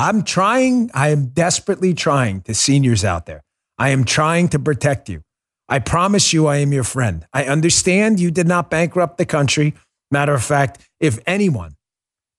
I'm 0.00 0.22
trying, 0.22 0.90
I 0.94 1.10
am 1.10 1.26
desperately 1.26 1.92
trying 1.92 2.40
to 2.42 2.54
seniors 2.54 3.04
out 3.04 3.26
there. 3.26 3.42
I 3.76 3.90
am 3.90 4.04
trying 4.04 4.48
to 4.48 4.58
protect 4.58 5.10
you. 5.10 5.20
I 5.68 5.78
promise 5.78 6.32
you, 6.32 6.46
I 6.46 6.56
am 6.56 6.72
your 6.72 6.84
friend. 6.84 7.26
I 7.34 7.44
understand 7.44 8.18
you 8.18 8.30
did 8.30 8.48
not 8.48 8.70
bankrupt 8.70 9.18
the 9.18 9.26
country. 9.26 9.74
Matter 10.10 10.32
of 10.32 10.42
fact, 10.42 10.80
if 11.00 11.18
anyone, 11.26 11.76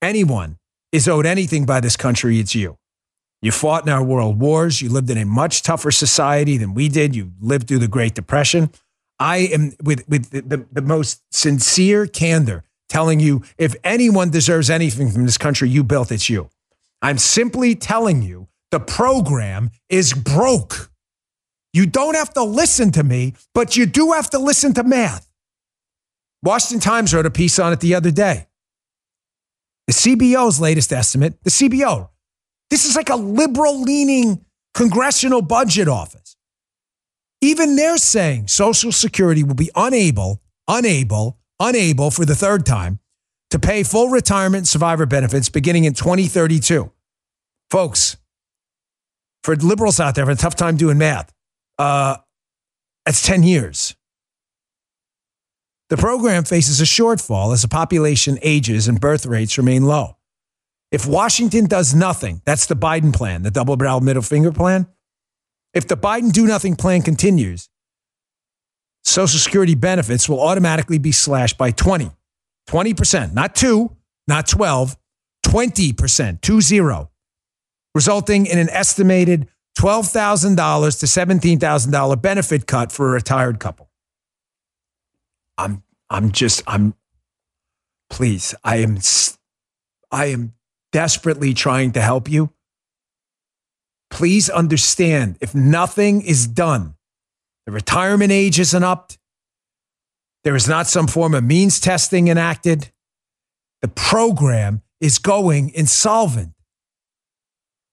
anyone 0.01 0.57
is 0.91 1.07
owed 1.07 1.27
anything 1.27 1.67
by 1.67 1.79
this 1.79 1.95
country, 1.95 2.39
it's 2.39 2.55
you. 2.55 2.79
You 3.43 3.51
fought 3.51 3.83
in 3.83 3.93
our 3.93 4.03
world 4.03 4.39
wars. 4.39 4.81
You 4.81 4.89
lived 4.89 5.11
in 5.11 5.19
a 5.19 5.25
much 5.25 5.61
tougher 5.61 5.91
society 5.91 6.57
than 6.57 6.73
we 6.73 6.89
did. 6.89 7.15
You 7.15 7.31
lived 7.39 7.67
through 7.67 7.79
the 7.79 7.87
Great 7.87 8.15
Depression. 8.15 8.71
I 9.19 9.37
am 9.37 9.73
with, 9.83 10.09
with 10.09 10.31
the, 10.31 10.41
the, 10.41 10.65
the 10.71 10.81
most 10.81 11.21
sincere 11.29 12.07
candor 12.07 12.63
telling 12.89 13.19
you 13.19 13.43
if 13.59 13.75
anyone 13.83 14.31
deserves 14.31 14.71
anything 14.71 15.11
from 15.11 15.27
this 15.27 15.37
country 15.37 15.69
you 15.69 15.83
built, 15.83 16.11
it's 16.11 16.27
you. 16.27 16.49
I'm 17.01 17.17
simply 17.17 17.75
telling 17.75 18.21
you 18.21 18.47
the 18.69 18.79
program 18.79 19.71
is 19.89 20.13
broke. 20.13 20.91
You 21.73 21.85
don't 21.85 22.15
have 22.15 22.33
to 22.33 22.43
listen 22.43 22.91
to 22.91 23.03
me, 23.03 23.33
but 23.53 23.75
you 23.75 23.85
do 23.85 24.11
have 24.11 24.29
to 24.31 24.39
listen 24.39 24.73
to 24.75 24.83
math. 24.83 25.27
Washington 26.43 26.79
Times 26.79 27.13
wrote 27.13 27.25
a 27.25 27.31
piece 27.31 27.59
on 27.59 27.71
it 27.73 27.79
the 27.79 27.95
other 27.95 28.11
day. 28.11 28.47
The 29.87 29.93
CBO's 29.93 30.59
latest 30.59 30.91
estimate, 30.93 31.43
the 31.43 31.49
CBO, 31.49 32.09
this 32.69 32.85
is 32.85 32.95
like 32.95 33.09
a 33.09 33.15
liberal 33.15 33.81
leaning 33.81 34.45
congressional 34.73 35.41
budget 35.41 35.87
office. 35.87 36.35
Even 37.41 37.75
they're 37.75 37.97
saying 37.97 38.47
Social 38.47 38.91
Security 38.91 39.43
will 39.43 39.55
be 39.55 39.71
unable, 39.75 40.41
unable, 40.67 41.39
unable 41.59 42.11
for 42.11 42.23
the 42.25 42.35
third 42.35 42.65
time 42.65 42.99
to 43.51 43.59
pay 43.59 43.83
full 43.83 44.09
retirement 44.09 44.67
survivor 44.67 45.05
benefits 45.05 45.49
beginning 45.49 45.83
in 45.83 45.93
2032. 45.93 46.91
Folks, 47.69 48.17
for 49.43 49.55
liberals 49.55 49.99
out 49.99 50.15
there 50.15 50.23
having 50.23 50.33
a 50.33 50.37
tough 50.37 50.55
time 50.55 50.77
doing 50.77 50.97
math, 50.97 51.31
uh, 51.77 52.17
that's 53.05 53.25
10 53.25 53.43
years. 53.43 53.95
The 55.89 55.97
program 55.97 56.45
faces 56.45 56.79
a 56.79 56.85
shortfall 56.85 57.53
as 57.53 57.63
the 57.63 57.67
population 57.67 58.39
ages 58.41 58.87
and 58.87 58.99
birth 58.99 59.25
rates 59.25 59.57
remain 59.57 59.83
low. 59.83 60.17
If 60.91 61.05
Washington 61.05 61.65
does 61.65 61.93
nothing, 61.93 62.41
that's 62.45 62.65
the 62.65 62.75
Biden 62.75 63.13
plan, 63.13 63.43
the 63.43 63.51
double 63.51 63.75
barrel 63.75 63.99
middle 63.99 64.21
finger 64.21 64.51
plan. 64.51 64.87
If 65.73 65.87
the 65.87 65.97
Biden 65.97 66.31
do 66.31 66.45
nothing 66.45 66.75
plan 66.75 67.01
continues, 67.01 67.69
Social 69.03 69.39
Security 69.39 69.75
benefits 69.75 70.29
will 70.29 70.39
automatically 70.39 70.99
be 70.99 71.11
slashed 71.11 71.57
by 71.57 71.71
20. 71.71 72.11
20%, 72.67 73.33
not 73.33 73.55
two, 73.55 73.95
not 74.27 74.47
12, 74.47 74.97
20%, 75.45 76.41
two 76.41 76.61
zero, 76.61 77.09
resulting 77.93 78.45
in 78.45 78.57
an 78.57 78.69
estimated 78.69 79.47
$12,000 79.77 80.99
to 80.99 81.05
$17,000 81.05 82.21
benefit 82.21 82.67
cut 82.67 82.91
for 82.91 83.09
a 83.09 83.11
retired 83.11 83.59
couple. 83.59 83.89
I'm, 85.57 85.83
I'm 86.09 86.31
just, 86.31 86.63
I'm, 86.67 86.93
please, 88.09 88.53
I 88.63 88.77
am, 88.77 88.99
I 90.11 90.25
am 90.25 90.53
desperately 90.91 91.53
trying 91.53 91.93
to 91.93 92.01
help 92.01 92.29
you. 92.29 92.51
Please 94.09 94.49
understand 94.49 95.37
if 95.39 95.55
nothing 95.55 96.21
is 96.21 96.47
done, 96.47 96.95
the 97.65 97.71
retirement 97.71 98.31
age 98.31 98.59
isn't 98.59 98.83
upped, 98.83 99.17
there 100.43 100.55
is 100.55 100.67
not 100.67 100.87
some 100.87 101.07
form 101.07 101.33
of 101.33 101.43
means 101.43 101.79
testing 101.79 102.27
enacted. 102.27 102.91
The 103.81 103.87
program 103.87 104.81
is 104.99 105.17
going 105.17 105.69
insolvent. 105.69 106.53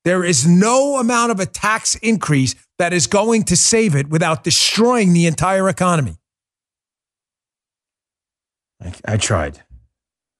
There 0.04 0.24
is 0.24 0.46
no 0.46 0.98
amount 0.98 1.32
of 1.32 1.40
a 1.40 1.46
tax 1.46 1.94
increase 1.96 2.54
that 2.78 2.92
is 2.92 3.06
going 3.06 3.42
to 3.44 3.56
save 3.56 3.94
it 3.94 4.08
without 4.08 4.44
destroying 4.44 5.12
the 5.12 5.26
entire 5.26 5.68
economy. 5.68 6.16
I, 8.82 8.92
I 9.04 9.16
tried. 9.16 9.62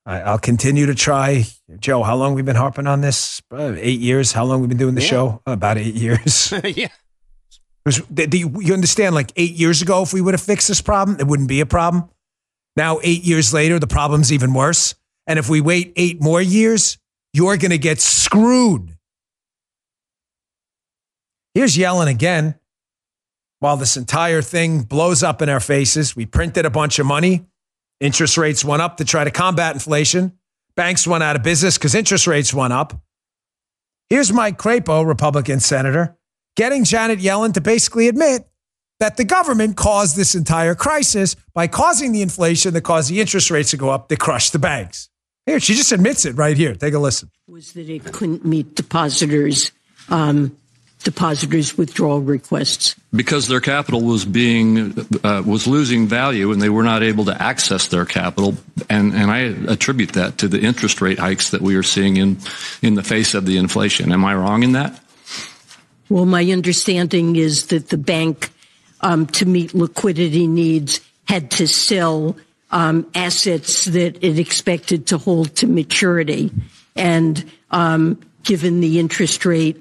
I, 0.07 0.31
will 0.31 0.39
continue 0.39 0.87
to 0.87 0.95
try. 0.95 1.45
Joe, 1.79 2.03
how 2.03 2.17
long 2.17 2.35
we 2.35 2.41
been 2.41 2.57
harping 2.57 2.87
on 2.87 3.03
this? 3.03 3.43
Uh, 3.53 3.75
eight 3.77 4.01
years. 4.01 4.33
How 4.33 4.45
long 4.45 4.63
we 4.63 4.69
been 4.69 4.79
doing 4.79 4.95
the 4.95 5.03
yeah. 5.03 5.07
show? 5.07 5.43
About 5.45 5.77
eight 5.77 5.95
years. 5.95 6.53
yeah. 6.65 6.89
You 7.89 8.74
understand, 8.74 9.14
like 9.14 9.32
eight 9.36 9.55
years 9.55 9.82
ago, 9.82 10.03
if 10.03 10.12
we 10.12 10.20
would 10.20 10.34
have 10.34 10.43
fixed 10.43 10.68
this 10.68 10.80
problem, 10.80 11.18
it 11.20 11.26
wouldn't 11.26 11.49
be 11.49 11.61
a 11.61 11.66
problem. 11.66 12.09
Now, 12.76 13.01
eight 13.03 13.24
years 13.24 13.53
later, 13.53 13.78
the 13.78 13.86
problem's 13.86 14.32
even 14.32 14.55
worse. 14.55 14.95
And 15.26 15.39
if 15.39 15.49
we 15.49 15.61
wait 15.61 15.93
eight 15.97 16.22
more 16.22 16.41
years, 16.41 16.99
you're 17.32 17.57
going 17.57 17.70
to 17.70 17.78
get 17.78 18.01
screwed. 18.01 18.97
Here's 21.55 21.76
Yellen 21.76 22.09
again. 22.09 22.55
While 23.61 23.76
this 23.76 23.97
entire 23.97 24.43
thing 24.43 24.82
blows 24.82 25.24
up 25.24 25.43
in 25.43 25.49
our 25.49 25.61
faces, 25.61 26.14
we 26.14 26.26
printed 26.26 26.64
a 26.64 26.70
bunch 26.70 26.99
of 27.01 27.07
money. 27.07 27.47
Interest 28.01 28.39
rates 28.39 28.64
went 28.64 28.82
up 28.82 28.99
to 28.99 29.05
try 29.05 29.24
to 29.24 29.32
combat 29.32 29.74
inflation. 29.74 30.39
Banks 30.76 31.07
went 31.07 31.24
out 31.24 31.34
of 31.34 31.43
business 31.43 31.76
because 31.76 31.97
interest 31.97 32.28
rates 32.28 32.55
went 32.55 32.72
up. 32.72 33.01
Here's 34.09 34.32
Mike 34.32 34.57
Crapo, 34.57 35.05
Republican 35.05 35.59
senator, 35.59 36.16
getting 36.59 36.83
Janet 36.83 37.21
Yellen 37.21 37.55
to 37.55 37.61
basically 37.61 38.09
admit 38.09 38.45
that 38.99 39.17
the 39.17 39.25
government 39.25 39.77
caused 39.77 40.17
this 40.17 40.35
entire 40.35 40.75
crisis 40.75 41.37
by 41.55 41.69
causing 41.69 42.11
the 42.11 42.21
inflation 42.21 42.75
that 42.75 42.81
caused 42.81 43.09
the 43.09 43.21
interest 43.21 43.51
rates 43.53 43.71
to 43.71 43.77
go 43.77 43.91
up 43.91 44.09
that 44.09 44.19
crushed 44.19 44.53
the 44.53 44.59
banks. 44.59 45.09
Here, 45.47 45.61
she 45.61 45.75
just 45.75 45.93
admits 45.93 46.25
it 46.27 46.33
right 46.33 46.57
here. 46.57 46.75
Take 46.75 46.95
a 46.95 46.99
listen. 46.99 47.31
Was 47.47 47.73
that 47.73 47.89
it 47.89 48.13
couldn't 48.13 48.45
meet 48.45 48.75
depositors' 48.75 49.71
um, 50.09 50.57
depositors' 51.05 51.79
withdrawal 51.79 52.21
requests 52.21 52.97
because 53.15 53.47
their 53.47 53.61
capital 53.61 54.03
was 54.03 54.25
being 54.25 54.99
uh, 55.23 55.43
was 55.47 55.69
losing 55.69 56.09
value 56.09 56.51
and 56.51 56.61
they 56.61 56.69
were 56.69 56.83
not 56.83 57.05
able 57.05 57.25
to 57.27 57.41
access 57.41 57.87
their 57.87 58.05
capital 58.05 58.57
and 58.91 59.15
and 59.15 59.31
I 59.31 59.39
attribute 59.73 60.15
that 60.15 60.39
to 60.39 60.49
the 60.49 60.61
interest 60.61 61.01
rate 61.01 61.21
hikes 61.21 61.51
that 61.51 61.63
we 61.63 61.77
are 61.77 61.85
seeing 61.85 62.17
in 62.17 62.39
in 62.83 62.95
the 62.95 63.05
face 63.05 63.35
of 63.35 63.47
the 63.47 63.59
inflation 63.59 64.13
am 64.13 64.25
I 64.25 64.35
wrong 64.35 64.65
in 64.65 64.73
that 64.73 65.01
well 66.09 66.27
my 66.27 66.45
understanding 66.51 67.37
is 67.37 67.67
that 67.69 67.89
the 67.89 67.99
bank 67.99 68.51
um, 69.01 69.27
to 69.27 69.47
meet 69.47 69.75
liquidity 69.75 70.47
needs 70.47 71.01
had 71.27 71.51
to 71.51 71.67
sell 71.67 72.37
um, 72.71 73.07
assets 73.15 73.87
that 73.87 74.23
it 74.23 74.39
expected 74.39 75.07
to 75.07 75.19
hold 75.19 75.55
to 75.57 75.67
maturity 75.67 76.51
and 76.97 77.51
um, 77.71 78.21
given 78.43 78.81
the 78.81 78.99
interest 78.99 79.45
rate 79.45 79.77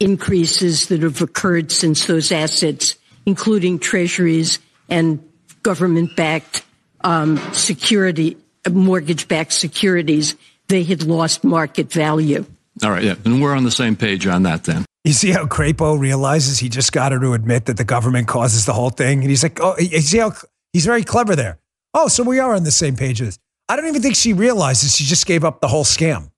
increases 0.00 0.88
that 0.88 1.02
have 1.02 1.22
occurred 1.22 1.72
since 1.72 2.06
those 2.06 2.32
assets, 2.32 2.96
including 3.24 3.78
treasuries 3.78 4.58
and 4.88 5.26
government-backed 5.62 6.64
um, 7.02 7.38
security, 7.52 8.36
mortgage-backed 8.70 9.52
securities, 9.52 10.34
they 10.68 10.82
had 10.82 11.02
lost 11.02 11.44
market 11.44 11.90
value. 11.90 12.44
All 12.82 12.90
right, 12.90 13.04
yeah, 13.04 13.14
and 13.24 13.40
we're 13.40 13.54
on 13.54 13.64
the 13.64 13.70
same 13.70 13.94
page 13.94 14.26
on 14.26 14.42
that 14.42 14.64
then. 14.64 14.84
You 15.04 15.12
see 15.12 15.30
how 15.30 15.46
Crapo 15.46 15.98
realizes 15.98 16.58
he 16.58 16.68
just 16.68 16.92
got 16.92 17.12
her 17.12 17.20
to 17.20 17.34
admit 17.34 17.66
that 17.66 17.76
the 17.76 17.84
government 17.84 18.26
causes 18.26 18.66
the 18.66 18.72
whole 18.72 18.90
thing, 18.90 19.20
and 19.20 19.30
he's 19.30 19.42
like, 19.42 19.60
"Oh, 19.60 19.76
you 19.78 20.00
see 20.00 20.18
how 20.18 20.32
he's 20.72 20.86
very 20.86 21.04
clever 21.04 21.36
there." 21.36 21.58
Oh, 21.92 22.08
so 22.08 22.22
we 22.24 22.40
are 22.40 22.54
on 22.54 22.64
the 22.64 22.70
same 22.70 22.96
page 22.96 23.22
as. 23.22 23.38
I 23.68 23.76
don't 23.76 23.86
even 23.86 24.02
think 24.02 24.16
she 24.16 24.32
realizes 24.34 24.96
she 24.96 25.04
just 25.04 25.24
gave 25.24 25.42
up 25.44 25.60
the 25.60 25.68
whole 25.68 25.84
scam. 25.84 26.30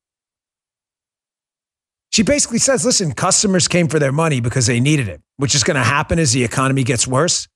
She 2.12 2.22
basically 2.22 2.58
says, 2.58 2.84
listen, 2.84 3.12
customers 3.12 3.68
came 3.68 3.88
for 3.88 3.98
their 3.98 4.12
money 4.12 4.40
because 4.40 4.66
they 4.66 4.80
needed 4.80 5.08
it, 5.08 5.20
which 5.36 5.54
is 5.54 5.64
going 5.64 5.74
to 5.74 5.82
happen 5.82 6.18
as 6.18 6.32
the 6.32 6.44
economy 6.44 6.84
gets 6.84 7.06
worse. 7.06 7.48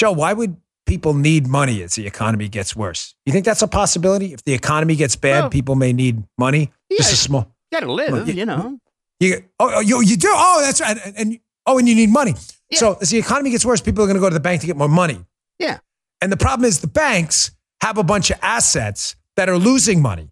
Joe, 0.00 0.12
why 0.12 0.32
would 0.32 0.56
people 0.86 1.14
need 1.14 1.46
money 1.46 1.82
as 1.82 1.94
the 1.94 2.06
economy 2.06 2.48
gets 2.48 2.76
worse? 2.76 3.14
You 3.26 3.32
think 3.32 3.44
that's 3.44 3.62
a 3.62 3.68
possibility? 3.68 4.32
If 4.32 4.44
the 4.44 4.54
economy 4.54 4.94
gets 4.94 5.16
bad, 5.16 5.40
well, 5.40 5.50
people 5.50 5.74
may 5.74 5.92
need 5.92 6.22
money. 6.38 6.70
Yeah, 6.88 6.98
Just 6.98 7.12
a 7.12 7.16
small. 7.16 7.55
Got 7.72 7.80
to 7.80 7.92
live, 7.92 8.12
well, 8.12 8.28
you, 8.28 8.34
you, 8.34 8.46
know. 8.46 8.78
You 9.18 9.42
oh, 9.58 9.72
oh 9.76 9.80
you 9.80 10.02
you 10.02 10.16
do 10.16 10.30
oh 10.30 10.60
that's 10.62 10.80
right 10.80 10.96
and, 11.04 11.16
and 11.16 11.38
oh 11.66 11.78
and 11.78 11.88
you 11.88 11.94
need 11.94 12.10
money. 12.10 12.34
Yeah. 12.70 12.78
So 12.78 12.98
as 13.00 13.10
the 13.10 13.18
economy 13.18 13.50
gets 13.50 13.64
worse, 13.64 13.80
people 13.80 14.04
are 14.04 14.06
going 14.06 14.16
to 14.16 14.20
go 14.20 14.28
to 14.28 14.34
the 14.34 14.40
bank 14.40 14.60
to 14.60 14.66
get 14.66 14.76
more 14.76 14.88
money. 14.88 15.24
Yeah. 15.58 15.78
And 16.20 16.30
the 16.30 16.36
problem 16.36 16.66
is 16.66 16.80
the 16.80 16.86
banks 16.86 17.50
have 17.80 17.98
a 17.98 18.04
bunch 18.04 18.30
of 18.30 18.38
assets 18.42 19.16
that 19.36 19.48
are 19.48 19.58
losing 19.58 20.00
money 20.00 20.30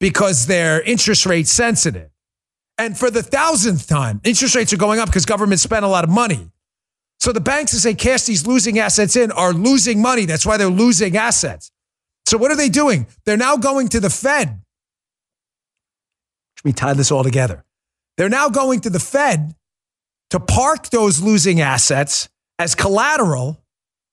because 0.00 0.46
they're 0.46 0.80
interest 0.82 1.26
rate 1.26 1.46
sensitive. 1.46 2.10
And 2.78 2.96
for 2.96 3.10
the 3.10 3.22
thousandth 3.22 3.88
time, 3.88 4.20
interest 4.24 4.54
rates 4.54 4.72
are 4.72 4.76
going 4.76 5.00
up 5.00 5.08
because 5.08 5.24
government 5.24 5.60
spent 5.60 5.84
a 5.84 5.88
lot 5.88 6.04
of 6.04 6.10
money. 6.10 6.50
So 7.18 7.32
the 7.32 7.40
banks, 7.40 7.72
as 7.72 7.82
they 7.82 7.94
cash 7.94 8.24
these 8.24 8.46
losing 8.46 8.78
assets 8.78 9.16
in, 9.16 9.32
are 9.32 9.52
losing 9.52 10.02
money. 10.02 10.26
That's 10.26 10.44
why 10.44 10.58
they're 10.58 10.68
losing 10.68 11.16
assets. 11.16 11.70
So 12.26 12.36
what 12.36 12.50
are 12.50 12.56
they 12.56 12.68
doing? 12.68 13.06
They're 13.24 13.36
now 13.36 13.56
going 13.56 13.88
to 13.88 14.00
the 14.00 14.10
Fed. 14.10 14.60
Let 16.66 16.70
me 16.70 16.72
tie 16.72 16.94
this 16.94 17.12
all 17.12 17.22
together. 17.22 17.64
They're 18.16 18.28
now 18.28 18.48
going 18.48 18.80
to 18.80 18.90
the 18.90 18.98
Fed 18.98 19.54
to 20.30 20.40
park 20.40 20.90
those 20.90 21.22
losing 21.22 21.60
assets 21.60 22.28
as 22.58 22.74
collateral 22.74 23.62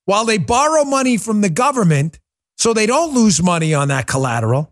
while 0.05 0.23
they 0.23 0.37
borrow 0.37 0.83
money 0.83 1.17
from 1.17 1.41
the 1.41 1.49
government 1.49 2.19
so 2.55 2.71
they 2.71 2.85
don't 2.85 3.15
lose 3.15 3.41
money 3.41 3.73
on 3.73 3.87
that 3.87 4.05
collateral. 4.05 4.71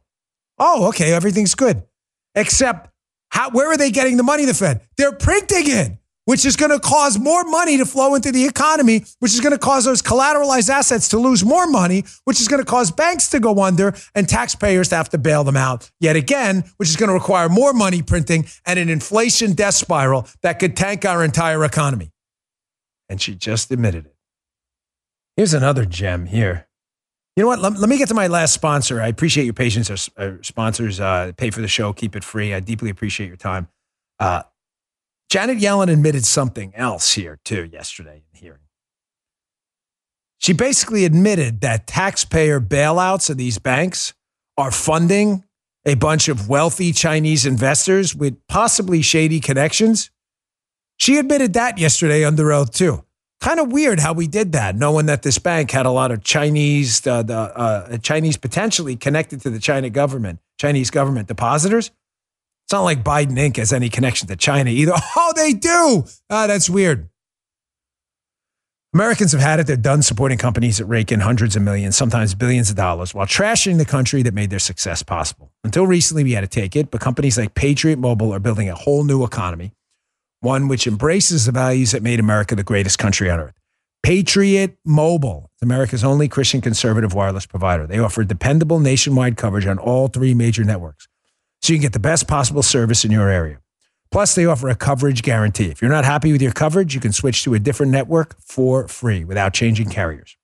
Oh, 0.59 0.89
okay, 0.89 1.11
everything's 1.11 1.55
good. 1.55 1.81
Except 2.35 2.91
how, 3.31 3.49
where 3.49 3.71
are 3.71 3.77
they 3.77 3.89
getting 3.89 4.15
the 4.15 4.21
money, 4.21 4.45
the 4.45 4.53
Fed? 4.53 4.81
They're 4.95 5.11
printing 5.11 5.63
it, 5.65 5.97
which 6.31 6.45
is 6.45 6.55
going 6.55 6.71
to 6.71 6.79
cause 6.79 7.19
more 7.19 7.43
money 7.43 7.77
to 7.77 7.85
flow 7.85 8.15
into 8.15 8.31
the 8.31 8.45
economy, 8.45 9.03
which 9.19 9.33
is 9.33 9.41
going 9.41 9.51
to 9.51 9.59
cause 9.59 9.83
those 9.83 10.01
collateralized 10.01 10.69
assets 10.69 11.09
to 11.09 11.17
lose 11.17 11.43
more 11.43 11.67
money, 11.67 12.05
which 12.23 12.39
is 12.39 12.47
going 12.47 12.63
to 12.63 12.65
cause 12.65 12.89
banks 12.89 13.27
to 13.27 13.37
go 13.37 13.61
under 13.61 13.93
and 14.15 14.29
taxpayers 14.29 14.87
to 14.87 14.95
have 14.95 15.09
to 15.09 15.17
bail 15.17 15.43
them 15.43 15.57
out 15.57 15.91
yet 15.99 16.15
again, 16.15 16.63
which 16.77 16.87
is 16.87 16.95
going 16.95 17.09
to 17.09 17.13
require 17.13 17.49
more 17.49 17.73
money 17.73 18.01
printing 18.01 18.45
and 18.65 18.79
an 18.79 18.87
inflation 18.87 19.51
death 19.51 19.73
spiral 19.73 20.25
that 20.41 20.57
could 20.57 20.77
tank 20.77 21.03
our 21.03 21.21
entire 21.21 21.65
economy. 21.65 22.11
And 23.09 23.21
she 23.21 23.35
just 23.35 23.69
admitted 23.69 24.05
it. 24.05 24.15
Here's 25.35 25.53
another 25.53 25.83
gem 25.83 26.27
here. 26.27 26.69
You 27.35 27.43
know 27.43 27.47
what? 27.47 27.59
Let, 27.59 27.77
let, 27.77 27.89
me 27.89 27.97
get 27.97 28.07
to 28.07 28.13
my 28.13 28.27
last 28.27 28.53
sponsor. 28.53 29.01
I 29.01 29.07
appreciate 29.09 29.43
your 29.43 29.53
patience. 29.53 29.89
Our, 29.89 29.97
our 30.23 30.39
sponsors 30.43 31.01
uh, 31.01 31.33
pay 31.35 31.49
for 31.49 31.59
the 31.59 31.67
show, 31.67 31.91
keep 31.91 32.15
it 32.15 32.23
free. 32.23 32.53
I 32.53 32.61
deeply 32.61 32.89
appreciate 32.89 33.27
your 33.27 33.35
time. 33.35 33.67
Uh, 34.17 34.43
Janet 35.31 35.59
Yellen 35.59 35.89
admitted 35.89 36.25
something 36.25 36.75
else 36.75 37.13
here, 37.13 37.39
too, 37.45 37.63
yesterday 37.63 38.17
in 38.17 38.23
the 38.33 38.37
hearing. 38.37 38.59
She 40.39 40.51
basically 40.51 41.05
admitted 41.05 41.61
that 41.61 41.87
taxpayer 41.87 42.59
bailouts 42.59 43.29
of 43.29 43.37
these 43.37 43.57
banks 43.57 44.13
are 44.57 44.71
funding 44.71 45.45
a 45.85 45.93
bunch 45.93 46.27
of 46.27 46.49
wealthy 46.49 46.91
Chinese 46.91 47.45
investors 47.45 48.13
with 48.13 48.45
possibly 48.47 49.01
shady 49.01 49.39
connections. 49.39 50.11
She 50.97 51.17
admitted 51.17 51.53
that 51.53 51.77
yesterday 51.77 52.25
under 52.25 52.51
oath, 52.51 52.71
too 52.73 53.05
kind 53.39 53.61
of 53.61 53.71
weird 53.71 54.01
how 54.01 54.11
we 54.13 54.27
did 54.27 54.51
that, 54.51 54.75
knowing 54.75 55.07
that 55.07 55.23
this 55.23 55.39
bank 55.39 55.71
had 55.71 55.85
a 55.85 55.91
lot 55.91 56.11
of 56.11 56.23
Chinese, 56.23 57.07
uh, 57.07 57.23
the 57.23 57.35
uh, 57.35 57.97
Chinese 57.99 58.35
potentially 58.35 58.97
connected 58.97 59.41
to 59.41 59.49
the 59.49 59.59
China 59.59 59.89
government, 59.89 60.39
Chinese 60.59 60.91
government 60.91 61.27
depositors. 61.27 61.89
It's 62.65 62.73
not 62.73 62.81
like 62.81 63.03
Biden 63.03 63.33
Inc. 63.33 63.57
has 63.57 63.73
any 63.73 63.89
connection 63.89 64.27
to 64.29 64.35
China 64.35 64.69
either. 64.69 64.93
Oh, 65.15 65.33
they 65.35 65.53
do. 65.53 66.05
Oh, 66.29 66.47
that's 66.47 66.69
weird. 66.69 67.09
Americans 68.93 69.31
have 69.31 69.39
had 69.41 69.59
it. 69.59 69.67
They're 69.67 69.77
done 69.77 70.01
supporting 70.01 70.37
companies 70.37 70.77
that 70.77 70.85
rake 70.85 71.11
in 71.13 71.21
hundreds 71.21 71.55
of 71.55 71.61
millions, 71.61 71.95
sometimes 71.95 72.35
billions 72.35 72.69
of 72.69 72.75
dollars, 72.75 73.13
while 73.13 73.25
trashing 73.25 73.77
the 73.77 73.85
country 73.85 74.21
that 74.23 74.33
made 74.33 74.49
their 74.49 74.59
success 74.59 75.01
possible. 75.01 75.51
Until 75.63 75.87
recently, 75.87 76.25
we 76.25 76.33
had 76.33 76.41
to 76.41 76.47
take 76.47 76.75
it, 76.75 76.91
but 76.91 76.99
companies 76.99 77.37
like 77.37 77.53
Patriot 77.53 77.99
Mobile 77.99 78.33
are 78.33 78.39
building 78.39 78.69
a 78.69 78.75
whole 78.75 79.03
new 79.05 79.23
economy 79.23 79.71
one 80.41 80.67
which 80.67 80.87
embraces 80.87 81.45
the 81.45 81.51
values 81.51 81.91
that 81.91 82.01
made 82.03 82.19
America 82.19 82.55
the 82.55 82.63
greatest 82.63 82.97
country 82.97 83.29
on 83.29 83.39
earth. 83.39 83.53
Patriot 84.03 84.75
Mobile 84.83 85.51
is 85.55 85.61
America's 85.61 86.03
only 86.03 86.27
Christian 86.27 86.59
conservative 86.59 87.13
wireless 87.13 87.45
provider. 87.45 87.85
They 87.85 87.99
offer 87.99 88.23
dependable 88.23 88.79
nationwide 88.79 89.37
coverage 89.37 89.67
on 89.67 89.77
all 89.77 90.07
three 90.07 90.33
major 90.33 90.63
networks, 90.63 91.07
so 91.61 91.73
you 91.73 91.79
can 91.79 91.83
get 91.83 91.93
the 91.93 91.99
best 91.99 92.27
possible 92.27 92.63
service 92.63 93.05
in 93.05 93.11
your 93.11 93.29
area. 93.29 93.59
Plus, 94.11 94.35
they 94.35 94.45
offer 94.45 94.67
a 94.67 94.75
coverage 94.75 95.23
guarantee. 95.23 95.69
If 95.69 95.81
you're 95.81 95.91
not 95.91 96.03
happy 96.03 96.31
with 96.31 96.41
your 96.41 96.51
coverage, 96.51 96.93
you 96.93 96.99
can 96.99 97.13
switch 97.13 97.43
to 97.43 97.53
a 97.53 97.59
different 97.59 97.91
network 97.91 98.35
for 98.41 98.87
free 98.87 99.23
without 99.23 99.53
changing 99.53 99.89
carriers. 99.89 100.35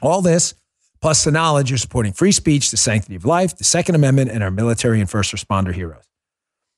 All 0.00 0.22
this, 0.22 0.54
plus 1.02 1.24
the 1.24 1.32
knowledge 1.32 1.70
you're 1.70 1.78
supporting 1.78 2.12
free 2.12 2.32
speech, 2.32 2.70
the 2.70 2.76
sanctity 2.76 3.16
of 3.16 3.24
life, 3.24 3.56
the 3.56 3.64
Second 3.64 3.96
Amendment, 3.96 4.30
and 4.30 4.44
our 4.44 4.50
military 4.50 5.00
and 5.00 5.10
first 5.10 5.34
responder 5.34 5.74
heroes. 5.74 6.04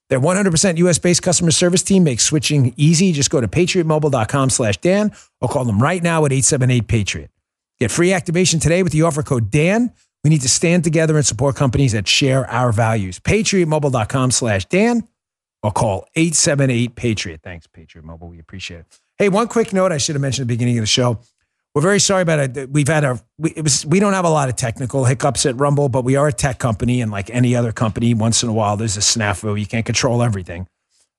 Their 0.08 0.20
100% 0.20 0.78
US-based 0.78 1.22
customer 1.22 1.50
service 1.50 1.82
team 1.82 2.04
makes 2.04 2.24
switching 2.24 2.74
easy. 2.76 3.12
Just 3.12 3.30
go 3.30 3.40
to 3.40 3.48
patriotmobile.com 3.48 4.50
slash 4.50 4.76
Dan 4.78 5.12
or 5.40 5.48
call 5.48 5.64
them 5.64 5.82
right 5.82 6.02
now 6.02 6.24
at 6.24 6.32
878-PATRIOT. 6.32 7.28
Get 7.80 7.90
free 7.90 8.12
activation 8.12 8.60
today 8.60 8.82
with 8.82 8.92
the 8.92 9.02
offer 9.02 9.22
code 9.22 9.50
Dan. 9.50 9.92
We 10.24 10.30
need 10.30 10.42
to 10.42 10.48
stand 10.48 10.84
together 10.84 11.16
and 11.16 11.26
support 11.26 11.56
companies 11.56 11.92
that 11.92 12.06
share 12.06 12.48
our 12.48 12.72
values. 12.72 13.18
Patriotmobile.com 13.18 14.30
slash 14.30 14.64
Dan 14.66 15.08
or 15.62 15.72
call 15.72 16.06
878-PATRIOT. 16.16 17.42
Thanks, 17.42 17.66
Patriot 17.66 18.04
Mobile. 18.04 18.28
We 18.28 18.38
appreciate 18.38 18.80
it. 18.80 19.00
Hey, 19.18 19.28
one 19.28 19.48
quick 19.48 19.72
note 19.72 19.92
I 19.92 19.98
should 19.98 20.14
have 20.14 20.22
mentioned 20.22 20.44
at 20.44 20.48
the 20.48 20.54
beginning 20.54 20.78
of 20.78 20.82
the 20.82 20.86
show. 20.86 21.20
We're 21.74 21.82
very 21.82 22.00
sorry 22.00 22.22
about 22.22 22.56
it. 22.56 22.70
We've 22.70 22.88
had 22.88 23.02
a 23.02 23.20
we, 23.38 23.54
was 23.62 23.86
we 23.86 23.98
don't 23.98 24.12
have 24.12 24.26
a 24.26 24.30
lot 24.30 24.50
of 24.50 24.56
technical 24.56 25.06
hiccups 25.06 25.46
at 25.46 25.58
Rumble, 25.58 25.88
but 25.88 26.04
we 26.04 26.16
are 26.16 26.28
a 26.28 26.32
tech 26.32 26.58
company, 26.58 27.00
and 27.00 27.10
like 27.10 27.30
any 27.30 27.56
other 27.56 27.72
company, 27.72 28.12
once 28.12 28.42
in 28.42 28.50
a 28.50 28.52
while 28.52 28.76
there's 28.76 28.98
a 28.98 29.00
snafu. 29.00 29.58
You 29.58 29.66
can't 29.66 29.86
control 29.86 30.22
everything. 30.22 30.68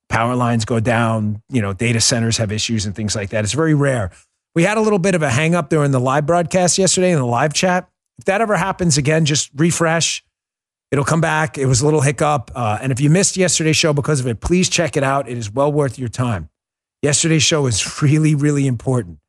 Power 0.09 0.35
lines 0.35 0.63
go 0.63 0.79
down. 0.79 1.41
You 1.49 1.63
know, 1.63 1.73
data 1.73 1.99
centers 1.99 2.37
have 2.37 2.51
issues 2.51 2.85
and 2.85 2.95
things 2.95 3.15
like 3.15 3.31
that. 3.31 3.43
It's 3.43 3.53
very 3.53 3.73
rare. 3.73 4.11
We 4.53 4.61
had 4.61 4.77
a 4.77 4.81
little 4.81 4.99
bit 4.99 5.15
of 5.15 5.23
a 5.23 5.29
hang 5.31 5.55
up 5.55 5.69
during 5.69 5.89
the 5.89 5.99
live 5.99 6.27
broadcast 6.27 6.77
yesterday 6.77 7.11
in 7.11 7.17
the 7.17 7.25
live 7.25 7.53
chat. 7.53 7.89
If 8.18 8.26
that 8.26 8.41
ever 8.41 8.55
happens 8.55 8.97
again, 8.97 9.26
just 9.26 9.49
refresh. 9.55 10.24
It'll 10.91 11.05
come 11.05 11.22
back. 11.22 11.57
It 11.57 11.66
was 11.66 11.82
a 11.82 11.86
little 11.86 12.01
hiccup. 12.01 12.51
Uh, 12.53 12.78
and 12.82 12.91
if 12.91 12.99
you 12.99 13.09
missed 13.09 13.36
yesterday's 13.36 13.78
show 13.78 13.93
because 13.93 14.20
of 14.20 14.28
it, 14.28 14.41
please 14.41 14.70
check 14.70 14.95
it 14.95 15.03
out. 15.03 15.28
It 15.28 15.38
is 15.38 15.51
well 15.51 15.72
worth 15.72 15.97
your 15.97 16.09
time. 16.09 16.49
Yesterday's 17.01 17.43
show 17.43 17.66
is 17.66 18.01
really, 18.01 18.36
really 18.36 18.68
important 18.68 19.20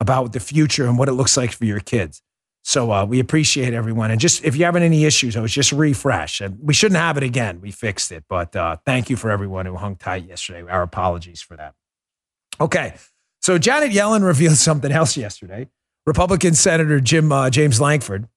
about 0.00 0.32
the 0.32 0.40
future 0.40 0.86
and 0.86 0.98
what 0.98 1.08
it 1.08 1.12
looks 1.12 1.36
like 1.36 1.52
for 1.52 1.64
your 1.64 1.80
kids. 1.80 2.22
So 2.64 2.92
uh, 2.92 3.04
we 3.04 3.18
appreciate 3.18 3.74
everyone. 3.74 4.10
And 4.10 4.20
just 4.20 4.44
if 4.44 4.54
you're 4.54 4.66
having 4.66 4.82
any 4.82 5.04
issues, 5.04 5.36
I 5.36 5.40
was 5.40 5.52
just 5.52 5.72
refresh. 5.72 6.40
And 6.40 6.58
we 6.60 6.74
shouldn't 6.74 7.00
have 7.00 7.16
it 7.16 7.22
again. 7.22 7.60
We 7.60 7.70
fixed 7.70 8.12
it. 8.12 8.24
But 8.28 8.54
uh, 8.54 8.76
thank 8.84 9.10
you 9.10 9.16
for 9.16 9.30
everyone 9.30 9.66
who 9.66 9.76
hung 9.76 9.96
tight 9.96 10.28
yesterday. 10.28 10.68
Our 10.70 10.82
apologies 10.82 11.42
for 11.42 11.56
that. 11.56 11.74
Okay. 12.60 12.94
So 13.40 13.58
Janet 13.58 13.90
Yellen 13.90 14.22
revealed 14.26 14.56
something 14.56 14.92
else 14.92 15.16
yesterday. 15.16 15.68
Republican 16.06 16.54
Senator 16.54 17.00
Jim 17.00 17.30
uh, 17.32 17.50
James 17.50 17.80
Lankford. 17.80 18.28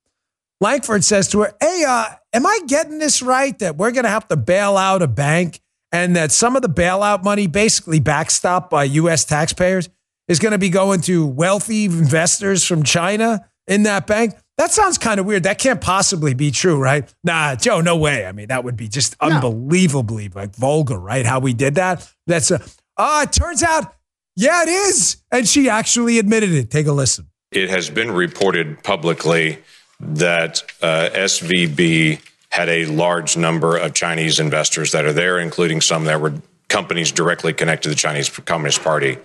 Lankford 0.61 1.03
says 1.03 1.27
to 1.29 1.41
her, 1.41 1.53
"Hey, 1.59 1.83
uh, 1.87 2.05
am 2.33 2.45
I 2.45 2.59
getting 2.67 2.99
this 2.99 3.21
right? 3.21 3.57
That 3.59 3.77
we're 3.77 3.91
going 3.91 4.03
to 4.03 4.09
have 4.09 4.27
to 4.29 4.37
bail 4.37 4.77
out 4.77 5.01
a 5.01 5.07
bank, 5.07 5.61
and 5.91 6.15
that 6.15 6.31
some 6.31 6.55
of 6.55 6.61
the 6.61 6.69
bailout 6.69 7.23
money, 7.23 7.47
basically 7.47 7.99
backstopped 7.99 8.69
by 8.69 8.85
U.S. 8.85 9.25
taxpayers, 9.25 9.89
is 10.27 10.39
going 10.39 10.53
to 10.53 10.57
be 10.57 10.69
going 10.69 11.01
to 11.01 11.25
wealthy 11.25 11.85
investors 11.85 12.65
from 12.65 12.83
China 12.83 13.49
in 13.67 13.83
that 13.83 14.07
bank." 14.07 14.35
That 14.57 14.71
sounds 14.71 14.97
kind 14.97 15.19
of 15.19 15.25
weird. 15.25 15.43
That 15.43 15.59
can't 15.59 15.81
possibly 15.81 16.33
be 16.33 16.49
true, 16.49 16.79
right? 16.79 17.13
Nah, 17.25 17.55
Joe, 17.55 17.81
no 17.81 17.97
way. 17.97 18.25
I 18.25 18.31
mean, 18.31 18.47
that 18.47 18.63
would 18.63 18.77
be 18.77 18.87
just 18.87 19.15
no. 19.21 19.27
unbelievably 19.27 20.29
like 20.29 20.55
vulgar, 20.55 20.97
right? 20.97 21.25
How 21.25 21.39
we 21.39 21.53
did 21.53 21.75
that. 21.75 22.09
That's 22.27 22.51
a. 22.51 22.61
Ah, 22.97 23.19
uh, 23.19 23.23
it 23.23 23.33
turns 23.33 23.61
out, 23.61 23.93
yeah, 24.37 24.63
it 24.63 24.69
is, 24.69 25.17
and 25.29 25.45
she 25.45 25.67
actually 25.67 26.17
admitted 26.17 26.51
it. 26.51 26.71
Take 26.71 26.87
a 26.87 26.93
listen. 26.93 27.27
It 27.55 27.69
has 27.69 27.89
been 27.89 28.11
reported 28.11 28.83
publicly 28.83 29.59
that 29.99 30.61
uh, 30.81 31.09
SVB 31.13 32.21
had 32.49 32.67
a 32.67 32.85
large 32.85 33.37
number 33.37 33.77
of 33.77 33.93
Chinese 33.93 34.39
investors 34.39 34.91
that 34.91 35.05
are 35.05 35.13
there, 35.13 35.39
including 35.39 35.79
some 35.79 36.03
that 36.05 36.19
were 36.19 36.33
companies 36.67 37.11
directly 37.11 37.53
connected 37.53 37.83
to 37.83 37.89
the 37.89 37.95
Chinese 37.95 38.29
Communist 38.29 38.83
Party. 38.83 39.17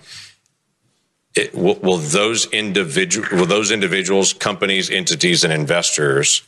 It, 1.35 1.53
will, 1.53 1.75
will, 1.75 1.97
those 1.97 2.45
individual 2.47 3.27
will 3.31 3.45
those 3.45 3.71
individuals, 3.71 4.33
companies, 4.33 4.89
entities, 4.89 5.43
and 5.43 5.51
investors 5.51 6.43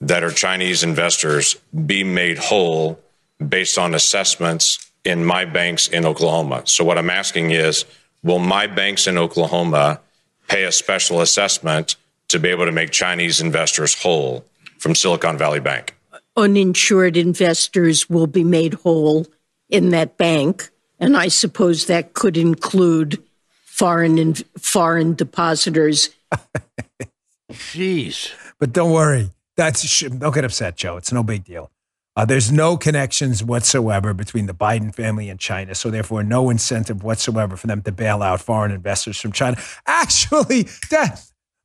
that 0.00 0.22
are 0.22 0.30
Chinese 0.30 0.82
investors 0.82 1.56
be 1.86 2.04
made 2.04 2.38
whole 2.38 3.00
based 3.46 3.78
on 3.78 3.94
assessments 3.94 4.90
in 5.04 5.24
my 5.24 5.44
banks 5.44 5.88
in 5.88 6.04
Oklahoma? 6.04 6.62
So 6.64 6.84
what 6.84 6.98
I'm 6.98 7.10
asking 7.10 7.52
is, 7.52 7.84
will 8.22 8.38
my 8.38 8.66
banks 8.66 9.06
in 9.06 9.16
Oklahoma 9.18 10.00
pay 10.48 10.64
a 10.64 10.72
special 10.72 11.20
assessment 11.20 11.96
to 12.28 12.38
be 12.38 12.48
able 12.48 12.66
to 12.66 12.72
make 12.72 12.90
Chinese 12.90 13.40
investors 13.40 14.00
whole 14.00 14.44
from 14.78 14.94
Silicon 14.94 15.38
Valley 15.38 15.60
Bank. 15.60 15.94
Uninsured 16.36 17.16
investors 17.16 18.10
will 18.10 18.26
be 18.26 18.44
made 18.44 18.74
whole 18.74 19.26
in 19.68 19.90
that 19.90 20.16
bank, 20.16 20.70
and 21.00 21.16
I 21.16 21.28
suppose 21.28 21.86
that 21.86 22.14
could 22.14 22.36
include 22.36 23.22
foreign 23.64 24.18
in, 24.18 24.34
foreign 24.58 25.14
depositors. 25.14 26.10
Jeez. 27.52 28.32
But 28.58 28.72
don't 28.72 28.92
worry. 28.92 29.30
That's 29.56 30.00
don't 30.00 30.34
get 30.34 30.44
upset, 30.44 30.76
Joe. 30.76 30.96
It's 30.96 31.12
no 31.12 31.22
big 31.22 31.44
deal. 31.44 31.70
Uh, 32.16 32.24
there's 32.24 32.50
no 32.50 32.76
connections 32.76 33.44
whatsoever 33.44 34.14
between 34.14 34.46
the 34.46 34.54
Biden 34.54 34.94
family 34.94 35.28
and 35.28 35.38
China, 35.38 35.74
so 35.74 35.90
therefore 35.90 36.22
no 36.22 36.48
incentive 36.48 37.02
whatsoever 37.02 37.56
for 37.56 37.66
them 37.66 37.82
to 37.82 37.92
bail 37.92 38.22
out 38.22 38.40
foreign 38.40 38.72
investors 38.72 39.20
from 39.20 39.32
China. 39.32 39.56
Actually, 39.86 40.62
that 40.90 41.22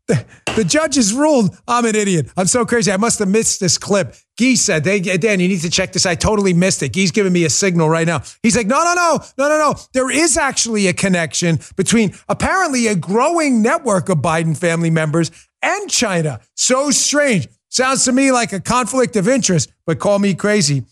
the, 0.08 0.26
the 0.58 0.64
judges 0.66 1.14
ruled 1.14 1.56
I'm 1.68 1.86
an 1.86 1.96
idiot. 1.96 2.28
I'm 2.36 2.48
so 2.48 2.66
crazy. 2.66 2.92
I 2.92 2.98
must 2.98 3.20
have 3.20 3.30
missed 3.30 3.62
this 3.62 3.78
clip. 3.78 4.14
Gee 4.38 4.58
said, 4.58 4.86
hey, 4.86 5.00
Dan, 5.00 5.40
you 5.40 5.48
need 5.48 5.62
to 5.62 5.70
check 5.70 5.94
this. 5.94 6.06
I 6.06 6.16
totally 6.16 6.54
missed 6.54 6.84
it. 6.84 6.94
He's 6.94 7.12
giving 7.12 7.32
me 7.32 7.46
a 7.46 7.50
signal 7.50 7.90
right 7.90 8.08
now. 8.08 8.22
He's 8.44 8.58
like, 8.58 8.68
no, 8.68 8.84
no, 8.84 8.94
no, 8.94 9.20
no, 9.38 9.48
no, 9.48 9.58
no. 9.58 9.76
There 9.94 10.12
is 10.12 10.36
actually 10.36 10.88
a 10.88 10.94
connection 10.94 11.60
between 11.78 12.14
apparently 12.28 12.88
a 12.88 12.96
growing 12.96 13.62
network 13.62 14.10
of 14.10 14.18
Biden 14.18 14.58
family 14.58 14.90
members 14.90 15.32
and 15.62 15.90
China. 15.90 16.42
So 16.56 16.92
strange. 16.92 17.48
Sounds 17.72 18.04
to 18.04 18.12
me 18.12 18.34
like 18.34 18.52
a 18.52 18.60
conflict 18.60 19.16
of 19.16 19.30
interest, 19.30 19.72
but 19.86 19.98
call 19.98 20.20
me 20.20 20.36
crazy. 20.36 20.84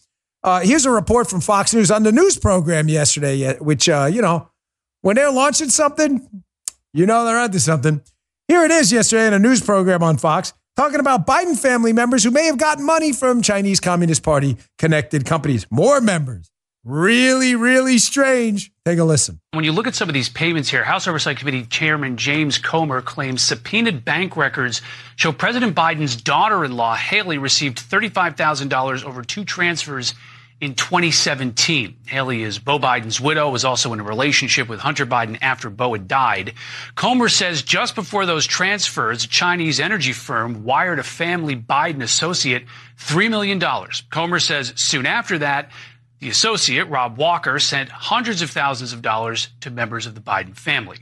Uh, 0.41 0.61
here's 0.61 0.85
a 0.85 0.91
report 0.91 1.29
from 1.29 1.41
Fox 1.41 1.73
News 1.73 1.91
on 1.91 2.03
the 2.03 2.13
news 2.13 2.37
program 2.37 2.87
yesterday, 2.87 3.57
which, 3.57 3.89
uh, 3.89 4.09
you 4.11 4.21
know, 4.21 4.49
when 5.01 5.17
they're 5.17 5.31
launching 5.31 5.67
something, 5.69 6.43
you 6.93 7.05
know 7.05 7.25
they're 7.25 7.37
onto 7.37 7.59
something. 7.59 8.01
Here 8.47 8.63
it 8.63 8.71
is 8.71 8.93
yesterday 8.93 9.27
in 9.27 9.33
a 9.33 9.39
news 9.39 9.61
program 9.61 10.01
on 10.01 10.17
Fox 10.17 10.53
talking 10.77 11.01
about 11.01 11.27
Biden 11.27 11.57
family 11.57 11.91
members 11.91 12.23
who 12.23 12.31
may 12.31 12.45
have 12.45 12.57
gotten 12.57 12.85
money 12.85 13.11
from 13.11 13.41
Chinese 13.41 13.81
Communist 13.81 14.23
Party 14.23 14.55
connected 14.77 15.25
companies. 15.25 15.67
More 15.69 15.99
members. 15.99 16.49
Really, 16.85 17.55
really 17.55 17.97
strange. 17.97 18.71
Take 18.85 18.99
a 18.99 19.03
listen. 19.03 19.41
When 19.51 19.65
you 19.65 19.73
look 19.73 19.85
at 19.85 19.95
some 19.95 20.07
of 20.07 20.13
these 20.13 20.29
payments 20.29 20.69
here, 20.69 20.83
House 20.83 21.07
Oversight 21.07 21.37
Committee 21.37 21.65
Chairman 21.65 22.15
James 22.15 22.57
Comer 22.57 23.01
claims 23.01 23.41
subpoenaed 23.41 24.05
bank 24.05 24.37
records 24.37 24.81
show 25.17 25.33
President 25.33 25.75
Biden's 25.75 26.15
daughter 26.15 26.63
in 26.63 26.77
law, 26.77 26.95
Hallie, 26.95 27.37
received 27.37 27.79
$35,000 27.79 29.03
over 29.03 29.21
two 29.23 29.43
transfers 29.43 30.13
in 30.61 30.73
2017. 30.75 31.97
Hallie 32.11 32.43
is 32.43 32.59
Beau 32.59 32.79
Biden's 32.79 33.19
widow, 33.19 33.49
was 33.49 33.65
also 33.65 33.93
in 33.93 33.99
a 33.99 34.03
relationship 34.03 34.67
with 34.67 34.79
Hunter 34.79 35.05
Biden 35.05 35.37
after 35.41 35.69
Beau 35.69 35.93
had 35.93 36.07
died. 36.07 36.53
Comer 36.95 37.29
says 37.29 37.61
just 37.61 37.95
before 37.95 38.25
those 38.25 38.45
transfers, 38.45 39.25
a 39.25 39.27
Chinese 39.27 39.79
energy 39.79 40.13
firm 40.13 40.63
wired 40.63 40.99
a 40.99 41.03
family 41.03 41.55
Biden 41.55 42.01
associate 42.01 42.65
$3 42.97 43.29
million. 43.29 43.61
Comer 44.09 44.39
says 44.39 44.73
soon 44.75 45.05
after 45.05 45.37
that, 45.39 45.71
the 46.19 46.29
associate, 46.29 46.85
Rob 46.85 47.17
Walker, 47.17 47.59
sent 47.59 47.89
hundreds 47.89 48.41
of 48.41 48.49
thousands 48.49 48.93
of 48.93 49.01
dollars 49.01 49.49
to 49.61 49.69
members 49.69 50.05
of 50.05 50.15
the 50.15 50.21
Biden 50.21 50.55
family. 50.55 50.97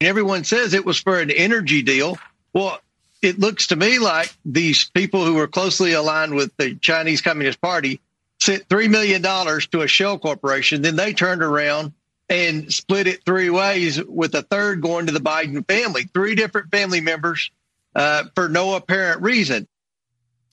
Everyone 0.00 0.44
says 0.44 0.74
it 0.74 0.84
was 0.84 0.98
for 0.98 1.18
an 1.18 1.30
energy 1.30 1.82
deal. 1.82 2.18
Well, 2.52 2.80
it 3.22 3.38
looks 3.38 3.68
to 3.68 3.76
me 3.76 3.98
like 3.98 4.32
these 4.44 4.90
people 4.90 5.24
who 5.24 5.34
were 5.34 5.48
closely 5.48 5.92
aligned 5.92 6.34
with 6.34 6.56
the 6.56 6.76
Chinese 6.76 7.20
Communist 7.20 7.60
Party 7.60 8.00
sent 8.40 8.68
$3 8.68 8.88
million 8.88 9.22
to 9.22 9.80
a 9.82 9.88
shell 9.88 10.18
corporation. 10.18 10.82
Then 10.82 10.96
they 10.96 11.12
turned 11.12 11.42
around 11.42 11.92
and 12.28 12.72
split 12.72 13.06
it 13.06 13.24
three 13.24 13.50
ways 13.50 14.02
with 14.04 14.34
a 14.34 14.42
third 14.42 14.80
going 14.80 15.06
to 15.06 15.12
the 15.12 15.20
Biden 15.20 15.66
family, 15.66 16.04
three 16.12 16.34
different 16.34 16.70
family 16.70 17.00
members 17.00 17.50
uh, 17.94 18.24
for 18.34 18.48
no 18.48 18.74
apparent 18.74 19.22
reason. 19.22 19.66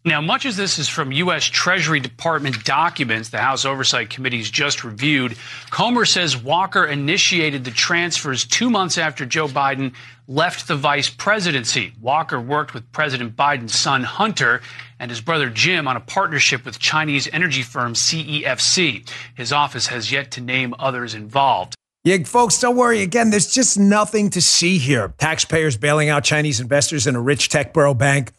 Now, 0.08 0.22
much 0.22 0.46
as 0.46 0.56
this 0.56 0.78
is 0.78 0.88
from 0.88 1.12
U.S. 1.12 1.46
Treasury 1.46 2.00
Department 2.00 2.64
documents 2.64 3.30
the 3.30 3.40
House 3.40 3.66
Oversight 3.66 4.12
Committee's 4.12 4.52
just 4.52 4.84
reviewed, 4.84 5.36
Comer 5.72 6.06
says 6.06 6.38
Walker 6.38 6.86
initiated 6.86 7.66
the 7.66 7.72
transfers 7.72 8.46
two 8.46 8.70
months 8.70 9.00
after 9.00 9.26
Joe 9.26 9.48
Biden 9.48 9.96
left 10.28 10.68
the 10.68 10.76
vice 10.76 11.10
presidency. 11.10 11.92
Walker 12.00 12.40
worked 12.40 12.76
with 12.76 12.92
President 12.92 13.36
Biden's 13.36 13.74
son 13.74 14.04
Hunter 14.04 14.62
and 15.00 15.10
his 15.10 15.22
brother 15.22 15.50
Jim 15.50 15.88
on 15.88 15.98
a 15.98 16.02
partnership 16.02 16.66
with 16.66 16.78
Chinese 16.78 17.28
energy 17.34 17.64
firm 17.64 17.96
CEFC. 17.96 19.10
His 19.34 19.52
office 19.52 19.88
has 19.88 20.12
yet 20.12 20.30
to 20.32 20.42
name 20.42 20.76
others 20.78 21.16
involved. 21.16 21.74
Yeah, 22.04 22.20
folks, 22.26 22.60
don't 22.60 22.76
worry. 22.76 23.02
Again, 23.02 23.32
there's 23.32 23.52
just 23.52 23.80
nothing 23.80 24.30
to 24.30 24.42
see 24.42 24.78
here. 24.78 25.16
Taxpayers 25.18 25.78
bailing 25.78 26.10
out 26.10 26.24
Chinese 26.24 26.60
investors 26.60 27.08
in 27.08 27.16
a 27.16 27.22
rich 27.22 27.50
tech 27.50 27.74
borough 27.74 27.96
bank 27.96 28.32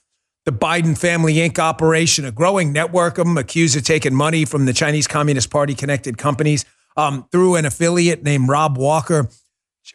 the 0.46 0.52
Biden 0.52 0.96
Family 0.96 1.34
Inc. 1.34 1.58
operation, 1.58 2.24
a 2.24 2.30
growing 2.30 2.72
network 2.72 3.18
of 3.18 3.26
them 3.26 3.36
accused 3.36 3.76
of 3.76 3.82
taking 3.82 4.14
money 4.14 4.44
from 4.44 4.64
the 4.64 4.72
Chinese 4.72 5.08
Communist 5.08 5.50
Party 5.50 5.74
connected 5.74 6.16
companies 6.16 6.64
um, 6.96 7.26
through 7.32 7.56
an 7.56 7.66
affiliate 7.66 8.22
named 8.22 8.48
Rob 8.48 8.78
Walker. 8.78 9.28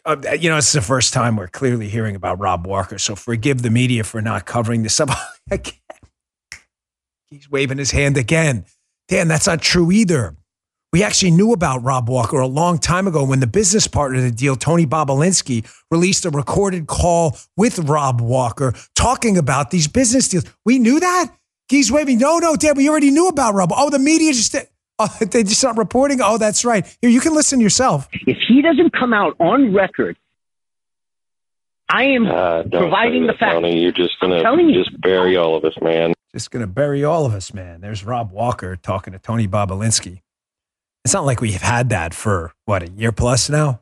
Uh, 0.04 0.16
you 0.38 0.50
know, 0.50 0.58
it's 0.58 0.72
the 0.72 0.82
first 0.82 1.14
time 1.14 1.36
we're 1.36 1.48
clearly 1.48 1.88
hearing 1.88 2.14
about 2.14 2.38
Rob 2.38 2.66
Walker, 2.66 2.98
so 2.98 3.16
forgive 3.16 3.62
the 3.62 3.70
media 3.70 4.04
for 4.04 4.20
not 4.20 4.44
covering 4.44 4.82
this 4.82 5.00
up 5.00 5.08
again. 5.50 5.74
He's 7.30 7.50
waving 7.50 7.78
his 7.78 7.90
hand 7.90 8.18
again. 8.18 8.66
Dan, 9.08 9.28
that's 9.28 9.46
not 9.46 9.62
true 9.62 9.90
either. 9.90 10.36
We 10.92 11.02
actually 11.02 11.30
knew 11.30 11.54
about 11.54 11.82
Rob 11.82 12.10
Walker 12.10 12.38
a 12.38 12.46
long 12.46 12.76
time 12.76 13.06
ago 13.06 13.24
when 13.24 13.40
the 13.40 13.46
business 13.46 13.88
partner 13.88 14.18
of 14.18 14.24
the 14.24 14.30
deal, 14.30 14.56
Tony 14.56 14.84
Bobulinski, 14.84 15.66
released 15.90 16.26
a 16.26 16.30
recorded 16.30 16.86
call 16.86 17.38
with 17.56 17.78
Rob 17.78 18.20
Walker 18.20 18.74
talking 18.94 19.38
about 19.38 19.70
these 19.70 19.88
business 19.88 20.28
deals. 20.28 20.44
We 20.66 20.78
knew 20.78 21.00
that? 21.00 21.34
He's 21.70 21.90
waving. 21.90 22.18
No, 22.18 22.36
no, 22.36 22.56
Dad, 22.56 22.76
we 22.76 22.90
already 22.90 23.10
knew 23.10 23.28
about 23.28 23.54
Rob. 23.54 23.70
Oh, 23.74 23.88
the 23.88 23.98
media 23.98 24.34
just 24.34 24.54
oh, 24.98 25.16
they 25.30 25.42
just 25.42 25.62
not 25.62 25.78
reporting. 25.78 26.20
Oh, 26.22 26.36
that's 26.36 26.62
right. 26.62 26.86
Here, 27.00 27.10
you 27.10 27.20
can 27.20 27.34
listen 27.34 27.58
yourself. 27.58 28.06
If 28.12 28.36
he 28.46 28.60
doesn't 28.60 28.92
come 28.92 29.14
out 29.14 29.34
on 29.40 29.72
record, 29.72 30.18
I 31.88 32.04
am 32.04 32.26
uh, 32.26 32.64
providing 32.64 33.26
the 33.26 33.32
facts. 33.32 33.54
Tony, 33.54 33.80
you're 33.80 33.92
just 33.92 34.20
gonna 34.20 34.42
just 34.74 35.00
bury 35.00 35.38
all 35.38 35.56
of 35.56 35.64
us, 35.64 35.74
man. 35.80 36.12
Just 36.34 36.50
gonna 36.50 36.66
bury 36.66 37.02
all 37.02 37.24
of 37.24 37.32
us, 37.32 37.54
man. 37.54 37.80
There's 37.80 38.04
Rob 38.04 38.30
Walker 38.30 38.76
talking 38.76 39.14
to 39.14 39.18
Tony 39.18 39.48
Bobulinski. 39.48 40.20
It's 41.04 41.14
not 41.14 41.24
like 41.24 41.40
we've 41.40 41.60
had 41.60 41.88
that 41.88 42.14
for 42.14 42.52
what, 42.64 42.82
a 42.82 42.90
year 42.90 43.12
plus 43.12 43.50
now? 43.50 43.80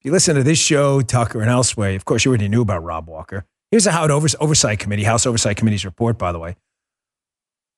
If 0.00 0.04
you 0.04 0.12
listen 0.12 0.36
to 0.36 0.42
this 0.42 0.58
show, 0.58 1.02
Tucker, 1.02 1.40
and 1.40 1.50
elsewhere, 1.50 1.94
of 1.94 2.04
course, 2.04 2.24
you 2.24 2.30
already 2.30 2.48
knew 2.48 2.62
about 2.62 2.82
Rob 2.82 3.08
Walker. 3.08 3.44
Here's 3.70 3.84
the 3.84 3.92
House 3.92 4.34
Oversight 4.40 4.78
Committee, 4.78 5.04
House 5.04 5.26
Oversight 5.26 5.56
Committee's 5.56 5.84
report, 5.84 6.16
by 6.16 6.32
the 6.32 6.38
way, 6.38 6.56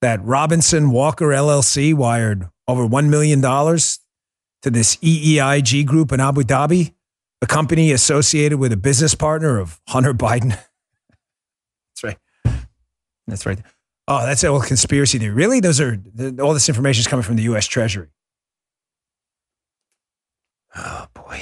that 0.00 0.24
Robinson 0.24 0.90
Walker 0.90 1.28
LLC 1.28 1.94
wired 1.94 2.48
over 2.68 2.86
$1 2.86 3.08
million 3.08 3.40
to 3.40 4.70
this 4.70 4.96
EEIG 4.96 5.86
group 5.86 6.12
in 6.12 6.20
Abu 6.20 6.42
Dhabi, 6.42 6.92
a 7.40 7.46
company 7.46 7.90
associated 7.90 8.58
with 8.58 8.72
a 8.72 8.76
business 8.76 9.14
partner 9.14 9.58
of 9.58 9.80
Hunter 9.88 10.12
Biden. 10.12 10.50
that's 11.94 12.04
right. 12.04 12.18
That's 13.26 13.46
right. 13.46 13.58
Oh, 14.10 14.24
that's 14.24 14.42
a 14.42 14.48
whole 14.48 14.62
conspiracy 14.62 15.18
theory. 15.18 15.34
Really? 15.34 15.60
Those 15.60 15.82
are 15.82 15.98
all 16.40 16.54
this 16.54 16.70
information 16.70 17.00
is 17.00 17.06
coming 17.06 17.22
from 17.22 17.36
the 17.36 17.42
U.S. 17.42 17.66
Treasury. 17.66 18.08
Oh 20.74 21.06
boy. 21.12 21.40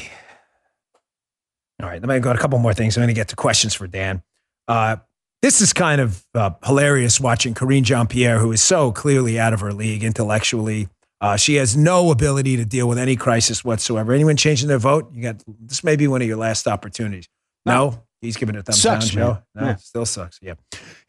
All 1.80 1.88
right, 1.88 2.02
let 2.02 2.08
me 2.08 2.18
go 2.18 2.32
a 2.32 2.38
couple 2.38 2.58
more 2.58 2.74
things. 2.74 2.96
I'm 2.96 3.02
going 3.02 3.14
to 3.14 3.14
get 3.14 3.28
to 3.28 3.36
questions 3.36 3.72
for 3.72 3.86
Dan. 3.86 4.22
Uh, 4.66 4.96
this 5.42 5.60
is 5.60 5.72
kind 5.72 6.00
of 6.00 6.24
uh, 6.34 6.50
hilarious 6.64 7.20
watching 7.20 7.54
Karine 7.54 7.84
Jean 7.84 8.08
Pierre, 8.08 8.40
who 8.40 8.50
is 8.50 8.62
so 8.62 8.90
clearly 8.90 9.38
out 9.38 9.52
of 9.52 9.60
her 9.60 9.72
league 9.72 10.02
intellectually. 10.02 10.88
Uh, 11.20 11.36
she 11.36 11.54
has 11.54 11.76
no 11.76 12.10
ability 12.10 12.56
to 12.56 12.64
deal 12.64 12.88
with 12.88 12.98
any 12.98 13.14
crisis 13.14 13.64
whatsoever. 13.64 14.12
Anyone 14.12 14.36
changing 14.36 14.68
their 14.68 14.78
vote? 14.78 15.12
You 15.12 15.22
got 15.22 15.42
this 15.60 15.84
may 15.84 15.94
be 15.94 16.08
one 16.08 16.20
of 16.20 16.26
your 16.26 16.36
last 16.36 16.66
opportunities. 16.66 17.28
No, 17.64 18.02
he's 18.26 18.36
giving 18.36 18.54
it 18.54 18.58
a 18.60 18.62
thumbs 18.62 18.80
Sucks, 18.82 19.10
down, 19.10 19.14
Joe. 19.16 19.38
No, 19.54 19.66
Yeah. 19.68 19.76
still 19.76 20.06
sucks. 20.06 20.38
Yeah. 20.42 20.54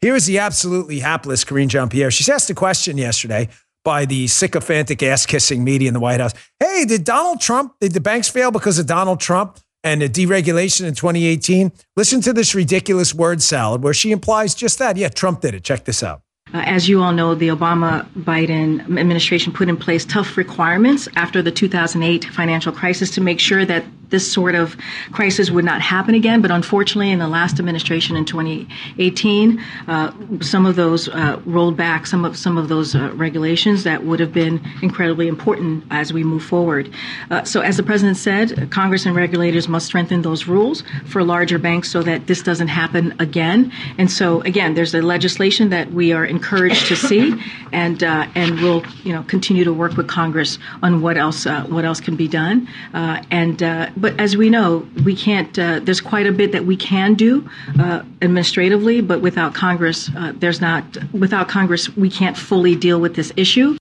Here 0.00 0.14
is 0.16 0.26
the 0.26 0.38
absolutely 0.38 1.00
hapless 1.00 1.44
Karine 1.44 1.68
Jean 1.68 1.88
Pierre. 1.88 2.10
She's 2.10 2.28
asked 2.28 2.48
a 2.50 2.54
question 2.54 2.96
yesterday 2.98 3.48
by 3.84 4.04
the 4.04 4.26
sycophantic 4.26 5.02
ass 5.02 5.26
kissing 5.26 5.62
media 5.64 5.88
in 5.88 5.94
the 5.94 6.00
White 6.00 6.20
House. 6.20 6.32
Hey, 6.58 6.84
did 6.86 7.04
Donald 7.04 7.40
Trump, 7.40 7.74
did 7.80 7.92
the 7.92 8.00
banks 8.00 8.28
fail 8.28 8.50
because 8.50 8.78
of 8.78 8.86
Donald 8.86 9.20
Trump 9.20 9.58
and 9.84 10.02
the 10.02 10.08
deregulation 10.08 10.84
in 10.86 10.94
2018? 10.94 11.72
Listen 11.96 12.20
to 12.22 12.32
this 12.32 12.54
ridiculous 12.54 13.14
word 13.14 13.40
salad 13.42 13.82
where 13.82 13.94
she 13.94 14.10
implies 14.10 14.54
just 14.54 14.78
that. 14.78 14.96
Yeah, 14.96 15.08
Trump 15.08 15.40
did 15.40 15.54
it. 15.54 15.62
Check 15.64 15.84
this 15.84 16.02
out. 16.02 16.22
Uh, 16.54 16.62
as 16.66 16.88
you 16.88 17.02
all 17.02 17.12
know, 17.12 17.34
the 17.34 17.48
Obama 17.48 18.08
Biden 18.12 18.80
administration 18.98 19.52
put 19.52 19.68
in 19.68 19.76
place 19.76 20.04
tough 20.04 20.36
requirements 20.36 21.08
after 21.16 21.42
the 21.42 21.50
2008 21.50 22.24
financial 22.26 22.72
crisis 22.72 23.10
to 23.12 23.20
make 23.20 23.40
sure 23.40 23.64
that 23.64 23.84
this 24.10 24.30
sort 24.30 24.54
of 24.54 24.76
crisis 25.12 25.50
would 25.50 25.64
not 25.64 25.80
happen 25.80 26.14
again. 26.14 26.40
But 26.40 26.50
unfortunately, 26.50 27.10
in 27.10 27.18
the 27.18 27.28
last 27.28 27.58
administration 27.58 28.16
in 28.16 28.24
2018, 28.24 29.62
uh, 29.86 30.12
some 30.40 30.66
of 30.66 30.76
those 30.76 31.08
uh, 31.08 31.40
rolled 31.44 31.76
back 31.76 32.06
some 32.06 32.24
of 32.24 32.36
some 32.36 32.56
of 32.56 32.68
those 32.68 32.94
uh, 32.94 33.10
regulations 33.14 33.84
that 33.84 34.04
would 34.04 34.20
have 34.20 34.32
been 34.32 34.60
incredibly 34.82 35.28
important 35.28 35.84
as 35.90 36.12
we 36.12 36.24
move 36.24 36.42
forward. 36.42 36.90
Uh, 37.30 37.44
so, 37.44 37.60
as 37.60 37.76
the 37.76 37.82
president 37.82 38.16
said, 38.16 38.70
Congress 38.70 39.06
and 39.06 39.14
regulators 39.14 39.68
must 39.68 39.86
strengthen 39.86 40.22
those 40.22 40.46
rules 40.46 40.82
for 41.06 41.22
larger 41.22 41.58
banks 41.58 41.90
so 41.90 42.02
that 42.02 42.26
this 42.26 42.42
doesn't 42.42 42.68
happen 42.68 43.14
again. 43.18 43.72
And 43.98 44.10
so, 44.10 44.40
again, 44.42 44.74
there's 44.74 44.94
a 44.94 45.02
legislation 45.02 45.70
that 45.70 45.92
we 45.92 46.12
are 46.12 46.24
encouraged 46.38 46.86
to 46.86 46.96
see, 46.96 47.34
and 47.72 48.02
uh, 48.02 48.26
and 48.34 48.50
we'll 48.62 48.82
you 49.04 49.12
know 49.12 49.22
continue 49.24 49.64
to 49.64 49.72
work 49.72 49.96
with 49.96 50.08
Congress 50.08 50.58
on 50.82 51.00
what 51.02 51.16
else 51.16 51.46
uh, 51.46 51.64
what 51.64 51.84
else 51.84 52.00
can 52.00 52.16
be 52.16 52.28
done. 52.28 52.68
Uh, 52.94 53.22
and 53.30 53.62
uh, 53.62 53.90
but 53.96 54.18
as 54.20 54.36
we 54.36 54.48
know, 54.48 54.86
we 55.04 55.14
can't. 55.16 55.58
Uh, 55.58 55.80
there's 55.80 56.00
quite 56.00 56.26
a 56.26 56.32
bit 56.32 56.52
that 56.52 56.64
we 56.64 56.76
can 56.76 57.14
do 57.14 57.48
uh, 57.80 58.02
administratively, 58.22 59.00
but 59.00 59.20
without 59.20 59.54
Congress, 59.54 60.10
uh, 60.16 60.32
there's 60.36 60.60
not. 60.60 60.84
Without 61.12 61.48
Congress, 61.48 61.84
we 61.96 62.10
can't 62.10 62.36
fully 62.36 62.74
deal 62.76 63.00
with 63.00 63.14
this 63.16 63.32
issue. 63.36 63.76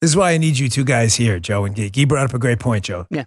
This 0.00 0.10
is 0.10 0.16
why 0.16 0.32
I 0.32 0.38
need 0.38 0.58
you 0.58 0.68
two 0.68 0.84
guys 0.84 1.14
here, 1.14 1.40
Joe 1.40 1.64
and 1.64 1.74
Geek. 1.74 1.96
You 1.96 2.06
brought 2.06 2.26
up 2.26 2.34
a 2.34 2.38
great 2.38 2.60
point, 2.60 2.84
Joe. 2.84 3.06
Yeah. 3.10 3.24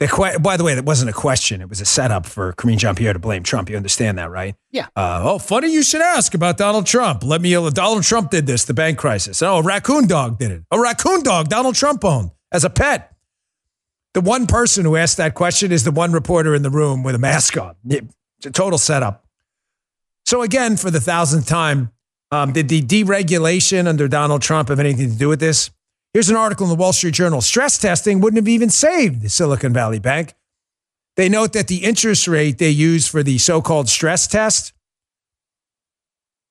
Que- 0.00 0.38
by 0.38 0.56
the 0.56 0.64
way, 0.64 0.74
that 0.74 0.84
wasn't 0.84 1.10
a 1.10 1.12
question. 1.12 1.60
It 1.60 1.68
was 1.68 1.80
a 1.80 1.84
setup 1.84 2.24
for 2.24 2.54
Karine 2.54 2.78
Jean 2.78 2.94
Pierre 2.94 3.12
to 3.12 3.18
blame 3.18 3.42
Trump. 3.42 3.68
You 3.68 3.76
understand 3.76 4.16
that, 4.18 4.30
right? 4.30 4.54
Yeah. 4.70 4.86
Uh, 4.96 5.20
oh, 5.22 5.38
funny 5.38 5.72
you 5.72 5.82
should 5.82 6.00
ask 6.00 6.34
about 6.34 6.56
Donald 6.56 6.86
Trump. 6.86 7.22
Let 7.22 7.40
me. 7.42 7.52
Donald 7.52 8.02
Trump 8.02 8.30
did 8.30 8.46
this, 8.46 8.64
the 8.64 8.74
bank 8.74 8.98
crisis. 8.98 9.42
Oh, 9.42 9.58
a 9.58 9.62
raccoon 9.62 10.06
dog 10.06 10.38
did 10.38 10.50
it. 10.50 10.62
A 10.70 10.80
raccoon 10.80 11.22
dog 11.22 11.48
Donald 11.48 11.74
Trump 11.74 12.04
owned 12.04 12.30
as 12.50 12.64
a 12.64 12.70
pet. 12.70 13.14
The 14.14 14.20
one 14.20 14.46
person 14.46 14.84
who 14.84 14.96
asked 14.96 15.18
that 15.18 15.34
question 15.34 15.70
is 15.70 15.84
the 15.84 15.92
one 15.92 16.12
reporter 16.12 16.54
in 16.54 16.62
the 16.62 16.70
room 16.70 17.02
with 17.02 17.14
a 17.14 17.18
mask 17.18 17.56
on. 17.56 17.76
It's 17.84 18.46
a 18.46 18.50
total 18.50 18.78
setup. 18.78 19.24
So 20.24 20.42
again, 20.42 20.76
for 20.76 20.90
the 20.90 21.00
thousandth 21.00 21.46
time, 21.46 21.92
um, 22.32 22.52
did 22.52 22.68
the 22.68 22.82
deregulation 22.82 23.86
under 23.86 24.08
Donald 24.08 24.42
Trump 24.42 24.68
have 24.68 24.80
anything 24.80 25.10
to 25.10 25.16
do 25.16 25.28
with 25.28 25.40
this? 25.40 25.70
Here's 26.12 26.30
an 26.30 26.36
article 26.36 26.66
in 26.66 26.70
the 26.70 26.76
Wall 26.76 26.92
Street 26.92 27.14
Journal. 27.14 27.40
Stress 27.40 27.78
testing 27.78 28.20
wouldn't 28.20 28.38
have 28.38 28.48
even 28.48 28.68
saved 28.68 29.22
the 29.22 29.28
Silicon 29.28 29.72
Valley 29.72 30.00
Bank. 30.00 30.34
They 31.16 31.28
note 31.28 31.52
that 31.52 31.68
the 31.68 31.84
interest 31.84 32.26
rate 32.26 32.58
they 32.58 32.70
used 32.70 33.10
for 33.10 33.22
the 33.22 33.38
so-called 33.38 33.88
stress 33.88 34.26
test 34.26 34.72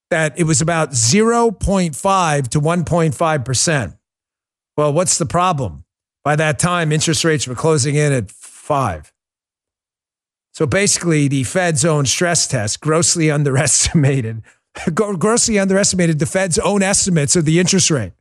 that 0.10 0.40
it 0.40 0.44
was 0.46 0.62
about 0.62 0.92
0.5 0.92 2.48
to 2.48 2.62
1.5%. 2.62 3.98
Well, 4.78 4.94
what's 4.94 5.18
the 5.18 5.26
problem? 5.26 5.84
By 6.24 6.36
that 6.36 6.58
time, 6.58 6.92
interest 6.92 7.24
rates 7.24 7.48
were 7.48 7.56
closing 7.56 7.96
in 7.96 8.14
at 8.14 8.32
5. 8.32 9.14
So 10.54 10.66
basically, 10.66 11.28
the 11.28 11.44
Fed's 11.44 11.86
own 11.86 12.06
stress 12.06 12.48
test 12.48 12.82
grossly 12.82 13.30
underestimated 13.32 14.44
grossly 14.94 15.60
underestimated 15.60 16.20
the 16.20 16.26
Fed's 16.26 16.60
own 16.60 16.82
estimates 16.84 17.36
of 17.36 17.46
the 17.46 17.60
interest 17.60 17.92
rate, 17.92 18.14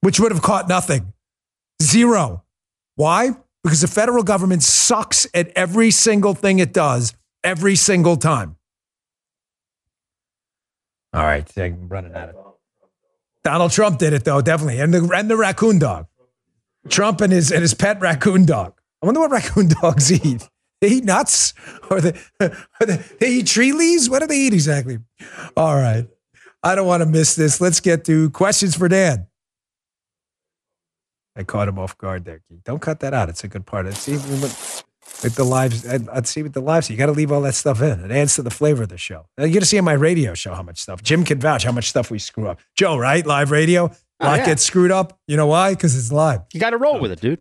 which 0.00 0.20
would 0.20 0.32
have 0.32 0.42
caught 0.42 0.68
nothing. 0.68 1.12
Zero. 1.82 2.44
Why? 2.96 3.30
Because 3.62 3.80
the 3.80 3.88
federal 3.88 4.22
government 4.22 4.62
sucks 4.62 5.26
at 5.34 5.48
every 5.56 5.90
single 5.90 6.34
thing 6.34 6.58
it 6.58 6.72
does 6.72 7.14
every 7.44 7.76
single 7.76 8.16
time. 8.16 8.56
All 11.12 11.22
right, 11.22 11.46
I'm 11.58 11.88
running 11.88 12.14
out 12.14 12.28
of 12.28 12.36
Donald 13.42 13.72
Trump 13.72 13.98
did 13.98 14.12
it 14.12 14.24
though, 14.24 14.40
definitely, 14.40 14.80
and 14.80 14.92
the 14.92 15.10
and 15.14 15.30
the 15.30 15.36
raccoon 15.36 15.78
dog. 15.78 16.06
Trump 16.88 17.20
and 17.20 17.32
his 17.32 17.50
and 17.50 17.62
his 17.62 17.74
pet 17.74 18.00
raccoon 18.00 18.44
dog. 18.44 18.80
I 19.02 19.06
wonder 19.06 19.20
what 19.20 19.30
raccoon 19.30 19.68
dogs 19.82 20.12
eat. 20.12 20.48
They 20.80 20.88
eat 20.88 21.04
nuts, 21.04 21.52
or 21.90 22.00
they, 22.00 22.18
or 22.40 22.86
they, 22.86 22.96
they 23.18 23.30
eat 23.30 23.46
tree 23.46 23.72
leaves. 23.72 24.08
What 24.08 24.20
do 24.20 24.26
they 24.26 24.38
eat 24.38 24.54
exactly? 24.54 24.98
All 25.56 25.74
right, 25.74 26.06
I 26.62 26.74
don't 26.74 26.86
want 26.86 27.02
to 27.02 27.06
miss 27.06 27.34
this. 27.34 27.60
Let's 27.60 27.80
get 27.80 28.04
to 28.04 28.30
questions 28.30 28.76
for 28.76 28.88
Dan. 28.88 29.26
I 31.40 31.44
caught 31.44 31.68
him 31.68 31.78
off 31.78 31.96
guard 31.98 32.24
there. 32.24 32.40
Don't 32.64 32.80
cut 32.80 33.00
that 33.00 33.14
out. 33.14 33.28
It's 33.28 33.42
a 33.44 33.48
good 33.48 33.66
part. 33.66 33.86
Let's 33.86 33.98
see 33.98 34.16
what, 34.16 34.84
with 35.22 35.34
the 35.34 35.44
lives. 35.44 35.86
I'd, 35.88 36.08
I'd 36.10 36.26
see 36.26 36.42
with 36.42 36.52
the 36.52 36.60
lives. 36.60 36.88
You 36.90 36.96
got 36.96 37.06
to 37.06 37.12
leave 37.12 37.32
all 37.32 37.40
that 37.42 37.54
stuff 37.54 37.80
in. 37.82 38.00
It 38.04 38.10
adds 38.10 38.34
to 38.36 38.42
the 38.42 38.50
flavor 38.50 38.82
of 38.84 38.88
the 38.90 38.98
show. 38.98 39.26
Now, 39.38 39.44
You're 39.44 39.54
going 39.54 39.60
to 39.60 39.66
see 39.66 39.78
on 39.78 39.84
my 39.84 39.94
radio 39.94 40.34
show 40.34 40.54
how 40.54 40.62
much 40.62 40.78
stuff. 40.80 41.02
Jim 41.02 41.24
can 41.24 41.40
vouch 41.40 41.64
how 41.64 41.72
much 41.72 41.88
stuff 41.88 42.10
we 42.10 42.18
screw 42.18 42.46
up. 42.46 42.60
Joe, 42.76 42.96
right? 42.96 43.24
Live 43.26 43.50
radio. 43.50 43.86
A 43.86 43.96
Oh, 44.22 44.26
lot 44.26 44.38
yeah. 44.40 44.46
gets 44.46 44.62
screwed 44.62 44.90
up. 44.90 45.18
You 45.26 45.36
know 45.38 45.46
why? 45.46 45.70
Because 45.74 45.96
it's 45.96 46.12
live. 46.12 46.42
You 46.52 46.60
got 46.60 46.70
to 46.70 46.76
roll 46.76 47.00
with 47.00 47.10
it, 47.10 47.20
dude. 47.22 47.40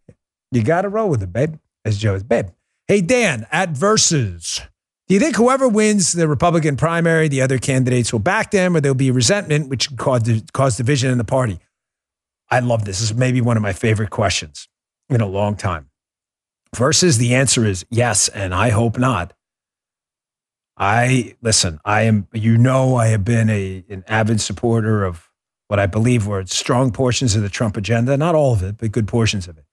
You 0.51 0.63
got 0.63 0.83
to 0.83 0.89
roll 0.89 1.09
with 1.09 1.21
it, 1.21 1.33
babe. 1.33 1.55
As 1.83 1.97
Joe 1.97 2.15
is, 2.15 2.23
babe. 2.23 2.47
Hey, 2.87 3.01
Dan, 3.01 3.45
at 3.51 3.69
Versus, 3.71 4.61
do 5.07 5.13
you 5.13 5.19
think 5.19 5.35
whoever 5.35 5.67
wins 5.67 6.13
the 6.13 6.27
Republican 6.27 6.75
primary, 6.77 7.27
the 7.27 7.41
other 7.41 7.57
candidates 7.57 8.11
will 8.13 8.19
back 8.19 8.51
them, 8.51 8.75
or 8.77 8.81
there'll 8.81 8.95
be 8.95 9.11
resentment, 9.11 9.67
which 9.69 9.89
could 9.89 9.97
cause, 9.97 10.43
cause 10.53 10.77
division 10.77 11.11
in 11.11 11.17
the 11.17 11.23
party? 11.25 11.59
I 12.51 12.59
love 12.59 12.85
this. 12.85 12.99
This 12.99 13.11
is 13.11 13.17
maybe 13.17 13.41
one 13.41 13.57
of 13.57 13.63
my 13.63 13.73
favorite 13.73 14.09
questions 14.09 14.67
in 15.09 15.21
a 15.21 15.27
long 15.27 15.55
time. 15.55 15.89
Versus, 16.75 17.17
the 17.17 17.33
answer 17.33 17.65
is 17.65 17.85
yes, 17.89 18.27
and 18.27 18.53
I 18.53 18.69
hope 18.69 18.97
not. 18.97 19.33
I 20.77 21.35
listen. 21.41 21.79
I 21.83 22.03
am. 22.03 22.27
You 22.33 22.57
know, 22.57 22.95
I 22.95 23.07
have 23.07 23.25
been 23.25 23.49
a 23.49 23.83
an 23.89 24.03
avid 24.07 24.39
supporter 24.39 25.03
of 25.03 25.29
what 25.67 25.79
I 25.79 25.87
believe 25.87 26.25
were 26.25 26.45
strong 26.45 26.91
portions 26.91 27.35
of 27.35 27.41
the 27.41 27.49
Trump 27.49 27.75
agenda. 27.75 28.15
Not 28.15 28.33
all 28.33 28.53
of 28.53 28.63
it, 28.63 28.77
but 28.77 28.91
good 28.91 29.07
portions 29.07 29.47
of 29.47 29.57
it. 29.57 29.65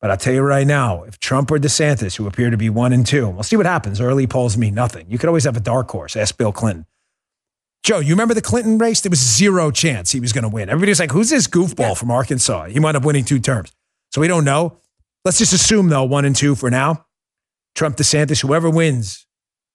But 0.00 0.10
I'll 0.10 0.18
tell 0.18 0.34
you 0.34 0.42
right 0.42 0.66
now, 0.66 1.04
if 1.04 1.18
Trump 1.18 1.50
or 1.50 1.58
DeSantis, 1.58 2.16
who 2.16 2.26
appear 2.26 2.50
to 2.50 2.58
be 2.58 2.68
one 2.68 2.92
and 2.92 3.06
two, 3.06 3.26
we'll 3.28 3.42
see 3.42 3.56
what 3.56 3.64
happens. 3.64 4.02
Early 4.02 4.26
polls 4.26 4.58
mean 4.58 4.74
nothing. 4.74 5.06
You 5.08 5.16
could 5.16 5.28
always 5.28 5.44
have 5.44 5.56
a 5.56 5.60
dark 5.60 5.90
horse. 5.90 6.14
Ask 6.14 6.36
Bill 6.36 6.52
Clinton. 6.52 6.84
Joe, 7.84 7.98
you 7.98 8.14
remember 8.14 8.32
the 8.32 8.40
Clinton 8.40 8.78
race? 8.78 9.02
There 9.02 9.10
was 9.10 9.20
zero 9.20 9.70
chance 9.70 10.10
he 10.10 10.18
was 10.18 10.32
going 10.32 10.42
to 10.42 10.48
win. 10.48 10.70
Everybody 10.70 10.90
was 10.90 11.00
like, 11.00 11.12
who's 11.12 11.28
this 11.28 11.46
goofball 11.46 11.98
from 11.98 12.10
Arkansas? 12.10 12.64
He 12.64 12.80
wound 12.80 12.96
up 12.96 13.04
winning 13.04 13.26
two 13.26 13.38
terms. 13.38 13.72
So 14.10 14.22
we 14.22 14.26
don't 14.26 14.44
know. 14.44 14.78
Let's 15.24 15.36
just 15.36 15.52
assume, 15.52 15.90
though, 15.90 16.04
one 16.04 16.24
and 16.24 16.34
two 16.34 16.54
for 16.54 16.70
now. 16.70 17.04
Trump, 17.74 17.96
DeSantis, 17.96 18.40
whoever 18.40 18.70
wins, 18.70 19.26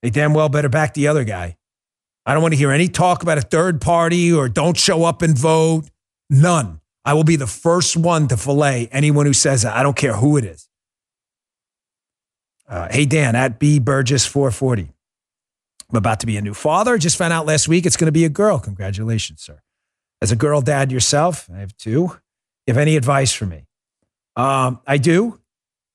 they 0.02 0.10
damn 0.10 0.34
well 0.34 0.50
better 0.50 0.70
back 0.70 0.96
the 0.96 1.08
other 1.08 1.24
guy. 1.24 1.58
I 2.26 2.34
don't 2.34 2.42
want 2.42 2.54
to 2.54 2.58
hear 2.58 2.72
any 2.72 2.88
talk 2.88 3.22
about 3.22 3.38
a 3.38 3.42
third 3.42 3.80
party 3.80 4.34
or 4.34 4.50
don't 4.50 4.78
show 4.78 5.04
up 5.04 5.22
and 5.22 5.38
vote. 5.38 5.86
None. 6.32 6.82
I 7.06 7.14
will 7.14 7.24
be 7.24 7.36
the 7.36 7.48
first 7.48 7.96
one 7.96 8.28
to 8.30 8.38
fillet 8.38 8.90
anyone 8.92 9.28
who 9.28 9.34
says 9.34 9.62
that. 9.64 9.76
I 9.76 9.84
don't 9.84 9.96
care 9.96 10.14
who 10.14 10.38
it 10.38 10.46
is. 10.46 10.68
Uh, 12.68 12.88
hey, 12.92 13.06
Dan, 13.06 13.36
at 13.36 13.60
B 13.60 13.80
Burgess 13.80 14.26
440. 14.26 14.92
I'm 15.92 15.98
about 15.98 16.20
to 16.22 16.28
be 16.28 16.38
a 16.38 16.42
new 16.42 16.54
father. 16.54 16.98
Just 16.98 17.18
found 17.18 17.34
out 17.34 17.46
last 17.46 17.68
week 17.68 17.86
it's 17.86 17.98
going 17.98 18.08
to 18.08 18.12
be 18.12 18.26
a 18.26 18.30
girl. 18.30 18.60
Congratulations, 18.60 19.42
sir. 19.42 19.62
As 20.22 20.32
a 20.32 20.36
girl 20.36 20.62
dad 20.62 20.92
yourself, 20.92 21.50
I 21.54 21.60
have 21.60 21.76
two. 21.78 22.12
You 22.68 22.74
have 22.74 22.78
any 22.78 22.96
advice 22.96 23.34
for 23.34 23.46
me? 23.46 23.66
Um, 24.36 24.82
I 24.86 24.98
do. 24.98 25.40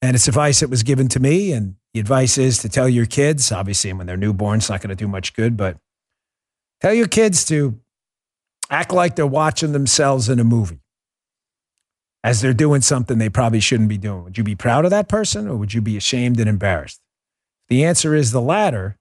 And 0.03 0.17
it's 0.17 0.29
advice 0.29 0.61
that 0.61 0.71
was 0.71 0.83
given 0.83 1.09
to 1.09 1.21
me. 1.21 1.53
And 1.53 1.77
the 1.95 2.01
advice 2.01 2.39
is 2.39 2.59
to 2.59 2.69
tell 2.69 2.89
your 2.89 3.07
kids, 3.07 3.53
obviously, 3.53 3.93
when 3.93 4.07
they're 4.07 4.17
newborn, 4.17 4.59
it's 4.59 4.69
not 4.71 4.81
going 4.81 4.91
to 4.91 4.97
do 4.97 5.09
much 5.09 5.35
good, 5.35 5.57
but 5.57 5.79
tell 6.81 6.93
your 6.93 7.07
kids 7.09 7.45
to 7.47 7.79
act 8.71 8.93
like 8.93 9.15
they're 9.17 9.27
watching 9.27 9.73
themselves 9.73 10.29
in 10.29 10.41
a 10.41 10.45
movie. 10.45 10.81
as 12.25 12.41
they're 12.41 12.55
doing 12.55 12.81
something 12.81 13.19
they 13.19 13.29
probably 13.29 13.61
shouldn't 13.61 13.89
be 13.91 13.99
doing. 13.99 14.25
Would 14.25 14.39
you 14.39 14.45
be 14.45 14.55
proud 14.57 14.85
of 14.85 14.91
that 14.91 15.09
person 15.09 15.47
or 15.47 15.57
would 15.57 15.75
you 15.75 15.83
be 15.83 15.97
ashamed 15.97 16.41
and 16.41 16.49
embarrassed? 16.49 17.01
The 17.69 17.85
answer 17.85 18.15
is 18.15 18.33
the 18.33 18.41
latter, 18.41 18.97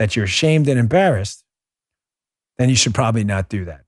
that 0.00 0.16
you're 0.16 0.24
ashamed 0.24 0.66
and 0.66 0.80
embarrassed, 0.80 1.44
then 2.56 2.70
you 2.70 2.74
should 2.74 2.94
probably 2.94 3.22
not 3.22 3.50
do 3.50 3.66
that. 3.66 3.82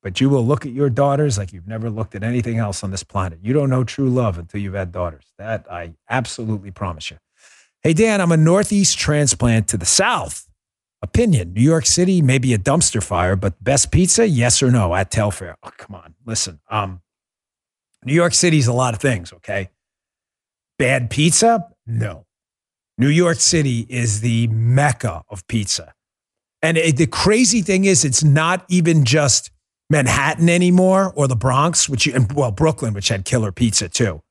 But 0.00 0.20
you 0.20 0.30
will 0.30 0.46
look 0.46 0.64
at 0.64 0.70
your 0.70 0.88
daughters 0.88 1.36
like 1.36 1.52
you've 1.52 1.66
never 1.66 1.90
looked 1.90 2.14
at 2.14 2.22
anything 2.22 2.58
else 2.58 2.84
on 2.84 2.92
this 2.92 3.02
planet. 3.02 3.40
You 3.42 3.52
don't 3.52 3.68
know 3.68 3.82
true 3.82 4.08
love 4.08 4.38
until 4.38 4.60
you've 4.60 4.74
had 4.74 4.92
daughters. 4.92 5.24
That 5.36 5.66
I 5.68 5.94
absolutely 6.08 6.70
promise 6.70 7.10
you. 7.10 7.16
Hey, 7.82 7.92
Dan, 7.92 8.20
I'm 8.20 8.30
a 8.30 8.36
Northeast 8.36 9.00
transplant 9.00 9.66
to 9.68 9.76
the 9.76 9.84
South. 9.84 10.46
Opinion 11.02 11.52
New 11.52 11.60
York 11.60 11.86
City, 11.86 12.22
maybe 12.22 12.54
a 12.54 12.58
dumpster 12.58 13.02
fire, 13.02 13.34
but 13.34 13.62
best 13.62 13.90
pizza, 13.90 14.28
yes 14.28 14.62
or 14.62 14.70
no 14.70 14.94
at 14.94 15.10
Telfair? 15.10 15.56
Oh, 15.60 15.70
come 15.76 15.96
on. 15.96 16.14
Listen, 16.24 16.60
um, 16.70 17.00
New 18.04 18.14
York 18.14 18.32
City's 18.32 18.68
a 18.68 18.72
lot 18.72 18.94
of 18.94 19.00
things, 19.00 19.32
okay? 19.32 19.70
Bad 20.78 21.10
pizza? 21.10 21.66
No. 21.84 22.25
New 22.98 23.08
York 23.08 23.40
City 23.40 23.86
is 23.88 24.20
the 24.20 24.46
mecca 24.48 25.22
of 25.28 25.46
pizza. 25.48 25.92
And 26.62 26.78
it, 26.78 26.96
the 26.96 27.06
crazy 27.06 27.62
thing 27.62 27.84
is, 27.84 28.04
it's 28.04 28.24
not 28.24 28.64
even 28.68 29.04
just 29.04 29.50
Manhattan 29.90 30.48
anymore 30.48 31.12
or 31.14 31.28
the 31.28 31.36
Bronx, 31.36 31.88
which, 31.88 32.06
you, 32.06 32.14
and, 32.14 32.32
well, 32.32 32.50
Brooklyn, 32.50 32.94
which 32.94 33.08
had 33.08 33.24
killer 33.24 33.52
pizza 33.52 33.88
too. 33.88 34.22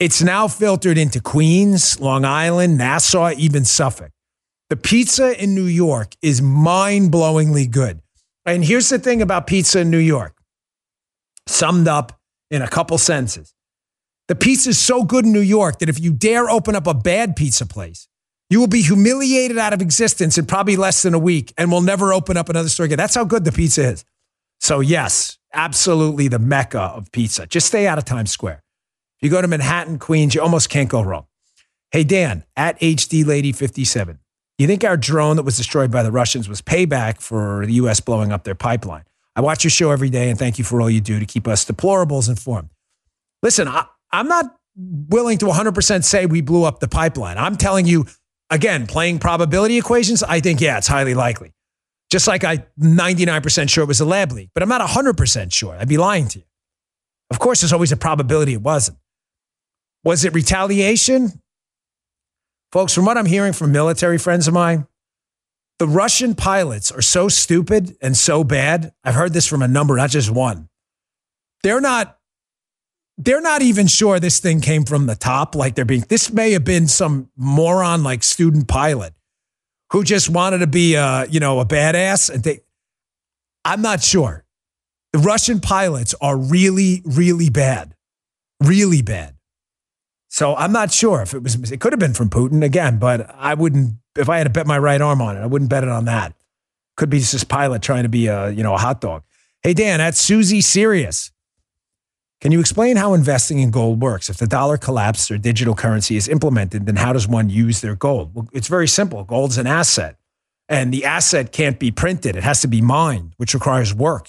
It's 0.00 0.22
now 0.22 0.48
filtered 0.48 0.98
into 0.98 1.20
Queens, 1.20 2.00
Long 2.00 2.24
Island, 2.24 2.78
Nassau, 2.78 3.32
even 3.36 3.64
Suffolk. 3.64 4.10
The 4.70 4.76
pizza 4.76 5.40
in 5.40 5.54
New 5.54 5.66
York 5.66 6.14
is 6.22 6.40
mind 6.40 7.12
blowingly 7.12 7.70
good. 7.70 8.00
And 8.46 8.64
here's 8.64 8.88
the 8.88 8.98
thing 8.98 9.22
about 9.22 9.46
pizza 9.46 9.80
in 9.80 9.90
New 9.90 9.98
York, 9.98 10.36
summed 11.46 11.88
up 11.88 12.18
in 12.50 12.62
a 12.62 12.68
couple 12.68 12.98
sentences. 12.98 13.54
The 14.28 14.34
pizza 14.34 14.70
is 14.70 14.78
so 14.78 15.04
good 15.04 15.26
in 15.26 15.32
New 15.32 15.40
York 15.40 15.80
that 15.80 15.88
if 15.88 16.00
you 16.00 16.12
dare 16.12 16.48
open 16.48 16.74
up 16.74 16.86
a 16.86 16.94
bad 16.94 17.36
pizza 17.36 17.66
place, 17.66 18.08
you 18.48 18.58
will 18.58 18.66
be 18.68 18.82
humiliated 18.82 19.58
out 19.58 19.72
of 19.72 19.82
existence 19.82 20.38
in 20.38 20.46
probably 20.46 20.76
less 20.76 21.02
than 21.02 21.12
a 21.12 21.18
week 21.18 21.52
and 21.58 21.70
will 21.70 21.82
never 21.82 22.12
open 22.12 22.36
up 22.36 22.48
another 22.48 22.68
store 22.68 22.86
again. 22.86 22.98
That's 22.98 23.14
how 23.14 23.24
good 23.24 23.44
the 23.44 23.52
pizza 23.52 23.84
is. 23.92 24.04
So, 24.60 24.80
yes, 24.80 25.38
absolutely 25.52 26.28
the 26.28 26.38
mecca 26.38 26.80
of 26.80 27.12
pizza. 27.12 27.46
Just 27.46 27.66
stay 27.66 27.86
out 27.86 27.98
of 27.98 28.04
Times 28.04 28.30
Square. 28.30 28.62
If 29.18 29.26
you 29.26 29.30
go 29.30 29.42
to 29.42 29.48
Manhattan, 29.48 29.98
Queens, 29.98 30.34
you 30.34 30.40
almost 30.40 30.70
can't 30.70 30.88
go 30.88 31.02
wrong. 31.02 31.26
Hey, 31.90 32.04
Dan, 32.04 32.44
at 32.56 32.80
HD 32.80 33.26
Lady 33.26 33.52
57, 33.52 34.18
you 34.58 34.66
think 34.66 34.84
our 34.84 34.96
drone 34.96 35.36
that 35.36 35.42
was 35.42 35.56
destroyed 35.56 35.90
by 35.90 36.02
the 36.02 36.12
Russians 36.12 36.48
was 36.48 36.62
payback 36.62 37.20
for 37.20 37.66
the 37.66 37.74
U.S. 37.74 38.00
blowing 38.00 38.32
up 38.32 38.44
their 38.44 38.54
pipeline? 38.54 39.04
I 39.36 39.40
watch 39.40 39.64
your 39.64 39.70
show 39.70 39.90
every 39.90 40.10
day 40.10 40.30
and 40.30 40.38
thank 40.38 40.58
you 40.58 40.64
for 40.64 40.80
all 40.80 40.88
you 40.88 41.00
do 41.00 41.18
to 41.18 41.26
keep 41.26 41.46
us 41.46 41.64
deplorables 41.64 42.28
informed. 42.28 42.70
Listen, 43.42 43.68
I, 43.68 43.86
I'm 44.14 44.28
not 44.28 44.54
willing 44.76 45.38
to 45.38 45.46
100% 45.46 46.04
say 46.04 46.26
we 46.26 46.40
blew 46.40 46.64
up 46.64 46.80
the 46.80 46.88
pipeline. 46.88 47.38
I'm 47.38 47.56
telling 47.56 47.86
you, 47.86 48.06
again, 48.50 48.86
playing 48.86 49.18
probability 49.18 49.78
equations, 49.78 50.22
I 50.22 50.40
think, 50.40 50.60
yeah, 50.60 50.78
it's 50.78 50.86
highly 50.86 51.14
likely. 51.14 51.52
Just 52.10 52.28
like 52.28 52.44
I 52.44 52.66
99% 52.80 53.68
sure 53.68 53.84
it 53.84 53.88
was 53.88 54.00
a 54.00 54.04
lab 54.04 54.32
leak, 54.32 54.50
but 54.54 54.62
I'm 54.62 54.68
not 54.68 54.80
100% 54.80 55.52
sure. 55.52 55.76
I'd 55.76 55.88
be 55.88 55.96
lying 55.96 56.28
to 56.28 56.38
you. 56.38 56.44
Of 57.30 57.38
course, 57.38 57.60
there's 57.60 57.72
always 57.72 57.92
a 57.92 57.96
probability 57.96 58.52
it 58.52 58.62
wasn't. 58.62 58.98
Was 60.04 60.24
it 60.24 60.34
retaliation? 60.34 61.40
Folks, 62.70 62.94
from 62.94 63.04
what 63.04 63.16
I'm 63.16 63.26
hearing 63.26 63.52
from 63.52 63.72
military 63.72 64.18
friends 64.18 64.46
of 64.46 64.54
mine, 64.54 64.86
the 65.78 65.88
Russian 65.88 66.34
pilots 66.34 66.92
are 66.92 67.02
so 67.02 67.28
stupid 67.28 67.96
and 68.00 68.16
so 68.16 68.44
bad. 68.44 68.92
I've 69.02 69.14
heard 69.14 69.32
this 69.32 69.46
from 69.46 69.62
a 69.62 69.68
number, 69.68 69.96
not 69.96 70.10
just 70.10 70.30
one. 70.30 70.68
They're 71.62 71.80
not 71.80 72.18
they're 73.24 73.40
not 73.40 73.62
even 73.62 73.86
sure 73.86 74.20
this 74.20 74.38
thing 74.38 74.60
came 74.60 74.84
from 74.84 75.06
the 75.06 75.14
top 75.14 75.54
like 75.54 75.74
they're 75.74 75.84
being 75.84 76.04
this 76.08 76.32
may 76.32 76.52
have 76.52 76.64
been 76.64 76.86
some 76.86 77.30
moron 77.36 78.02
like 78.02 78.22
student 78.22 78.68
pilot 78.68 79.14
who 79.90 80.04
just 80.04 80.28
wanted 80.28 80.58
to 80.58 80.66
be 80.66 80.94
a, 80.94 81.26
you 81.26 81.40
know, 81.40 81.60
a 81.60 81.66
badass 81.66 82.28
and 82.28 82.42
they 82.42 82.60
I'm 83.64 83.80
not 83.80 84.02
sure. 84.02 84.44
The 85.12 85.20
Russian 85.20 85.60
pilots 85.60 86.14
are 86.20 86.36
really 86.36 87.02
really 87.04 87.50
bad. 87.50 87.94
Really 88.62 89.02
bad. 89.02 89.36
So 90.28 90.56
I'm 90.56 90.72
not 90.72 90.92
sure 90.92 91.22
if 91.22 91.32
it 91.32 91.42
was 91.42 91.70
it 91.70 91.80
could 91.80 91.92
have 91.92 92.00
been 92.00 92.14
from 92.14 92.28
Putin 92.28 92.64
again, 92.64 92.98
but 92.98 93.30
I 93.34 93.54
wouldn't 93.54 93.94
if 94.16 94.28
I 94.28 94.38
had 94.38 94.44
to 94.44 94.50
bet 94.50 94.66
my 94.66 94.78
right 94.78 95.00
arm 95.00 95.22
on 95.22 95.36
it, 95.36 95.40
I 95.40 95.46
wouldn't 95.46 95.70
bet 95.70 95.84
it 95.84 95.90
on 95.90 96.04
that. 96.06 96.34
Could 96.96 97.10
be 97.10 97.18
just 97.18 97.32
this 97.32 97.44
pilot 97.44 97.82
trying 97.82 98.04
to 98.04 98.08
be 98.08 98.26
a, 98.26 98.50
you 98.50 98.62
know, 98.62 98.74
a 98.74 98.78
hot 98.78 99.00
dog. 99.00 99.22
Hey 99.62 99.74
Dan, 99.74 99.98
that's 99.98 100.20
Susie 100.20 100.60
Serious. 100.60 101.30
Can 102.44 102.52
you 102.52 102.60
explain 102.60 102.96
how 102.96 103.14
investing 103.14 103.60
in 103.60 103.70
gold 103.70 104.02
works? 104.02 104.28
If 104.28 104.36
the 104.36 104.46
dollar 104.46 104.76
collapses 104.76 105.30
or 105.30 105.38
digital 105.38 105.74
currency 105.74 106.18
is 106.18 106.28
implemented, 106.28 106.84
then 106.84 106.96
how 106.96 107.14
does 107.14 107.26
one 107.26 107.48
use 107.48 107.80
their 107.80 107.96
gold? 107.96 108.34
Well, 108.34 108.46
it's 108.52 108.68
very 108.68 108.86
simple. 108.86 109.24
Gold's 109.24 109.56
an 109.56 109.66
asset, 109.66 110.16
and 110.68 110.92
the 110.92 111.06
asset 111.06 111.52
can't 111.52 111.78
be 111.78 111.90
printed. 111.90 112.36
It 112.36 112.42
has 112.42 112.60
to 112.60 112.68
be 112.68 112.82
mined, 112.82 113.32
which 113.38 113.54
requires 113.54 113.94
work. 113.94 114.28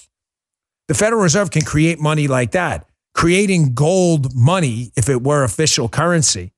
The 0.88 0.94
Federal 0.94 1.20
Reserve 1.20 1.50
can 1.50 1.60
create 1.60 2.00
money 2.00 2.26
like 2.26 2.52
that. 2.52 2.88
Creating 3.12 3.74
gold 3.74 4.34
money, 4.34 4.92
if 4.96 5.10
it 5.10 5.22
were 5.22 5.44
official 5.44 5.86
currency, 5.86 6.54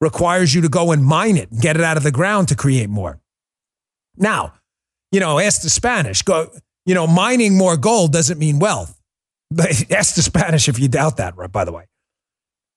requires 0.00 0.54
you 0.54 0.60
to 0.60 0.68
go 0.68 0.92
and 0.92 1.04
mine 1.04 1.36
it 1.36 1.50
and 1.50 1.60
get 1.60 1.76
it 1.76 1.82
out 1.82 1.96
of 1.96 2.04
the 2.04 2.12
ground 2.12 2.46
to 2.48 2.54
create 2.54 2.88
more. 2.88 3.18
Now, 4.16 4.54
you 5.10 5.18
know, 5.18 5.40
ask 5.40 5.62
the 5.62 5.70
Spanish. 5.70 6.22
Go, 6.22 6.52
you 6.86 6.94
know, 6.94 7.08
mining 7.08 7.58
more 7.58 7.76
gold 7.76 8.12
doesn't 8.12 8.38
mean 8.38 8.60
wealth. 8.60 8.99
Ask 9.90 10.14
the 10.14 10.22
Spanish 10.22 10.68
if 10.68 10.78
you 10.78 10.88
doubt 10.88 11.16
that, 11.16 11.36
right? 11.36 11.50
by 11.50 11.64
the 11.64 11.72
way. 11.72 11.86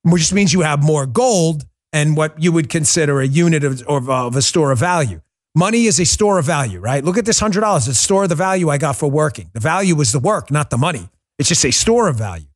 Which 0.03 0.34
means 0.34 0.53
you 0.53 0.61
have 0.61 0.84
more 0.84 1.05
gold 1.05 1.65
and 1.93 2.17
what 2.17 2.41
you 2.41 2.51
would 2.51 2.69
consider 2.69 3.21
a 3.21 3.28
unit 3.28 3.63
of, 3.63 3.82
of, 3.84 4.09
of 4.09 4.36
a 4.36 4.41
store 4.41 4.71
of 4.71 4.80
value. 4.80 5.21
Money 5.55 5.86
is 5.86 5.99
a 5.99 6.05
store 6.05 6.39
of 6.39 6.45
value, 6.45 6.80
right? 6.80 7.03
Look 7.03 7.17
at 7.17 7.26
this 7.26 7.39
$100. 7.39 7.78
It's 7.78 7.88
a 7.88 7.93
store 7.93 8.24
of 8.24 8.30
the 8.30 8.36
value 8.36 8.69
I 8.69 8.80
got 8.80 8.95
for 8.95 9.09
working. 9.09 9.51
The 9.53 9.59
value 9.59 9.99
is 10.01 10.11
the 10.11 10.19
work, 10.19 10.49
not 10.49 10.71
the 10.71 10.78
money. 10.78 11.07
It's 11.38 11.47
just 11.47 11.63
a 11.63 11.71
store 11.71 12.07
of 12.07 12.15
value. 12.17 12.47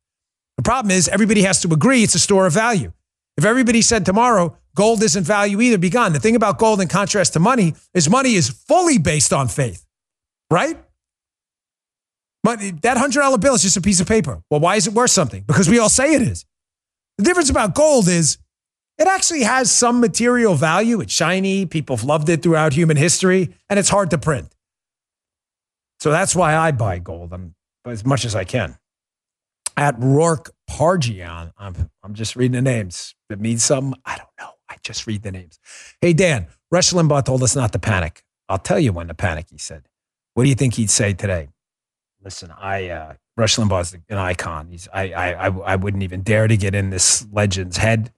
The 0.56 0.62
problem 0.64 0.90
is 0.90 1.06
everybody 1.08 1.42
has 1.42 1.62
to 1.62 1.72
agree 1.72 2.02
it's 2.02 2.16
a 2.16 2.18
store 2.18 2.46
of 2.46 2.52
value. 2.52 2.92
If 3.36 3.44
everybody 3.44 3.82
said 3.82 4.04
tomorrow 4.04 4.56
gold 4.74 5.02
isn't 5.04 5.22
value 5.22 5.60
either, 5.60 5.78
be 5.78 5.90
gone. 5.90 6.12
The 6.12 6.18
thing 6.18 6.34
about 6.34 6.58
gold 6.58 6.80
in 6.80 6.88
contrast 6.88 7.34
to 7.34 7.40
money 7.40 7.74
is 7.94 8.10
money 8.10 8.34
is 8.34 8.48
fully 8.48 8.98
based 8.98 9.32
on 9.32 9.46
faith, 9.46 9.86
right? 10.50 10.76
That 12.56 12.96
$100 12.96 13.40
bill 13.40 13.54
is 13.54 13.62
just 13.62 13.76
a 13.76 13.80
piece 13.80 14.00
of 14.00 14.08
paper. 14.08 14.42
Well, 14.50 14.60
why 14.60 14.76
is 14.76 14.86
it 14.86 14.94
worth 14.94 15.10
something? 15.10 15.44
Because 15.46 15.68
we 15.68 15.78
all 15.78 15.88
say 15.88 16.14
it 16.14 16.22
is. 16.22 16.44
The 17.16 17.24
difference 17.24 17.50
about 17.50 17.74
gold 17.74 18.08
is 18.08 18.38
it 18.98 19.06
actually 19.06 19.42
has 19.42 19.70
some 19.70 20.00
material 20.00 20.54
value. 20.54 21.00
It's 21.00 21.12
shiny. 21.12 21.66
People 21.66 21.96
have 21.96 22.04
loved 22.04 22.28
it 22.28 22.42
throughout 22.42 22.72
human 22.72 22.96
history, 22.96 23.54
and 23.68 23.78
it's 23.78 23.88
hard 23.88 24.10
to 24.10 24.18
print. 24.18 24.52
So 26.00 26.10
that's 26.10 26.34
why 26.34 26.56
I 26.56 26.72
buy 26.72 26.98
gold 26.98 27.32
I'm, 27.32 27.54
as 27.86 28.04
much 28.04 28.24
as 28.24 28.34
I 28.34 28.44
can. 28.44 28.78
At 29.76 29.94
Rourke 29.98 30.50
Pargian, 30.68 31.52
I'm, 31.56 31.90
I'm 32.02 32.14
just 32.14 32.34
reading 32.34 32.56
the 32.56 32.62
names. 32.62 33.14
It 33.30 33.40
means 33.40 33.64
something, 33.64 34.00
I 34.04 34.16
don't 34.16 34.28
know. 34.40 34.50
I 34.68 34.76
just 34.82 35.06
read 35.06 35.22
the 35.22 35.32
names. 35.32 35.58
Hey, 36.00 36.12
Dan, 36.12 36.48
Rush 36.70 36.92
Limbaugh 36.92 37.24
told 37.24 37.42
us 37.42 37.56
not 37.56 37.72
to 37.72 37.78
panic. 37.78 38.24
I'll 38.48 38.58
tell 38.58 38.78
you 38.78 38.92
when 38.92 39.08
to 39.08 39.14
panic, 39.14 39.46
he 39.50 39.58
said. 39.58 39.88
What 40.34 40.44
do 40.44 40.48
you 40.48 40.54
think 40.54 40.74
he'd 40.74 40.90
say 40.90 41.14
today? 41.14 41.48
Listen, 42.22 42.52
I 42.56 42.88
uh, 42.88 43.14
Rush 43.36 43.56
Limbaugh's 43.56 43.94
an 43.94 44.18
icon. 44.18 44.68
He's 44.70 44.88
I, 44.92 45.12
I 45.12 45.46
I 45.46 45.76
wouldn't 45.76 46.02
even 46.02 46.22
dare 46.22 46.48
to 46.48 46.56
get 46.56 46.74
in 46.74 46.90
this 46.90 47.26
legend's 47.32 47.76
head. 47.76 48.12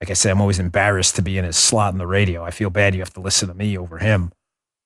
Like 0.00 0.10
I 0.10 0.14
said, 0.14 0.32
I'm 0.32 0.40
always 0.40 0.58
embarrassed 0.58 1.16
to 1.16 1.22
be 1.22 1.38
in 1.38 1.44
his 1.44 1.56
slot 1.56 1.92
in 1.92 1.98
the 1.98 2.06
radio. 2.06 2.44
I 2.44 2.50
feel 2.50 2.70
bad 2.70 2.94
you 2.94 3.00
have 3.00 3.12
to 3.14 3.20
listen 3.20 3.48
to 3.48 3.54
me 3.54 3.76
over 3.76 3.98
him. 3.98 4.32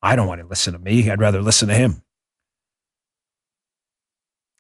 I 0.02 0.16
don't 0.16 0.26
want 0.26 0.40
to 0.40 0.46
listen 0.46 0.72
to 0.72 0.78
me. 0.78 1.10
I'd 1.10 1.20
rather 1.20 1.42
listen 1.42 1.68
to 1.68 1.74
him. 1.74 2.02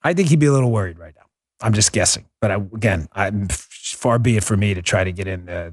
I 0.02 0.14
think 0.14 0.28
he'd 0.28 0.38
be 0.38 0.46
a 0.46 0.52
little 0.52 0.70
worried 0.70 0.98
right 0.98 1.14
now. 1.16 1.26
I'm 1.60 1.72
just 1.72 1.92
guessing, 1.92 2.26
but 2.40 2.50
I, 2.50 2.54
again, 2.56 3.08
I'm 3.12 3.48
far 3.48 4.18
be 4.18 4.36
it 4.36 4.44
for 4.44 4.56
me 4.56 4.74
to 4.74 4.82
try 4.82 5.04
to 5.04 5.12
get 5.12 5.28
in 5.28 5.48
uh, 5.48 5.70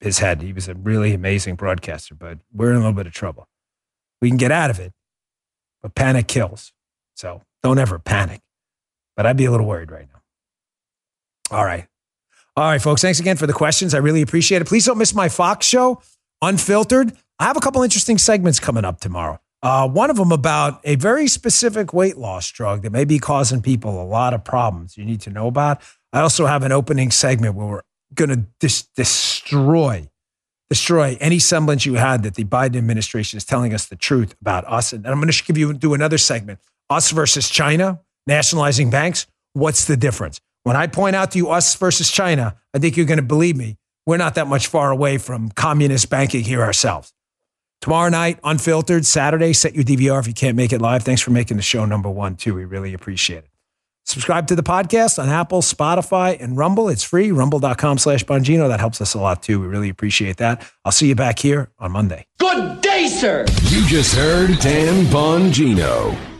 his 0.00 0.20
head. 0.20 0.42
He 0.42 0.52
was 0.52 0.68
a 0.68 0.74
really 0.74 1.12
amazing 1.12 1.56
broadcaster, 1.56 2.14
but 2.14 2.38
we're 2.52 2.70
in 2.70 2.76
a 2.76 2.78
little 2.78 2.92
bit 2.92 3.08
of 3.08 3.12
trouble. 3.12 3.48
We 4.22 4.28
can 4.28 4.36
get 4.36 4.52
out 4.52 4.70
of 4.70 4.78
it, 4.78 4.92
but 5.82 5.94
panic 5.94 6.28
kills. 6.28 6.72
So 7.14 7.42
don't 7.62 7.78
ever 7.78 7.98
panic. 7.98 8.40
But 9.16 9.26
I'd 9.26 9.36
be 9.36 9.46
a 9.46 9.50
little 9.50 9.66
worried 9.66 9.90
right 9.90 10.06
now. 10.12 11.56
All 11.56 11.64
right. 11.64 11.86
All 12.56 12.64
right, 12.64 12.82
folks. 12.82 13.02
Thanks 13.02 13.20
again 13.20 13.36
for 13.36 13.46
the 13.46 13.52
questions. 13.52 13.94
I 13.94 13.98
really 13.98 14.22
appreciate 14.22 14.62
it. 14.62 14.66
Please 14.66 14.84
don't 14.84 14.98
miss 14.98 15.14
my 15.14 15.28
Fox 15.28 15.66
show, 15.66 16.02
Unfiltered. 16.42 17.12
I 17.38 17.44
have 17.44 17.56
a 17.56 17.60
couple 17.60 17.82
interesting 17.82 18.18
segments 18.18 18.60
coming 18.60 18.84
up 18.84 19.00
tomorrow. 19.00 19.40
Uh, 19.62 19.88
one 19.88 20.10
of 20.10 20.16
them 20.16 20.30
about 20.30 20.80
a 20.84 20.94
very 20.96 21.26
specific 21.26 21.92
weight 21.92 22.16
loss 22.16 22.50
drug 22.50 22.82
that 22.82 22.90
may 22.90 23.04
be 23.04 23.18
causing 23.18 23.60
people 23.60 24.00
a 24.00 24.04
lot 24.04 24.34
of 24.34 24.44
problems 24.44 24.96
you 24.96 25.04
need 25.04 25.20
to 25.22 25.30
know 25.30 25.48
about. 25.48 25.82
I 26.12 26.20
also 26.20 26.46
have 26.46 26.62
an 26.62 26.72
opening 26.72 27.10
segment 27.10 27.54
where 27.54 27.66
we're 27.66 27.82
going 28.14 28.30
to 28.30 28.46
dis- 28.60 28.88
destroy 28.94 30.08
destroy 30.68 31.16
any 31.20 31.38
semblance 31.38 31.86
you 31.86 31.94
had 31.94 32.22
that 32.22 32.34
the 32.34 32.44
Biden 32.44 32.76
administration 32.76 33.36
is 33.36 33.44
telling 33.44 33.72
us 33.72 33.86
the 33.86 33.96
truth 33.96 34.34
about 34.40 34.70
us. 34.70 34.92
And 34.92 35.06
I'm 35.06 35.20
going 35.20 35.32
to 35.32 35.44
give 35.44 35.56
you 35.56 35.72
do 35.72 35.94
another 35.94 36.18
segment 36.18 36.60
us 36.90 37.10
versus 37.10 37.48
China, 37.48 38.00
nationalizing 38.26 38.90
banks. 38.90 39.26
What's 39.52 39.86
the 39.86 39.96
difference? 39.96 40.40
When 40.62 40.76
I 40.76 40.86
point 40.86 41.16
out 41.16 41.30
to 41.32 41.38
you 41.38 41.50
us 41.50 41.74
versus 41.74 42.10
China, 42.10 42.56
I 42.74 42.78
think 42.78 42.96
you're 42.96 43.06
going 43.06 43.18
to 43.18 43.22
believe 43.22 43.56
me. 43.56 43.76
We're 44.06 44.16
not 44.16 44.36
that 44.36 44.46
much 44.46 44.68
far 44.68 44.90
away 44.90 45.18
from 45.18 45.50
communist 45.50 46.10
banking 46.10 46.42
here 46.42 46.62
ourselves. 46.62 47.12
Tomorrow 47.80 48.10
night, 48.10 48.40
unfiltered. 48.42 49.06
Saturday, 49.06 49.52
set 49.52 49.74
your 49.74 49.84
DVR 49.84 50.18
if 50.18 50.26
you 50.26 50.34
can't 50.34 50.56
make 50.56 50.72
it 50.72 50.80
live. 50.80 51.04
Thanks 51.04 51.22
for 51.22 51.30
making 51.30 51.56
the 51.56 51.62
show 51.62 51.84
number 51.84 52.10
one, 52.10 52.34
too. 52.36 52.54
We 52.54 52.64
really 52.64 52.92
appreciate 52.92 53.44
it. 53.44 53.50
Subscribe 54.04 54.46
to 54.46 54.56
the 54.56 54.62
podcast 54.62 55.22
on 55.22 55.28
Apple, 55.28 55.60
Spotify, 55.60 56.40
and 56.42 56.56
Rumble. 56.56 56.88
It's 56.88 57.02
free, 57.04 57.30
rumble.com 57.30 57.98
slash 57.98 58.24
Bongino. 58.24 58.66
That 58.68 58.80
helps 58.80 59.02
us 59.02 59.12
a 59.12 59.18
lot, 59.20 59.42
too. 59.42 59.60
We 59.60 59.66
really 59.66 59.90
appreciate 59.90 60.38
that. 60.38 60.66
I'll 60.84 60.92
see 60.92 61.08
you 61.08 61.14
back 61.14 61.38
here 61.38 61.70
on 61.78 61.92
Monday. 61.92 62.26
Good 62.38 62.80
day, 62.80 63.08
sir. 63.08 63.44
You 63.64 63.86
just 63.86 64.14
heard 64.14 64.58
Dan 64.60 65.04
Bongino. 65.06 66.37